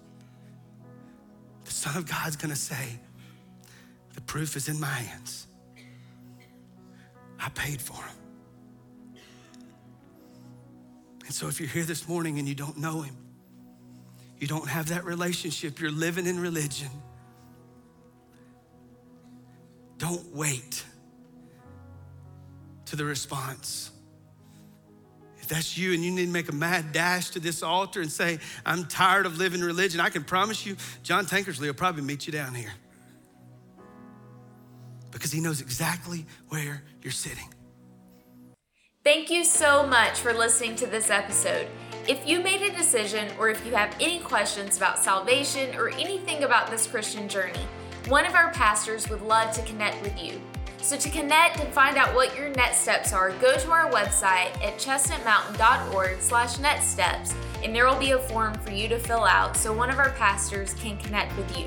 The 1.66 1.72
Son 1.72 1.98
of 1.98 2.08
God's 2.10 2.36
gonna 2.36 2.56
say, 2.56 3.00
The 4.14 4.22
proof 4.22 4.56
is 4.56 4.70
in 4.70 4.80
my 4.80 4.88
hands. 4.88 5.48
I 7.40 7.50
paid 7.50 7.82
for 7.82 7.96
him. 7.96 8.21
And 11.32 11.36
so, 11.38 11.48
if 11.48 11.62
you're 11.62 11.70
here 11.70 11.86
this 11.86 12.10
morning 12.10 12.40
and 12.40 12.46
you 12.46 12.56
don't 12.56 12.78
know 12.78 13.04
him, 13.04 13.16
you 14.38 14.48
don't 14.48 14.68
have 14.68 14.90
that 14.90 15.06
relationship, 15.06 15.80
you're 15.80 15.90
living 15.90 16.28
in 16.28 16.38
religion. 16.38 16.90
Don't 19.98 20.36
wait 20.36 20.84
to 22.88 22.98
the 22.98 23.06
response. 23.06 23.92
If 25.38 25.48
that's 25.48 25.78
you 25.78 25.94
and 25.94 26.04
you 26.04 26.12
need 26.12 26.26
to 26.26 26.32
make 26.34 26.50
a 26.50 26.54
mad 26.54 26.92
dash 26.92 27.30
to 27.30 27.40
this 27.40 27.64
altar 27.64 28.02
and 28.02 28.12
say, 28.12 28.40
I'm 28.66 28.84
tired 28.84 29.26
of 29.26 29.38
living 29.38 29.62
religion, 29.62 30.02
I 30.02 30.10
can 30.10 30.26
promise 30.26 30.66
you, 30.66 30.76
John 31.02 31.26
Tankersley 31.26 31.68
will 31.68 31.74
probably 31.74 32.04
meet 32.04 32.28
you 32.28 32.34
down 32.34 32.54
here 32.54 32.74
because 35.12 35.32
he 35.32 35.40
knows 35.40 35.62
exactly 35.62 36.26
where 36.50 36.84
you're 37.02 37.14
sitting. 37.14 37.48
Thank 39.04 39.32
you 39.32 39.44
so 39.44 39.88
much 39.88 40.20
for 40.20 40.32
listening 40.32 40.76
to 40.76 40.86
this 40.86 41.10
episode. 41.10 41.66
If 42.08 42.28
you 42.28 42.40
made 42.40 42.62
a 42.62 42.72
decision 42.72 43.30
or 43.40 43.50
if 43.50 43.66
you 43.66 43.74
have 43.74 43.96
any 44.00 44.20
questions 44.20 44.78
about 44.78 45.00
salvation 45.00 45.76
or 45.76 45.90
anything 45.90 46.44
about 46.44 46.70
this 46.70 46.86
Christian 46.86 47.28
journey, 47.28 47.66
one 48.10 48.28
of 48.28 48.36
our 48.36 48.52
pastors 48.54 49.10
would 49.10 49.24
love 49.24 49.56
to 49.56 49.64
connect 49.64 50.00
with 50.04 50.22
you. 50.22 50.40
So 50.84 50.98
to 50.98 51.10
connect 51.10 51.60
and 51.60 51.74
find 51.74 51.98
out 51.98 52.14
what 52.14 52.38
your 52.38 52.50
next 52.50 52.82
steps 52.82 53.12
are, 53.12 53.32
go 53.32 53.58
to 53.58 53.72
our 53.72 53.90
website 53.90 54.54
at 54.64 54.78
chestnutmountain.org 54.78 56.22
slash 56.22 56.60
next 56.60 56.86
steps 56.86 57.34
and 57.64 57.76
there 57.76 57.88
will 57.88 58.00
be 58.00 58.12
a 58.12 58.20
form 58.20 58.54
for 58.54 58.70
you 58.70 58.88
to 58.88 59.00
fill 59.00 59.24
out 59.24 59.58
so 59.58 59.74
one 59.74 59.90
of 59.90 59.98
our 59.98 60.12
pastors 60.12 60.76
can 60.76 60.96
connect 60.98 61.36
with 61.38 61.58
you. 61.58 61.66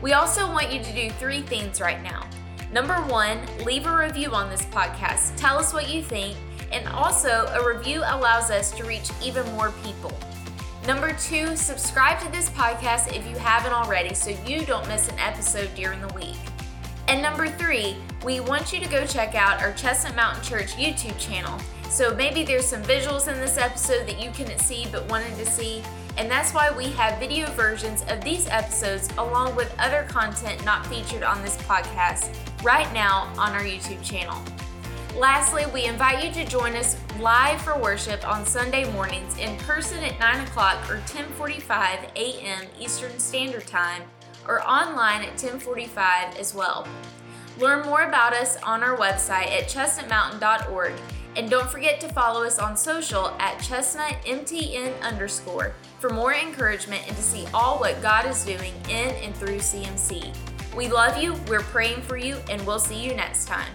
We 0.00 0.14
also 0.14 0.50
want 0.50 0.72
you 0.72 0.82
to 0.82 0.92
do 0.94 1.10
three 1.10 1.42
things 1.42 1.82
right 1.82 2.02
now. 2.02 2.26
Number 2.72 2.94
one, 2.94 3.40
leave 3.64 3.86
a 3.86 3.96
review 3.96 4.32
on 4.32 4.50
this 4.50 4.64
podcast. 4.66 5.36
Tell 5.36 5.58
us 5.58 5.72
what 5.72 5.88
you 5.88 6.02
think. 6.02 6.36
And 6.72 6.86
also, 6.88 7.46
a 7.52 7.66
review 7.66 8.00
allows 8.00 8.50
us 8.50 8.72
to 8.72 8.84
reach 8.84 9.10
even 9.22 9.46
more 9.52 9.72
people. 9.84 10.12
Number 10.86 11.12
two, 11.14 11.56
subscribe 11.56 12.20
to 12.20 12.30
this 12.30 12.50
podcast 12.50 13.14
if 13.14 13.26
you 13.28 13.36
haven't 13.36 13.72
already 13.72 14.14
so 14.14 14.30
you 14.46 14.64
don't 14.64 14.86
miss 14.88 15.08
an 15.08 15.18
episode 15.18 15.74
during 15.74 16.00
the 16.00 16.12
week. 16.14 16.36
And 17.08 17.22
number 17.22 17.46
three, 17.46 17.96
we 18.24 18.40
want 18.40 18.72
you 18.72 18.80
to 18.80 18.88
go 18.88 19.06
check 19.06 19.34
out 19.34 19.62
our 19.62 19.72
Chestnut 19.72 20.16
Mountain 20.16 20.42
Church 20.42 20.72
YouTube 20.74 21.18
channel. 21.18 21.58
So 21.88 22.14
maybe 22.14 22.42
there's 22.42 22.66
some 22.66 22.82
visuals 22.82 23.32
in 23.32 23.40
this 23.40 23.58
episode 23.58 24.06
that 24.06 24.20
you 24.20 24.30
couldn't 24.32 24.58
see 24.58 24.86
but 24.90 25.08
wanted 25.08 25.36
to 25.36 25.46
see, 25.46 25.82
and 26.16 26.30
that's 26.30 26.54
why 26.54 26.70
we 26.70 26.84
have 26.90 27.18
video 27.18 27.50
versions 27.52 28.04
of 28.08 28.22
these 28.22 28.46
episodes 28.48 29.08
along 29.18 29.54
with 29.54 29.74
other 29.78 30.06
content 30.08 30.64
not 30.64 30.86
featured 30.86 31.22
on 31.22 31.42
this 31.42 31.56
podcast 31.58 32.34
right 32.62 32.90
now 32.92 33.32
on 33.36 33.52
our 33.52 33.62
YouTube 33.62 34.02
channel. 34.02 34.42
Lastly, 35.16 35.64
we 35.72 35.84
invite 35.84 36.24
you 36.24 36.30
to 36.32 36.50
join 36.50 36.76
us 36.76 36.96
live 37.18 37.60
for 37.62 37.78
worship 37.78 38.26
on 38.28 38.44
Sunday 38.44 38.90
mornings 38.92 39.38
in 39.38 39.56
person 39.58 40.02
at 40.04 40.18
9 40.18 40.46
o'clock 40.46 40.90
or 40.90 40.98
10:45 41.06 42.14
a.m. 42.16 42.64
Eastern 42.78 43.18
Standard 43.18 43.66
Time, 43.66 44.02
or 44.46 44.60
online 44.68 45.22
at 45.22 45.38
10:45 45.38 46.38
as 46.38 46.54
well. 46.54 46.86
Learn 47.58 47.86
more 47.86 48.02
about 48.02 48.34
us 48.34 48.58
on 48.62 48.82
our 48.82 48.96
website 48.98 49.48
at 49.48 49.68
chestnutmountain.org, 49.68 50.92
and 51.34 51.48
don't 51.48 51.70
forget 51.70 51.98
to 52.00 52.08
follow 52.08 52.44
us 52.44 52.58
on 52.58 52.76
social 52.76 53.28
at 53.38 53.56
chestnutmtn 53.58 55.00
underscore 55.00 55.74
for 56.06 56.14
more 56.14 56.34
encouragement 56.34 57.02
and 57.08 57.16
to 57.16 57.22
see 57.22 57.46
all 57.52 57.78
what 57.80 58.00
God 58.00 58.26
is 58.26 58.44
doing 58.44 58.72
in 58.88 59.10
and 59.24 59.34
through 59.34 59.58
CMC. 59.58 60.32
We 60.76 60.88
love 60.88 61.20
you, 61.20 61.34
we're 61.48 61.62
praying 61.62 62.02
for 62.02 62.16
you, 62.16 62.36
and 62.48 62.64
we'll 62.64 62.78
see 62.78 63.02
you 63.02 63.14
next 63.14 63.46
time. 63.46 63.72